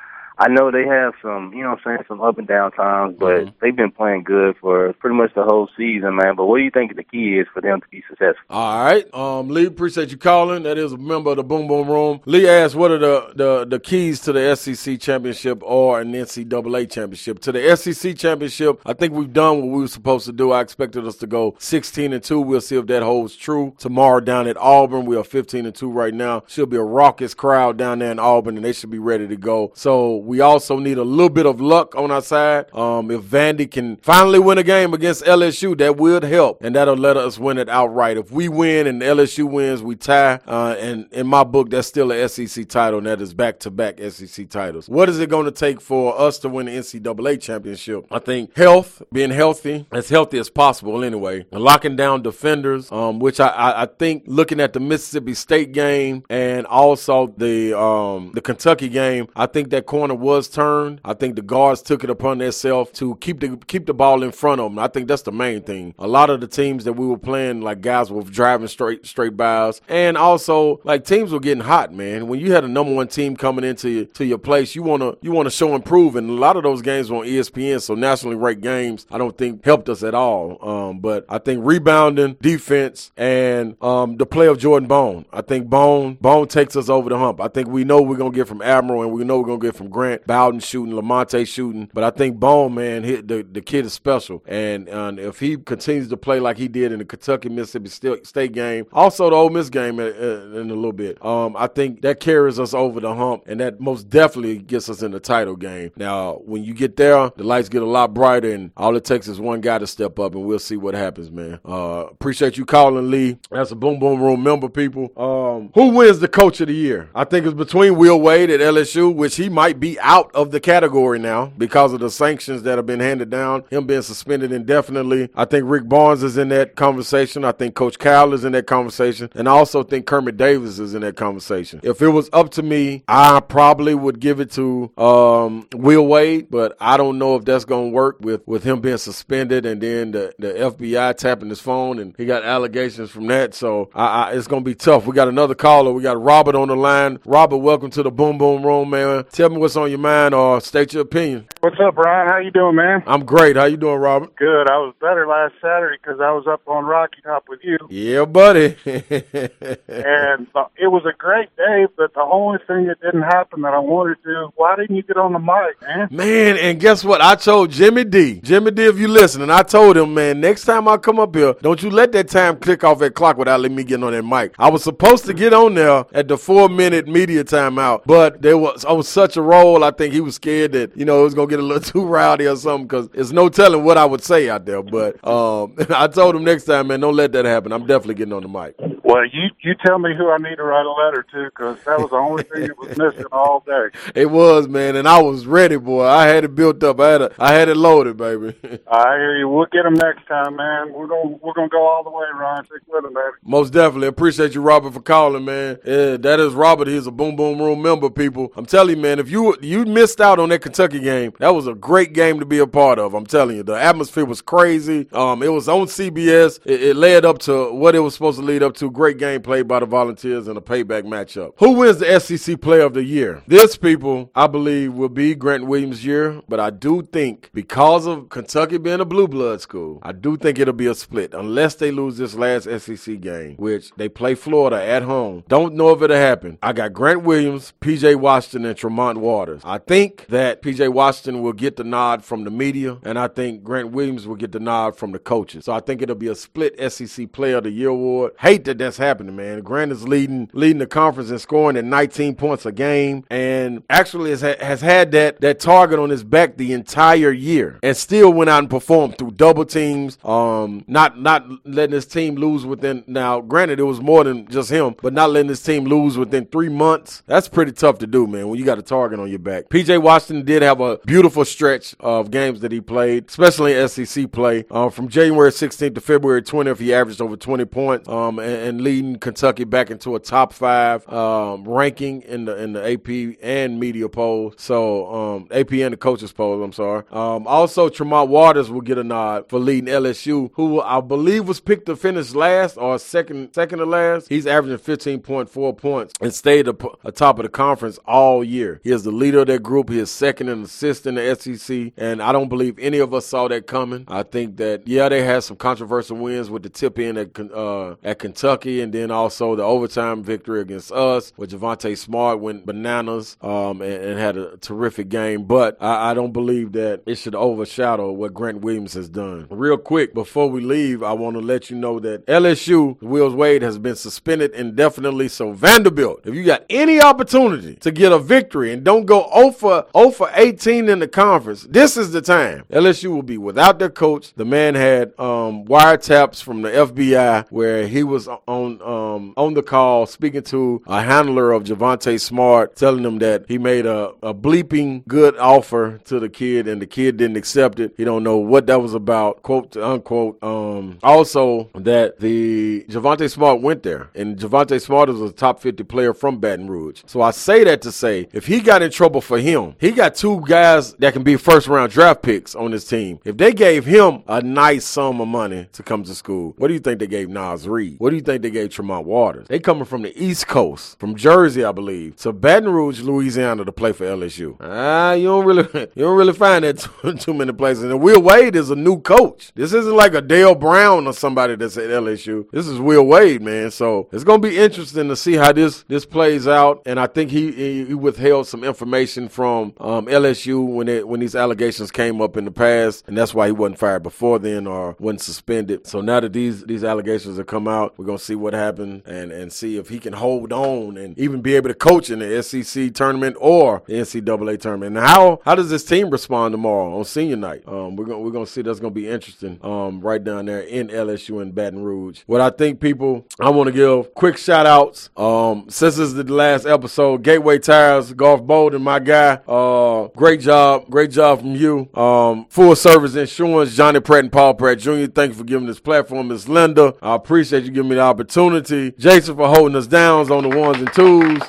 I 0.41 0.49
know 0.49 0.71
they 0.71 0.87
have 0.87 1.13
some, 1.21 1.53
you 1.53 1.63
know 1.63 1.73
I'm 1.73 1.79
saying, 1.85 1.99
some 2.09 2.23
up 2.23 2.39
and 2.39 2.49
down 2.49 2.73
times, 2.73 3.15
but 3.21 3.27
mm-hmm. 3.27 3.51
they've 3.61 3.77
been 3.77 3.91
playing 3.91 4.25
good 4.25 4.57
for 4.59 4.95
pretty 4.95 5.15
much 5.15 5.35
the 5.35 5.43
whole 5.43 5.69
season, 5.77 6.17
man. 6.17 6.35
But 6.35 6.47
what 6.47 6.57
do 6.57 6.65
you 6.65 6.71
think 6.71 6.97
the 6.97 7.05
key 7.05 7.39
is 7.39 7.47
for 7.53 7.61
them 7.61 7.83
to 7.83 7.87
be 7.89 8.03
successful? 8.09 8.43
All 8.49 8.83
right. 8.83 9.15
Um, 9.15 9.51
Lee, 9.51 9.67
appreciate 9.67 10.11
you 10.11 10.17
calling. 10.17 10.63
That 10.63 10.79
is 10.79 10.95
a 10.95 10.97
member 10.97 11.33
of 11.33 11.37
the 11.37 11.45
Boom 11.45 11.69
Boom 11.69 11.91
Room. 11.91 12.21
Lee 12.25 12.49
asked, 12.49 12.75
what 12.75 12.91
are 12.91 12.97
the, 12.97 13.33
the, 13.37 13.67
the 13.67 13.79
keys 13.79 14.21
to 14.21 14.33
the 14.33 14.57
SEC 14.57 14.99
championship 14.99 15.63
or 15.63 16.01
an 16.01 16.11
NCAA 16.11 16.91
championship? 16.91 17.41
To 17.41 17.53
the 17.53 17.77
SEC 17.77 18.17
championship, 18.17 18.81
I 18.87 18.95
think 18.95 19.13
we've 19.13 19.31
done 19.31 19.59
what 19.59 19.77
we 19.77 19.83
were 19.83 19.89
supposed 19.89 20.25
to 20.25 20.33
do. 20.33 20.53
I 20.53 20.63
expected 20.63 21.07
us 21.07 21.17
to 21.17 21.27
go 21.27 21.55
16 21.59 22.15
and 22.15 22.25
2. 22.25 22.41
We'll 22.41 22.63
see 22.63 22.77
if 22.77 22.87
that 22.87 23.03
holds 23.03 23.37
true. 23.37 23.75
Tomorrow 23.77 24.21
down 24.21 24.49
at 24.49 24.57
Auburn, 24.57 25.05
we 25.05 25.19
are 25.19 25.25
15 25.25 25.67
and 25.67 25.75
2 25.75 25.91
right 25.91 26.15
now. 26.15 26.45
Should 26.47 26.71
be 26.71 26.79
a 26.79 26.83
raucous 26.83 27.35
crowd 27.35 27.77
down 27.77 27.99
there 27.99 28.11
in 28.11 28.19
Auburn, 28.19 28.57
and 28.57 28.65
they 28.65 28.73
should 28.73 28.91
be 28.91 28.99
ready 28.99 29.29
to 29.29 29.37
go. 29.37 29.73
So 29.75 30.30
we 30.31 30.41
also 30.41 30.79
need 30.79 30.97
a 30.97 31.03
little 31.03 31.29
bit 31.29 31.45
of 31.45 31.61
luck 31.61 31.97
on 31.97 32.13
our 32.13 32.23
side. 32.23 32.73
Um, 32.73 33.11
if 33.11 33.23
Vandy 33.23 33.69
can 33.69 33.97
finally 33.97 34.39
win 34.39 34.59
a 34.59 34.63
game 34.63 34.95
against 34.95 35.25
LSU, 35.25 35.77
that 35.79 35.97
would 35.97 36.23
help, 36.23 36.63
and 36.63 36.77
that'll 36.77 36.95
let 36.95 37.17
us 37.17 37.37
win 37.37 37.59
it 37.59 37.69
outright. 37.69 38.17
If 38.17 38.31
we 38.31 38.49
win 38.49 38.87
and 38.87 39.03
LSU 39.03 39.51
wins, 39.51 39.83
we 39.83 39.97
tie. 39.97 40.39
Uh, 40.47 40.77
and 40.79 41.13
in 41.13 41.27
my 41.27 41.43
book, 41.43 41.69
that's 41.69 41.89
still 41.89 42.13
a 42.13 42.29
SEC 42.29 42.69
title, 42.69 42.99
and 42.99 43.09
that 43.09 43.21
is 43.21 43.35
back-to-back 43.35 43.99
SEC 44.11 44.49
titles. 44.49 44.89
What 44.89 45.09
is 45.09 45.19
it 45.19 45.29
going 45.29 45.47
to 45.47 45.51
take 45.51 45.81
for 45.81 46.17
us 46.17 46.39
to 46.39 46.49
win 46.49 46.67
the 46.67 46.73
NCAA 46.73 47.41
championship? 47.41 48.07
I 48.09 48.21
think 48.21 48.57
health, 48.57 49.03
being 49.13 49.33
healthy, 49.33 49.85
as 49.91 50.11
healthy 50.11 50.39
as 50.39 50.49
possible 50.49 51.03
anyway, 51.03 51.45
and 51.51 51.61
locking 51.61 51.97
down 51.97 52.23
defenders, 52.23 52.93
um, 52.93 53.19
which 53.19 53.41
I, 53.41 53.49
I, 53.49 53.83
I 53.83 53.87
think 53.87 54.23
looking 54.27 54.61
at 54.61 54.75
the 54.75 54.81
Mississippi 54.81 55.35
State 55.35 55.73
game 55.73 56.23
and 56.31 56.67
also 56.67 57.35
the 57.37 57.77
um, 57.77 58.31
the 58.33 58.41
Kentucky 58.41 58.89
game, 58.89 59.27
I 59.35 59.47
think 59.47 59.71
that 59.71 59.87
corner 59.87 60.20
was 60.21 60.49
turned. 60.49 61.01
I 61.05 61.15
think 61.15 61.37
the 61.37 61.43
guards 61.43 61.83
took 61.83 62.05
it 62.05 62.11
upon 62.11 62.39
themselves 62.39 62.91
to 62.93 63.17
keep 63.17 63.41
the 63.41 63.57
keep 63.67 63.87
the 63.87 63.95
ball 63.95 64.23
in 64.23 64.33
front 64.33 64.61
of 64.61 64.71
them. 64.71 64.79
I 64.79 64.89
think 64.89 65.09
that's 65.09 65.23
the 65.23 65.33
main 65.33 65.63
thing. 65.63 65.95
A 65.99 66.07
lot 66.07 66.31
of 66.31 66.41
the 66.41 66.47
teams 66.47 66.85
that 66.85 66.93
we 66.93 67.07
were 67.07 67.19
playing, 67.19 67.63
like 67.63 67.81
guys 67.81 68.11
were 68.11 68.23
driving 68.23 68.69
straight 68.69 69.07
straight 69.07 69.37
by 69.37 69.57
us, 69.57 69.81
and 69.89 70.17
also 70.17 70.81
like 70.85 71.05
teams 71.05 71.33
were 71.33 71.41
getting 71.41 71.65
hot, 71.65 71.93
man. 71.93 72.29
When 72.29 72.41
you 72.41 72.53
had 72.53 72.65
a 72.65 72.69
number 72.69 72.95
one 72.95 73.09
team 73.09 73.37
coming 73.37 73.65
into 73.65 74.05
to 74.05 74.25
your 74.25 74.39
place, 74.39 74.75
you 74.75 74.83
wanna 74.83 75.15
you 75.21 75.33
wanna 75.33 75.51
show 75.51 75.75
and 75.75 75.85
prove. 75.85 76.17
And 76.17 76.29
a 76.31 76.35
lot 76.35 76.57
of 76.57 76.63
those 76.63 76.83
games 76.83 77.11
were 77.11 77.19
on 77.19 77.27
ESPN, 77.27 77.81
so 77.81 77.95
nationally 77.95 78.37
ranked 78.37 78.63
games, 78.63 79.07
I 79.11 79.19
don't 79.19 79.37
think 79.37 79.65
helped 79.65 79.89
us 79.89 80.03
at 80.03 80.15
all. 80.15 80.59
Um, 80.67 81.01
but 81.01 81.25
I 81.29 81.39
think 81.39 81.65
rebounding, 81.65 82.37
defense, 82.41 83.13
and 83.17 83.77
um, 83.83 84.17
the 84.17 84.27
play 84.27 84.47
of 84.47 84.59
Jordan 84.59 84.89
Bone. 84.89 85.25
I 85.33 85.43
think 85.43 85.69
Bone 85.69 86.19
Bone 86.21 86.49
takes 86.49 86.77
us 86.77 86.89
over 86.89 87.09
the 87.09 87.19
hump. 87.19 87.41
I 87.41 87.49
think 87.49 87.69
we 87.69 87.85
know 87.85 88.03
we're 88.03 88.17
gonna 88.17 88.31
get 88.31 88.49
from 88.49 88.63
Admiral, 88.63 89.03
and 89.03 89.13
we 89.13 89.25
know 89.25 89.39
we're 89.39 89.47
gonna 89.47 89.59
get 89.59 89.75
from 89.75 89.89
Grant. 89.89 90.10
Bowden 90.27 90.61
shooting, 90.61 90.95
Lamonte 90.95 91.47
shooting, 91.47 91.91
but 91.93 92.05
I 92.05 92.11
think 92.11 92.39
Bone 92.39 92.75
man 92.75 93.05
hit 93.05 93.29
the 93.29 93.43
the 93.43 93.61
kid 93.61 93.87
is 93.87 93.93
special, 93.93 94.43
and 94.47 94.89
if 95.19 95.41
he 95.41 95.57
continues 95.57 96.09
to 96.09 96.17
play 96.17 96.41
like 96.41 96.59
he 96.59 96.69
did 96.69 96.93
in 96.93 96.99
the 96.99 97.05
Kentucky 97.05 97.49
Mississippi 97.49 97.89
State 98.25 98.53
game, 98.53 98.87
also 98.93 99.31
the 99.31 99.37
Ole 99.37 99.51
Miss 99.51 99.71
game 99.71 99.99
in, 100.01 100.09
in 100.09 100.71
a 100.71 100.75
little 100.75 100.93
bit, 100.93 101.25
um, 101.25 101.57
I 101.57 101.67
think 101.67 102.03
that 102.03 102.21
carries 102.21 102.59
us 102.59 102.75
over 102.75 103.01
the 103.01 103.15
hump, 103.15 103.45
and 103.47 103.61
that 103.61 103.81
most 103.81 104.09
definitely 104.09 104.59
gets 104.59 104.89
us 104.89 105.03
in 105.03 105.13
the 105.13 105.21
title 105.21 105.57
game. 105.57 105.91
Now, 105.97 106.35
when 106.45 106.65
you 106.65 106.75
get 106.75 106.97
there, 106.97 107.31
the 107.37 107.45
lights 107.45 107.69
get 107.69 107.83
a 107.83 107.87
lot 107.87 108.15
brighter, 108.15 108.53
and 108.53 108.71
all 108.77 108.97
it 108.97 109.05
takes 109.05 109.29
is 109.29 109.41
one 109.41 109.61
guy 109.61 109.79
to 109.79 109.87
step 109.87 110.19
up, 110.19 110.35
and 110.35 110.45
we'll 110.45 110.59
see 110.59 110.77
what 110.77 110.95
happens, 110.95 111.31
man. 111.31 111.61
Uh, 111.65 112.07
appreciate 112.11 112.57
you 112.57 112.65
calling, 112.65 113.11
Lee. 113.11 113.39
That's 113.51 113.71
a 113.71 113.77
Boom 113.77 113.99
Boom 113.99 114.23
Room 114.23 114.43
member, 114.43 114.69
people. 114.69 115.11
Um, 115.17 115.71
who 115.75 115.91
wins 115.91 116.21
the 116.21 116.29
Coach 116.29 116.61
of 116.61 116.69
the 116.69 116.75
Year? 116.75 117.11
I 117.15 117.25
think 117.25 117.47
it's 117.47 117.55
between 117.55 117.97
Will 117.97 118.21
Wade 118.21 118.51
at 118.51 118.61
LSU, 118.61 119.15
which 119.15 119.37
he 119.37 119.49
might 119.49 119.81
be 119.81 119.90
out 119.99 120.31
of 120.35 120.51
the 120.51 120.61
category 120.61 121.19
now 121.19 121.47
because 121.59 121.93
of 121.93 122.01
the 122.01 122.11
sanctions 122.11 122.63
that 122.63 122.79
have 122.79 122.87
been 122.87 123.01
handed 123.01 123.31
down, 123.31 123.65
him 123.71 123.87
being 123.87 124.03
suspended 124.03 124.53
indefinitely. 124.53 125.29
I 125.35 125.45
think 125.45 125.65
Rick 125.69 125.89
Barnes 125.89 126.23
is 126.23 126.37
in 126.37 126.49
that 126.51 126.77
conversation. 126.77 127.45
I 127.45 127.53
think 127.53 127.75
Coach 127.75 127.99
Cal 127.99 128.33
is 128.33 128.45
in 128.45 128.53
that 128.53 128.67
conversation. 128.67 129.31
And 129.35 129.49
I 129.49 129.53
also 129.53 129.83
think 129.83 130.07
Kermit 130.07 130.37
Davis 130.37 130.79
is 130.79 130.95
in 130.95 131.03
that 131.03 131.17
conversation. 131.17 131.81
If 131.83 132.03
it 132.03 132.09
was 132.09 132.29
up 132.33 132.51
to 132.53 132.63
me, 132.63 133.03
I 133.09 133.41
probably 133.41 133.95
would 133.95 134.21
give 134.21 134.41
it 134.41 134.53
to 134.53 134.91
um, 134.97 135.69
Will 135.75 136.07
Wade, 136.07 136.49
but 136.51 136.77
I 136.81 136.97
don't 136.97 137.19
know 137.19 137.37
if 137.37 137.45
that's 137.45 137.65
going 137.65 137.91
to 137.91 137.95
work 137.95 138.19
with, 138.21 138.47
with 138.47 138.65
him 138.65 138.81
being 138.81 138.99
suspended 138.99 139.67
and 139.67 139.81
then 139.81 140.13
the, 140.13 140.35
the 140.39 140.53
FBI 140.53 141.17
tapping 141.17 141.49
his 141.49 141.61
phone 141.61 141.99
and 141.99 142.15
he 142.17 142.27
got 142.27 142.45
allegations 142.45 143.11
from 143.11 143.27
that. 143.29 143.55
So 143.55 143.91
I, 143.95 144.07
I, 144.07 144.33
it's 144.33 144.47
going 144.47 144.65
to 144.65 144.69
be 144.69 144.75
tough. 144.75 145.07
We 145.07 145.15
got 145.15 145.29
another 145.29 145.55
caller. 145.55 145.93
We 145.93 146.03
got 146.03 146.21
Robert 146.21 146.55
on 146.55 146.69
the 146.69 146.77
line. 146.77 147.19
Robert, 147.25 147.59
welcome 147.59 147.91
to 147.91 148.03
the 148.03 148.11
Boom 148.11 148.39
Boom 148.39 148.65
Room, 148.65 148.91
man. 148.91 149.25
Tell 149.33 149.49
me 149.49 149.57
what's 149.57 149.77
on 149.81 149.91
your 149.91 149.99
mind 149.99 150.35
or 150.35 150.61
state 150.61 150.93
your 150.93 151.03
opinion. 151.03 151.47
What's 151.61 151.77
up, 151.81 151.95
Brian? 151.95 152.29
How 152.29 152.39
you 152.39 152.51
doing, 152.51 152.77
man? 152.77 153.03
I'm 153.07 153.25
great. 153.25 153.57
How 153.57 153.65
you 153.65 153.77
doing, 153.77 153.99
Robert? 153.99 154.35
Good. 154.37 154.71
I 154.71 154.79
was 154.79 154.95
better 155.01 155.27
last 155.27 155.55
Saturday 155.61 155.97
because 156.01 156.21
I 156.21 156.31
was 156.33 156.47
up 156.47 156.63
on 156.67 156.85
Rocky 156.85 157.21
Top 157.23 157.45
with 157.49 157.61
you. 157.63 157.77
Yeah, 157.91 158.25
buddy. 158.25 158.77
and 158.87 160.47
uh, 160.55 160.65
it 160.77 160.89
was 160.89 161.05
a 161.07 161.17
great 161.17 161.55
day, 161.57 161.87
but 161.97 162.15
the 162.15 162.23
only 162.23 162.59
thing 162.67 162.87
that 162.87 163.01
didn't 163.03 163.23
happen 163.23 163.63
that 163.63 163.75
I 163.75 163.79
wanted 163.79 164.23
to, 164.25 164.49
why 164.57 164.77
didn't 164.77 164.97
you 164.97 165.03
get 165.03 165.17
on 165.17 165.33
the 165.33 165.39
mic, 165.39 165.81
man? 165.83 166.09
Man, 166.11 166.57
and 166.57 166.81
guess 166.81 167.05
what? 167.05 167.21
I 167.21 167.35
told 167.35 167.71
Jimmy 167.71 168.05
D. 168.05 168.41
Jimmy 168.41 168.71
D, 168.71 168.85
if 168.85 168.99
you 168.99 169.09
listen, 169.09 169.43
and 169.43 169.53
I 169.53 169.63
told 169.63 169.97
him, 169.97 170.15
man, 170.15 170.41
next 170.41 170.65
time 170.65 170.89
I 170.89 170.97
come 170.97 171.19
up 171.19 171.35
here, 171.35 171.55
don't 171.61 171.83
you 171.83 171.91
let 171.91 172.13
that 172.13 172.29
time 172.29 172.59
click 172.59 172.85
off 172.85 172.99
that 173.01 173.15
clock 173.15 173.37
without 173.37 173.61
letting 173.61 173.77
me 173.77 173.85
get 173.85 174.03
on 174.03 174.13
that 174.13 174.23
mic. 174.23 174.55
I 174.59 174.71
was 174.71 174.83
supposed 174.83 175.27
to 175.27 175.35
get 175.35 175.53
on 175.53 175.75
there 175.75 176.05
at 176.13 176.29
the 176.29 176.39
four 176.39 176.69
minute 176.69 177.07
media 177.07 177.45
timeout, 177.45 178.03
but 178.07 178.41
there 178.43 178.57
was 178.57 178.85
I 178.85 178.93
was 178.93 179.09
such 179.09 179.37
a 179.37 179.43
roll. 179.43 179.70
I 179.79 179.91
think 179.91 180.13
he 180.13 180.21
was 180.21 180.35
scared 180.35 180.73
that 180.73 180.97
you 180.97 181.05
know 181.05 181.21
it 181.21 181.25
was 181.25 181.35
gonna 181.35 181.49
get 181.49 181.59
a 181.59 181.63
little 181.63 181.83
too 181.93 182.05
rowdy 182.05 182.47
or 182.47 182.57
something 182.57 182.87
because 182.87 183.09
it's 183.15 183.33
no 183.33 183.49
telling 183.49 183.85
what 183.85 183.99
I 183.99 184.05
would 184.05 184.23
say 184.23 184.49
out 184.49 184.67
there. 184.67 184.83
But 184.83 185.25
um, 185.27 185.75
I 185.91 186.07
told 186.09 186.37
him 186.37 186.45
next 186.45 186.65
time, 186.65 186.89
man, 186.89 187.01
don't 187.01 187.17
let 187.17 187.33
that 187.33 187.45
happen. 187.45 187.73
I'm 187.73 187.87
definitely 187.87 188.15
getting 188.15 188.33
on 188.33 188.43
the 188.43 188.49
mic. 188.49 188.75
Well, 189.03 189.25
you 189.27 189.51
you 189.63 189.75
tell 189.85 189.99
me 189.99 190.11
who 190.17 190.31
I 190.31 190.37
need 190.39 190.57
to 190.57 190.63
write 190.63 190.87
a 190.87 190.91
letter 190.91 191.25
to 191.33 191.45
because 191.47 191.83
that 191.85 191.99
was 191.99 192.11
the 192.11 192.17
only 192.17 192.43
thing 192.45 192.69
that 192.69 192.79
was 192.79 192.97
missing 192.97 193.27
all 193.33 193.63
day. 193.67 193.89
It 194.15 194.31
was, 194.31 194.69
man, 194.69 194.97
and 194.97 195.09
I 195.09 195.21
was 195.21 195.47
ready, 195.47 195.77
boy. 195.77 196.05
I 196.05 196.27
had 196.27 196.45
it 196.45 196.55
built 196.55 196.83
up. 196.85 197.01
I 197.01 197.09
had 197.09 197.23
a, 197.23 197.33
I 197.39 197.53
had 197.55 197.69
it 197.69 197.77
loaded, 197.77 198.17
baby. 198.17 198.55
I 198.91 199.17
hear 199.17 199.39
you. 199.39 199.49
We'll 199.49 199.67
get 199.67 199.83
them 199.83 199.95
next 199.95 200.27
time, 200.27 200.57
man. 200.57 200.93
We're 200.93 201.07
gonna 201.09 201.39
we're 201.43 201.55
gonna 201.55 201.69
go 201.69 201.87
all 201.89 202.05
the 202.05 202.11
way, 202.11 202.27
Ryan. 202.35 202.65
Stick 202.67 202.83
with 202.89 203.03
them, 203.03 203.15
man. 203.15 203.33
Most 203.43 203.73
definitely. 203.73 204.09
Appreciate 204.09 204.55
you, 204.55 204.61
Robert, 204.61 204.93
for 204.93 205.01
calling, 205.01 205.45
man. 205.45 205.79
Yeah, 205.85 206.17
that 206.17 206.41
is 206.41 206.55
Robert. 206.55 206.89
He's 206.89 207.07
a 207.07 207.11
Boom 207.11 207.37
Boom 207.37 207.61
Room 207.61 207.83
member, 207.83 208.11
people. 208.11 208.53
I'm 208.57 208.67
telling 208.67 208.97
you, 208.97 209.03
man, 209.03 209.19
if 209.19 209.31
you 209.31 209.57
you 209.63 209.85
missed 209.85 210.21
out 210.21 210.39
on 210.39 210.49
that 210.51 210.63
Kentucky 210.63 211.01
game, 211.01 211.33
that 211.39 211.55
was 211.55 211.67
a 211.67 211.75
great 211.75 212.13
game 212.13 212.41
to 212.41 212.47
be 212.47 212.59
a 212.59 212.67
part 212.67 212.99
of. 212.99 213.15
I'm 213.15 213.27
telling 213.27 213.57
you, 213.57 213.63
the 213.63 213.75
atmosphere 213.75 214.25
was 214.25 214.41
crazy. 214.41 215.09
Um, 215.13 215.43
it 215.43 215.53
was 215.53 215.69
on 215.69 215.87
CBS. 215.87 216.61
It, 216.65 216.83
it 216.83 216.97
led 216.97 217.25
up 217.25 217.39
to 217.41 217.73
what 217.73 217.95
it 217.95 218.01
was 218.01 218.15
supposed 218.15 218.39
to 218.39 218.45
lead 218.45 218.63
up 218.63 218.75
to. 218.77 218.91
Great 218.91 219.19
game 219.19 219.43
played 219.43 219.69
by 219.69 219.81
the 219.81 219.87
Volunteers 219.87 220.49
in 220.49 220.57
a 220.57 220.61
payback 220.61 221.05
matchup. 221.05 221.53
Who 221.59 221.73
wins 221.73 221.99
the 221.99 222.19
SEC 222.21 222.61
Player 222.61 222.83
of 222.83 222.95
the 222.95 223.05
Year? 223.05 223.43
This, 223.47 223.77
people, 223.77 224.31
I 224.35 224.47
believe, 224.47 224.95
will 224.95 225.09
be 225.09 225.35
Grant 225.35 225.67
Williams' 225.67 226.05
year, 226.05 226.41
but 226.49 226.61
I 226.61 226.71
do 226.71 227.03
think 227.03 227.51
because 227.53 228.07
of 228.07 228.29
Kentucky 228.29 228.79
being 228.79 229.01
a 229.01 229.05
blue 229.05 229.29
blood 229.29 229.61
school, 229.61 229.99
I 230.03 230.13
do 230.13 230.37
think 230.37 230.59
it'll 230.59 230.75
be 230.75 230.87
a 230.87 230.95
split 230.95 231.35
unless 231.35 231.75
they 231.75 231.91
lose 231.91 232.17
this 232.17 232.35
last 232.35 232.65
SEC 232.65 233.21
game, 233.21 233.57
which 233.57 233.91
they 233.97 234.09
play 234.09 234.35
Florida 234.35 234.83
at 234.83 235.03
home. 235.03 235.45
Don't 235.49 235.75
know 235.75 235.91
if 235.91 236.03
it'll 236.03 236.17
happen. 236.17 236.59
I 236.63 236.73
got 236.73 236.93
Grant 236.93 237.23
Williams, 237.23 237.73
PJ 237.81 238.17
Washington, 238.17 238.67
and 238.67 238.77
Tremont 238.77 239.19
Waters. 239.19 239.50
I 239.65 239.79
think 239.79 240.27
that 240.27 240.63
PJ 240.63 240.93
Washington 240.93 241.43
will 241.43 241.53
get 241.53 241.77
the 241.77 241.85
nod 241.85 242.25
from 242.25 242.45
the 242.45 242.51
media, 242.51 242.99
and 243.03 243.19
I 243.19 243.29
think 243.29 243.63
Grant 243.63 243.91
Williams 243.91 244.27
will 244.27 244.37
get 244.37 244.53
the 244.53 244.61
nod 244.61 244.97
from 244.97 245.13
the 245.13 245.19
coaches. 245.19 245.65
So 245.65 245.73
I 245.73 245.81
think 245.81 246.03
it'll 246.03 246.15
be 246.15 246.29
a 246.29 246.35
split 246.35 246.75
SEC 246.93 247.33
Player 247.33 247.59
of 247.59 247.65
the 247.65 247.71
Year 247.71 247.89
award. 247.89 248.33
Hate 248.39 248.65
that 248.65 248.79
that's 248.79 248.97
happening, 248.97 249.37
man. 249.37 249.61
Grant 249.61 249.93
is 249.93 250.07
leading 250.07 250.51
leading 250.53 250.79
the 250.79 250.87
conference 250.87 251.31
in 251.31 251.39
scoring 251.39 251.77
at 251.77 251.85
19 251.85 252.35
points 252.37 252.67
a 252.67 252.73
game, 252.73 253.25
and 253.31 253.83
actually 253.91 254.31
has, 254.31 254.43
has 254.43 254.81
had 254.81 255.13
that 255.13 255.41
that 255.41 255.61
target 255.61 255.99
on 255.99 256.11
his 256.11 256.25
back 256.25 256.57
the 256.57 256.73
entire 256.73 257.33
year, 257.33 257.79
and 257.83 257.97
still 257.97 258.33
went 258.33 258.51
out 258.51 258.61
and 258.61 258.71
performed 258.71 259.19
through 259.19 259.33
double 259.33 259.65
teams. 259.65 260.19
Um, 260.25 260.85
not 260.87 261.21
not 261.21 261.47
letting 261.67 261.95
his 261.95 262.07
team 262.07 262.37
lose 262.37 262.65
within. 262.65 263.05
Now, 263.07 263.41
granted, 263.41 263.81
it 263.81 263.85
was 263.85 264.01
more 264.01 264.25
than 264.25 264.47
just 264.49 264.71
him, 264.71 264.95
but 265.03 265.13
not 265.13 265.31
letting 265.31 265.49
his 265.49 265.63
team 265.63 265.85
lose 265.85 266.17
within 266.17 266.47
three 266.47 266.69
months. 266.69 267.23
That's 267.27 267.49
pretty 267.49 267.73
tough 267.73 267.99
to 267.99 268.07
do, 268.07 268.27
man. 268.27 268.49
When 268.49 268.59
you 268.59 268.65
got 268.65 268.79
a 268.79 268.83
target 268.83 269.19
on 269.19 269.29
your 269.29 269.39
back. 269.41 269.69
PJ 269.69 270.01
Washington 270.03 270.45
did 270.45 270.63
have 270.63 270.81
a 270.81 270.99
beautiful 271.07 271.45
stretch 271.45 271.95
of 272.01 272.31
games 272.31 272.61
that 272.61 272.73
he 272.73 272.81
played, 272.81 273.29
especially 273.29 273.75
in 273.75 273.89
SEC 273.89 274.31
play. 274.33 274.65
Uh, 274.71 274.89
from 274.89 275.09
January 275.09 275.51
16th 275.51 275.95
to 275.95 276.01
February 276.01 276.43
20th, 276.43 276.79
he 276.79 276.95
averaged 276.95 277.21
over 277.21 277.37
20 277.37 277.65
points 277.67 278.09
um, 278.09 278.39
and, 278.39 278.51
and, 278.51 278.81
leading 278.81 279.17
Kentucky 279.17 279.65
back 279.65 279.91
into 279.91 280.15
a 280.15 280.21
top 280.21 280.53
five 280.53 281.07
um, 281.09 281.65
ranking 281.69 282.23
in 282.23 282.45
the 282.45 282.57
in 282.57 282.73
the 282.73 282.93
AP 282.93 283.37
and 283.43 283.79
media 283.79 284.09
polls. 284.09 284.55
So 284.59 285.13
um, 285.13 285.49
AP 285.51 285.73
and 285.73 285.93
the 285.93 285.97
coaches 285.97 286.33
poll. 286.33 286.63
I'm 286.63 286.73
sorry. 286.73 287.05
Um, 287.11 287.47
also, 287.47 287.89
Tremont 287.89 288.31
Waters 288.31 288.71
will 288.71 288.81
get 288.81 288.99
a 288.99 289.05
nod 289.05 289.49
for 289.49 289.59
leading 289.59 289.93
LSU, 289.93 290.51
who 290.55 290.81
I 290.81 291.01
believe 291.01 291.47
was 291.47 291.61
picked 291.61 291.87
to 291.87 291.97
finish 291.97 292.35
last 292.35 292.77
or 292.77 292.99
second 292.99 293.55
second 293.55 293.79
to 293.79 293.87
last. 293.87 294.29
He's 294.29 294.47
averaging 294.47 294.79
15.4 294.79 295.77
points 295.77 296.15
and 296.21 296.33
stayed 296.35 296.69
atop 296.69 297.39
of 297.39 297.45
the 297.45 297.49
conference 297.49 297.99
all 298.07 298.43
year. 298.43 298.81
He 298.83 298.91
is 298.91 299.05
the 299.05 299.11
leader 299.11 299.30
of 299.35 299.47
that 299.47 299.63
group. 299.63 299.91
He 299.91 299.99
is 299.99 300.11
second 300.11 300.49
in 300.49 300.63
assist 300.63 301.07
in 301.07 301.15
the 301.15 301.35
SEC, 301.35 301.93
and 301.97 302.23
I 302.23 302.33
don't 302.33 302.49
believe 302.49 302.79
any 302.79 302.99
of 302.99 303.13
us 303.15 303.27
saw 303.27 303.49
that 303.49 303.67
coming. 303.67 304.05
I 304.09 304.23
think 304.23 304.57
that 304.59 304.87
yeah, 304.87 305.09
they 305.09 305.23
had 305.23 305.45
some 305.45 305.57
controversial 305.57 306.17
wins 306.17 306.51
with 306.51 306.63
the 306.63 306.69
tip 306.69 306.99
in 306.99 307.17
at 307.17 307.39
uh, 307.39 307.97
at 308.03 308.19
Kentucky, 308.19 308.81
and 308.81 308.93
then 308.93 309.11
also 309.11 309.57
the 309.57 309.63
overtime 309.63 310.23
victory 310.23 310.61
against 310.61 310.93
us, 310.93 311.33
where 311.37 311.49
Javonte 311.49 311.97
Smart 311.97 312.41
went 312.41 312.67
bananas 312.67 313.37
um, 313.41 313.83
and, 313.83 314.05
and, 314.05 314.19
had 314.19 314.37
a 314.37 314.57
terrific 314.59 315.09
game. 315.09 315.45
But 315.45 315.77
I, 315.81 316.11
I 316.11 316.15
don't 316.15 316.33
believe 316.33 316.73
that 316.73 317.03
it 317.07 317.17
should 317.17 317.35
overshadow 317.35 318.13
what 318.13 318.35
Grant 318.35 318.61
Williams 318.61 318.95
has 318.95 319.09
done. 319.09 319.47
Real 319.51 319.79
quick, 319.79 320.15
before 320.15 320.49
we 320.51 320.61
leave, 320.61 321.03
I 321.03 321.13
want 321.13 321.35
to 321.35 321.41
let 321.41 321.71
you 321.71 321.77
know 321.77 321.99
that 322.01 322.27
LSU, 322.27 323.01
Wills 323.03 323.35
Wade, 323.35 323.63
has 323.63 323.79
been 323.79 323.97
suspended 323.97 324.53
indefinitely. 324.53 325.29
So 325.29 325.53
Vanderbilt, 325.53 326.21
if 326.25 326.35
you 326.35 326.45
got 326.45 326.65
any 326.71 327.01
opportunity 327.01 327.77
to 327.77 327.91
get 327.91 328.13
a 328.13 328.19
victory 328.19 328.73
and 328.73 328.85
don't 328.85 329.07
go 329.07 329.20
0 329.35 329.53
for, 329.53 329.87
0 329.97 330.11
for 330.11 330.31
18 330.35 330.89
in 330.89 330.99
the 330.99 331.09
conference, 331.09 331.67
this 331.69 331.97
is 331.97 332.13
the 332.13 332.21
time. 332.21 332.65
LSU 332.71 333.15
will 333.15 333.23
be 333.23 333.39
without 333.39 333.79
their 333.79 333.91
coach. 333.91 334.33
The 334.35 334.45
man 334.45 334.75
had 334.75 335.09
um, 335.19 335.65
wiretaps 335.65 336.43
from 336.43 336.63
the 336.63 336.71
FBI 336.71 337.47
where 337.51 337.87
he 337.87 338.03
was 338.03 338.29
on 338.29 338.81
um, 338.83 339.35
on 339.37 339.55
the 339.55 339.63
call 339.63 340.07
speaking 340.07 340.43
to 340.45 340.83
a 340.87 341.03
handler 341.03 341.53
of 341.53 341.65
Javonte 341.65 342.21
Smart, 342.21 342.77
telling 342.77 343.05
him 343.05 343.19
that 343.19 343.45
he 343.49 343.59
made 343.59 343.87
a, 343.87 344.13
a 344.23 344.35
bleeping 344.35 345.07
good 345.07 345.37
offer 345.37 345.99
to 346.05 346.21
the 346.21 346.29
kid 346.29 346.69
and 346.69 346.81
the 346.81 346.87
kid 346.87 347.17
didn't 347.17 347.37
accept 347.37 347.81
it. 347.81 347.95
He 347.97 348.05
don't 348.05 348.23
know 348.23 348.39
what 348.39 348.67
that 348.67 348.81
was 348.81 348.95
about, 348.95 349.43
quote 349.43 349.77
unquote. 349.77 350.43
Um, 350.43 350.99
also, 351.03 351.71
that 351.75 352.21
the 352.21 352.85
Javonte 352.89 353.31
Smart 353.31 353.61
went 353.61 353.83
there, 353.83 354.11
and 354.15 354.39
Javonte 354.39 354.81
Smart 354.81 355.09
is 355.09 355.21
a 355.21 355.33
top 355.33 355.61
50 355.61 355.85
player 355.85 356.15
from 356.15 356.39
Baton 356.39 356.69
Rouge. 356.69 357.03
So 357.07 357.23
I 357.23 357.31
say 357.31 357.65
that 357.65 357.83
to 357.83 357.93
say, 357.93 358.29
if 358.33 358.47
he 358.47 358.61
got 358.61 358.83
in 358.83 358.91
trouble 359.01 359.23
for 359.23 359.39
him, 359.39 359.75
he 359.81 359.93
got 359.93 360.15
two 360.15 360.43
guys 360.47 360.93
that 360.97 361.15
can 361.15 361.23
be 361.23 361.35
first 361.35 361.67
round 361.69 361.91
draft 361.91 362.21
picks 362.21 362.55
on 362.55 362.71
his 362.71 362.85
team. 362.85 363.19
If 363.25 363.39
they 363.39 363.55
gave 363.55 363.87
him 363.87 364.23
a 364.29 364.43
nice 364.43 364.85
sum 364.85 365.23
of 365.23 365.29
money 365.29 365.69
to 365.73 365.83
come 365.83 366.05
to 366.05 366.15
school, 366.15 366.53
what 366.59 366.69
do 366.69 366.75
you 366.75 366.81
think 366.81 366.99
they 366.99 367.07
gave 367.07 367.31
Naz 367.31 367.67
Reid? 367.67 367.99
What 367.99 368.11
do 368.11 368.17
you 368.17 368.21
think 368.21 368.43
they 368.43 368.51
gave 368.51 368.69
Tremont 368.69 369.07
Waters? 369.07 369.49
They 369.49 369.59
coming 369.59 369.87
from 369.87 370.03
the 370.03 370.13
East 370.23 370.49
Coast, 370.49 370.99
from 370.99 371.17
Jersey, 371.17 371.65
I 371.65 371.73
believe, 371.73 372.17
to 372.17 372.31
Baton 372.35 372.69
Rouge, 372.69 373.01
Louisiana, 373.01 373.65
to 373.65 373.73
play 373.73 373.93
for 373.93 374.05
LSU. 374.05 374.59
Ah, 374.61 375.15
you 375.15 375.29
don't 375.29 375.47
really, 375.47 375.67
you 375.95 376.05
don't 376.05 376.19
really 376.19 376.35
find 376.35 376.63
that 376.65 376.77
too, 377.03 377.15
too 377.15 377.33
many 377.33 377.55
places. 377.55 377.85
And 377.85 378.03
Will 378.03 378.21
Wade 378.21 378.55
is 378.55 378.69
a 378.69 378.77
new 378.77 379.01
coach. 379.01 379.51
This 379.55 379.73
isn't 379.73 379.97
like 379.97 380.13
a 380.13 380.21
Dale 380.21 380.55
Brown 380.55 381.07
or 381.07 381.15
somebody 381.15 381.57
that's 381.57 381.79
at 381.79 381.85
LSU. 381.89 382.51
This 382.51 382.67
is 382.69 382.79
Will 382.79 383.07
Wade, 383.07 383.41
man. 383.41 383.71
So 383.71 384.11
it's 384.13 384.25
gonna 384.25 384.41
be 384.41 384.59
interesting 384.59 385.09
to 385.09 385.17
see 385.17 385.37
how 385.37 385.53
this 385.53 385.85
this 385.89 386.05
plays 386.05 386.47
out. 386.47 386.83
And 386.85 387.01
I 387.01 387.07
think 387.07 387.31
he 387.31 387.51
he, 387.87 387.95
withheld 387.95 388.47
some 388.47 388.63
information 388.63 388.90
from 389.29 389.75
um, 389.79 390.07
LSU 390.07 390.67
when 390.67 390.89
it 390.89 391.07
when 391.07 391.21
these 391.21 391.35
allegations 391.35 391.91
came 391.91 392.21
up 392.21 392.37
in 392.37 392.45
the 392.45 392.51
past, 392.51 393.05
and 393.07 393.17
that's 393.17 393.33
why 393.33 393.47
he 393.47 393.53
wasn't 393.53 393.79
fired 393.79 394.03
before 394.03 394.39
then 394.39 394.67
or 394.67 394.97
wasn't 394.99 395.21
suspended. 395.21 395.87
So 395.87 396.01
now 396.01 396.21
that 396.21 396.33
these 396.33 396.65
these 396.65 396.85
allegations 396.85 397.37
have 397.39 397.47
come 397.47 397.69
out, 397.69 397.95
we're 397.97 398.05
gonna 398.05 398.19
see 398.19 398.35
what 398.35 398.53
happened 398.53 399.03
and, 399.07 399.33
and 399.33 399.53
see 399.53 399.77
if 399.77 399.89
he 399.89 399.99
can 399.99 400.13
hold 400.13 400.53
on 400.53 400.97
and 400.97 401.19
even 401.19 401.41
be 401.41 401.55
able 401.55 401.69
to 401.69 401.75
coach 401.75 402.11
in 402.11 402.19
the 402.19 402.43
SEC 402.43 402.93
tournament 402.95 403.37
or 403.41 403.83
the 403.87 403.95
NCAA 403.95 404.61
tournament. 404.61 404.97
And 404.97 405.07
how 405.07 405.41
how 405.45 405.55
does 405.55 405.71
this 405.71 405.85
team 405.85 406.11
respond 406.11 406.53
tomorrow 406.53 406.97
on 406.99 407.05
senior 407.05 407.37
night? 407.37 407.63
Um, 407.67 407.97
we're 407.97 408.07
gonna 408.07 408.21
we're 408.21 408.31
gonna 408.31 408.47
see. 408.47 408.63
That's 408.63 408.81
gonna 408.81 408.91
be 408.91 409.09
interesting. 409.09 409.59
Um, 409.63 410.01
right 410.01 410.23
down 410.23 410.47
there 410.47 410.61
in 410.61 410.89
LSU 410.89 411.41
in 411.43 411.53
Baton 411.53 411.83
Rouge. 411.83 412.23
What 412.27 412.41
I 412.41 412.51
think 412.51 412.81
people, 412.81 413.27
I 413.41 413.51
want 413.51 413.69
to 413.69 413.73
give 413.73 414.15
quick 414.15 414.37
shout 414.37 414.67
outs. 414.67 415.11
Um, 415.17 415.67
since 415.69 415.97
this 415.97 416.09
is 416.09 416.15
the 416.15 416.25
last 416.25 416.67
episode, 416.67 417.23
Gateway 417.23 417.59
Tires, 417.59 418.13
Golf 418.13 418.43
Bolden, 418.43 418.80
my 418.83 418.99
guy. 418.99 419.41
Uh, 419.47 420.09
great 420.17 420.41
job, 420.41 420.89
great 420.91 421.11
job 421.11 421.41
from 421.41 421.55
you. 421.55 421.89
Um, 421.95 422.47
full 422.49 422.75
service 422.77 423.15
insurance, 423.15 423.75
Johnny 423.75 424.01
Pratt 424.01 424.25
and 424.25 424.33
Paul 424.33 424.55
Pratt 424.55 424.79
Jr. 424.79 425.07
Thank 425.07 425.33
you 425.33 425.35
for 425.35 425.45
giving 425.45 425.67
this 425.67 425.81
platform, 425.81 426.29
Miss 426.29 426.49
Linda. 426.49 426.95
I 427.03 427.15
appreciate 427.15 427.65
you 427.65 427.71
giving 427.71 427.91
me 427.91 427.97
the 427.97 428.03
opportunity. 428.03 428.93
Jason 428.93 429.37
for 429.37 429.49
holding 429.49 429.77
us 429.77 429.87
down 429.87 430.31
on 430.31 430.49
the 430.49 430.57
ones 430.57 430.79
and 430.79 430.93
twos. 430.93 431.41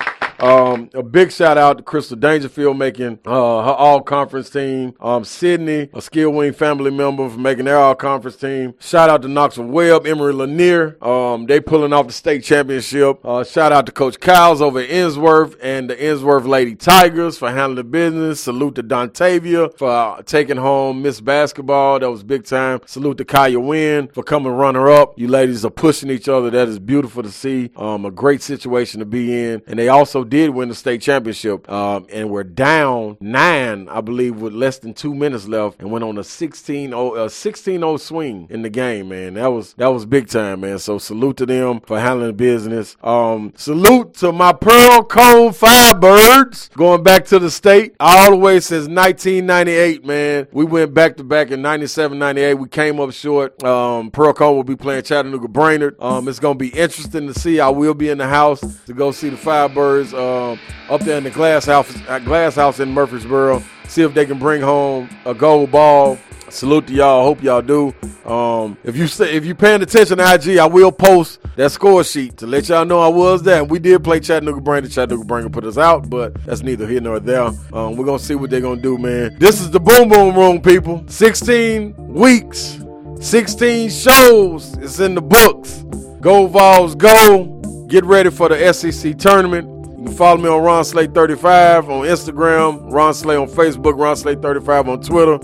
Um, 0.41 0.89
a 0.95 1.03
big 1.03 1.31
shout 1.31 1.57
out 1.57 1.77
to 1.77 1.83
Crystal 1.83 2.17
Dangerfield 2.17 2.77
making 2.77 3.19
uh, 3.25 3.29
her 3.29 3.73
all 3.73 4.01
conference 4.01 4.49
team. 4.49 4.95
Um, 4.99 5.23
Sydney, 5.23 5.89
a 5.93 6.01
Skill 6.01 6.31
Wing 6.31 6.53
family 6.53 6.89
member, 6.89 7.29
for 7.29 7.37
making 7.37 7.65
their 7.65 7.77
all 7.77 7.93
conference 7.93 8.37
team. 8.37 8.73
Shout 8.79 9.09
out 9.09 9.21
to 9.21 9.27
Knoxville 9.27 9.67
Webb, 9.67 10.07
Emory 10.07 10.33
Lanier. 10.33 10.97
Um, 11.03 11.45
they 11.45 11.59
pulling 11.59 11.93
off 11.93 12.07
the 12.07 12.13
state 12.13 12.43
championship. 12.43 13.23
Uh, 13.23 13.43
shout 13.43 13.71
out 13.71 13.85
to 13.85 13.91
Coach 13.91 14.19
Kyles 14.19 14.61
over 14.61 14.79
at 14.79 14.89
Ensworth 14.89 15.57
and 15.61 15.89
the 15.89 15.95
Ensworth 15.95 16.47
Lady 16.47 16.75
Tigers 16.75 17.37
for 17.37 17.51
handling 17.51 17.75
the 17.75 17.83
business. 17.83 18.41
Salute 18.41 18.75
to 18.75 18.83
Dontavia 18.83 19.77
for 19.77 19.91
uh, 19.91 20.21
taking 20.23 20.57
home 20.57 21.03
Miss 21.03 21.21
Basketball. 21.21 21.99
That 21.99 22.09
was 22.09 22.23
big 22.23 22.45
time. 22.45 22.81
Salute 22.87 23.19
to 23.19 23.25
Kaya 23.25 23.59
Wynn 23.59 24.07
for 24.07 24.23
coming 24.23 24.51
runner 24.51 24.89
up. 24.89 25.19
You 25.19 25.27
ladies 25.27 25.63
are 25.65 25.69
pushing 25.69 26.09
each 26.09 26.27
other. 26.27 26.49
That 26.49 26.67
is 26.67 26.79
beautiful 26.79 27.21
to 27.21 27.31
see. 27.31 27.69
Um, 27.75 28.05
a 28.05 28.11
great 28.11 28.41
situation 28.41 28.99
to 29.01 29.05
be 29.05 29.37
in. 29.37 29.61
And 29.67 29.77
they 29.77 29.89
also 29.89 30.23
did 30.31 30.51
win 30.51 30.69
the 30.69 30.75
state 30.75 31.01
championship, 31.01 31.69
um, 31.69 32.07
and 32.09 32.29
we're 32.29 32.45
down 32.45 33.17
nine, 33.19 33.89
I 33.89 33.99
believe, 33.99 34.39
with 34.39 34.53
less 34.53 34.79
than 34.79 34.93
two 34.93 35.13
minutes 35.13 35.45
left, 35.45 35.81
and 35.81 35.91
went 35.91 36.05
on 36.05 36.17
a 36.17 36.21
16-0, 36.21 37.29
16 37.29 37.97
swing 37.97 38.47
in 38.49 38.61
the 38.61 38.69
game. 38.69 39.09
Man, 39.09 39.33
that 39.33 39.47
was 39.47 39.73
that 39.73 39.87
was 39.87 40.05
big 40.05 40.29
time, 40.29 40.61
man. 40.61 40.79
So 40.79 40.97
salute 40.99 41.35
to 41.37 41.45
them 41.45 41.81
for 41.81 41.99
handling 41.99 42.35
business. 42.37 42.95
Um, 43.03 43.51
salute 43.57 44.13
to 44.15 44.31
my 44.31 44.53
Pearl-Cohn 44.53 45.51
Firebirds 45.51 46.71
going 46.75 47.03
back 47.03 47.25
to 47.25 47.37
the 47.37 47.51
state 47.51 47.95
all 47.99 48.31
the 48.31 48.37
way 48.37 48.61
since 48.61 48.87
1998. 48.87 50.05
Man, 50.05 50.47
we 50.53 50.63
went 50.63 50.93
back 50.93 51.17
to 51.17 51.25
back 51.25 51.51
in 51.51 51.61
97, 51.61 52.17
98. 52.17 52.53
We 52.53 52.69
came 52.69 53.01
up 53.01 53.11
short. 53.11 53.61
Um, 53.65 54.09
Pearl-Cohn 54.11 54.55
will 54.55 54.63
be 54.63 54.77
playing 54.77 55.03
Chattanooga 55.03 55.49
Brainerd. 55.49 55.97
Um, 55.99 56.29
it's 56.29 56.39
gonna 56.39 56.55
be 56.55 56.69
interesting 56.69 57.27
to 57.27 57.37
see. 57.37 57.59
I 57.59 57.67
will 57.67 57.93
be 57.93 58.07
in 58.07 58.17
the 58.17 58.27
house 58.27 58.61
to 58.85 58.93
go 58.93 59.11
see 59.11 59.27
the 59.27 59.35
Firebirds 59.35 60.20
um, 60.21 60.59
up 60.89 61.01
there 61.01 61.17
in 61.17 61.23
the 61.23 61.31
glass 61.31 61.65
house, 61.65 61.91
glass 62.23 62.55
house 62.55 62.79
in 62.79 62.91
Murfreesboro. 62.91 63.63
See 63.87 64.03
if 64.03 64.13
they 64.13 64.25
can 64.25 64.39
bring 64.39 64.61
home 64.61 65.09
a 65.25 65.33
gold 65.33 65.71
ball. 65.71 66.17
Salute 66.49 66.87
to 66.87 66.93
y'all. 66.93 67.23
Hope 67.23 67.41
y'all 67.41 67.61
do. 67.61 67.95
Um, 68.25 68.77
if 68.83 68.97
you 68.97 69.07
say, 69.07 69.35
if 69.35 69.45
you 69.45 69.55
paying 69.55 69.81
attention 69.81 70.17
to 70.17 70.33
IG, 70.33 70.57
I 70.57 70.65
will 70.65 70.91
post 70.91 71.39
that 71.55 71.71
score 71.71 72.03
sheet 72.03 72.37
to 72.37 72.47
let 72.47 72.67
y'all 72.67 72.83
know 72.83 72.99
I 72.99 73.07
was 73.07 73.41
there. 73.41 73.63
We 73.63 73.79
did 73.79 74.03
play 74.03 74.19
Chattanooga 74.19 74.59
Brainerd. 74.59 74.91
Chattanooga 74.91 75.23
Brainerd 75.23 75.53
put 75.53 75.63
us 75.63 75.77
out, 75.77 76.09
but 76.09 76.33
that's 76.45 76.61
neither 76.61 76.85
here 76.87 76.99
nor 76.99 77.21
there. 77.21 77.51
Um, 77.71 77.95
we're 77.95 78.05
gonna 78.05 78.19
see 78.19 78.35
what 78.35 78.49
they're 78.49 78.59
gonna 78.59 78.81
do, 78.81 78.97
man. 78.97 79.37
This 79.39 79.61
is 79.61 79.71
the 79.71 79.79
Boom 79.79 80.09
Boom 80.09 80.35
Room, 80.35 80.61
people. 80.61 81.05
16 81.07 81.95
weeks, 82.13 82.79
16 83.21 83.89
shows. 83.89 84.77
It's 84.79 84.99
in 84.99 85.15
the 85.15 85.21
books. 85.21 85.85
Go 86.19 86.47
Vols, 86.47 86.95
go! 86.95 87.45
Get 87.87 88.03
ready 88.03 88.29
for 88.29 88.49
the 88.49 88.73
SEC 88.73 89.17
tournament. 89.17 89.80
You 90.01 90.07
can 90.07 90.15
follow 90.15 90.37
me 90.37 90.49
on 90.49 90.63
Ron 90.63 90.83
Slay 90.83 91.05
35 91.05 91.87
on 91.91 92.07
Instagram, 92.07 92.91
Ron 92.91 93.13
Slay 93.13 93.35
on 93.35 93.47
Facebook, 93.47 93.99
Ron 93.99 94.15
Slay 94.15 94.33
35 94.33 94.89
on 94.89 94.99
Twitter. 95.03 95.35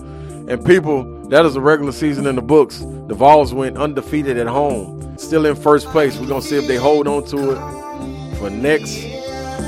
And 0.51 0.65
people, 0.65 1.03
that 1.27 1.45
is 1.45 1.55
a 1.55 1.61
regular 1.61 1.91
season 1.91 2.25
in 2.25 2.35
the 2.35 2.41
books. 2.41 2.79
The 2.79 3.13
Vols 3.13 3.53
went 3.53 3.77
undefeated 3.77 4.35
at 4.35 4.47
home, 4.47 5.15
still 5.19 5.45
in 5.45 5.55
first 5.55 5.85
place. 5.89 6.17
We're 6.17 6.25
gonna 6.25 6.41
see 6.41 6.57
if 6.57 6.65
they 6.65 6.75
hold 6.75 7.07
on 7.07 7.23
to 7.25 7.51
it 7.51 8.37
for 8.39 8.49
next 8.49 9.05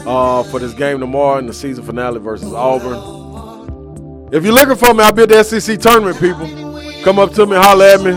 uh, 0.08 0.42
for 0.50 0.60
this 0.60 0.74
game 0.74 1.00
tomorrow 1.00 1.38
in 1.38 1.46
the 1.46 1.54
season 1.54 1.84
finale 1.84 2.20
versus 2.20 2.52
Auburn. 2.52 4.34
If 4.34 4.44
you're 4.44 4.54
looking 4.54 4.76
for 4.76 4.96
me, 4.96 5.04
I'll 5.04 5.12
be 5.12 5.22
at 5.22 5.30
the 5.30 5.44
SEC 5.44 5.80
tournament, 5.80 6.20
people. 6.20 6.48
Come 7.04 7.20
up 7.20 7.32
to 7.34 7.46
me, 7.46 7.56
holler 7.58 7.86
at 7.86 8.02
me, 8.02 8.14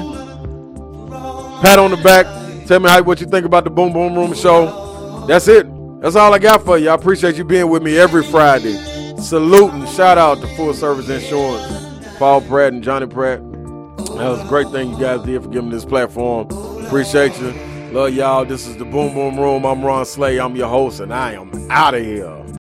pat 1.61 1.79
on 1.79 1.91
the 1.91 2.01
back, 2.03 2.25
tell 2.67 2.81
me 2.81 2.89
how 2.89 3.03
what 3.03 3.21
you 3.21 3.27
think 3.27 3.45
about 3.45 3.65
the 3.65 3.71
Boom 3.71 3.93
Boom 3.93 4.15
Room 4.15 4.33
show. 4.33 5.27
That's 5.27 5.49
it. 5.49 5.72
That's 6.03 6.17
all 6.17 6.35
I 6.35 6.41
got 6.41 6.65
for 6.65 6.77
you. 6.79 6.91
I 6.91 6.95
appreciate 6.95 7.37
you 7.37 7.45
being 7.45 7.71
with 7.71 7.81
me 7.81 7.97
every 7.97 8.25
Friday. 8.25 8.75
Salute 9.19 9.73
and 9.73 9.89
shout 9.89 10.19
out 10.19 10.41
to 10.41 10.49
Full 10.57 10.75
Service 10.75 11.09
Insurance, 11.09 12.19
Paul 12.19 12.41
Pratt 12.41 12.73
and 12.73 12.83
Johnny 12.83 13.07
Pratt. 13.07 13.39
That 13.39 14.29
was 14.29 14.41
a 14.41 14.49
great 14.49 14.69
thing 14.71 14.91
you 14.91 14.99
guys 14.99 15.25
did 15.25 15.41
for 15.45 15.49
giving 15.49 15.71
this 15.71 15.85
platform. 15.85 16.49
Appreciate 16.85 17.39
you. 17.39 17.53
Love 17.93 18.15
y'all. 18.15 18.45
This 18.45 18.67
is 18.67 18.77
the 18.79 18.85
Boom 18.85 19.15
Boom 19.15 19.39
Room. 19.39 19.65
I'm 19.65 19.85
Ron 19.85 20.05
Slay. 20.05 20.41
I'm 20.41 20.57
your 20.57 20.69
host, 20.69 20.99
and 20.99 21.15
I 21.15 21.35
am 21.35 21.71
out 21.71 21.95
of 21.95 22.03
here. 22.03 22.45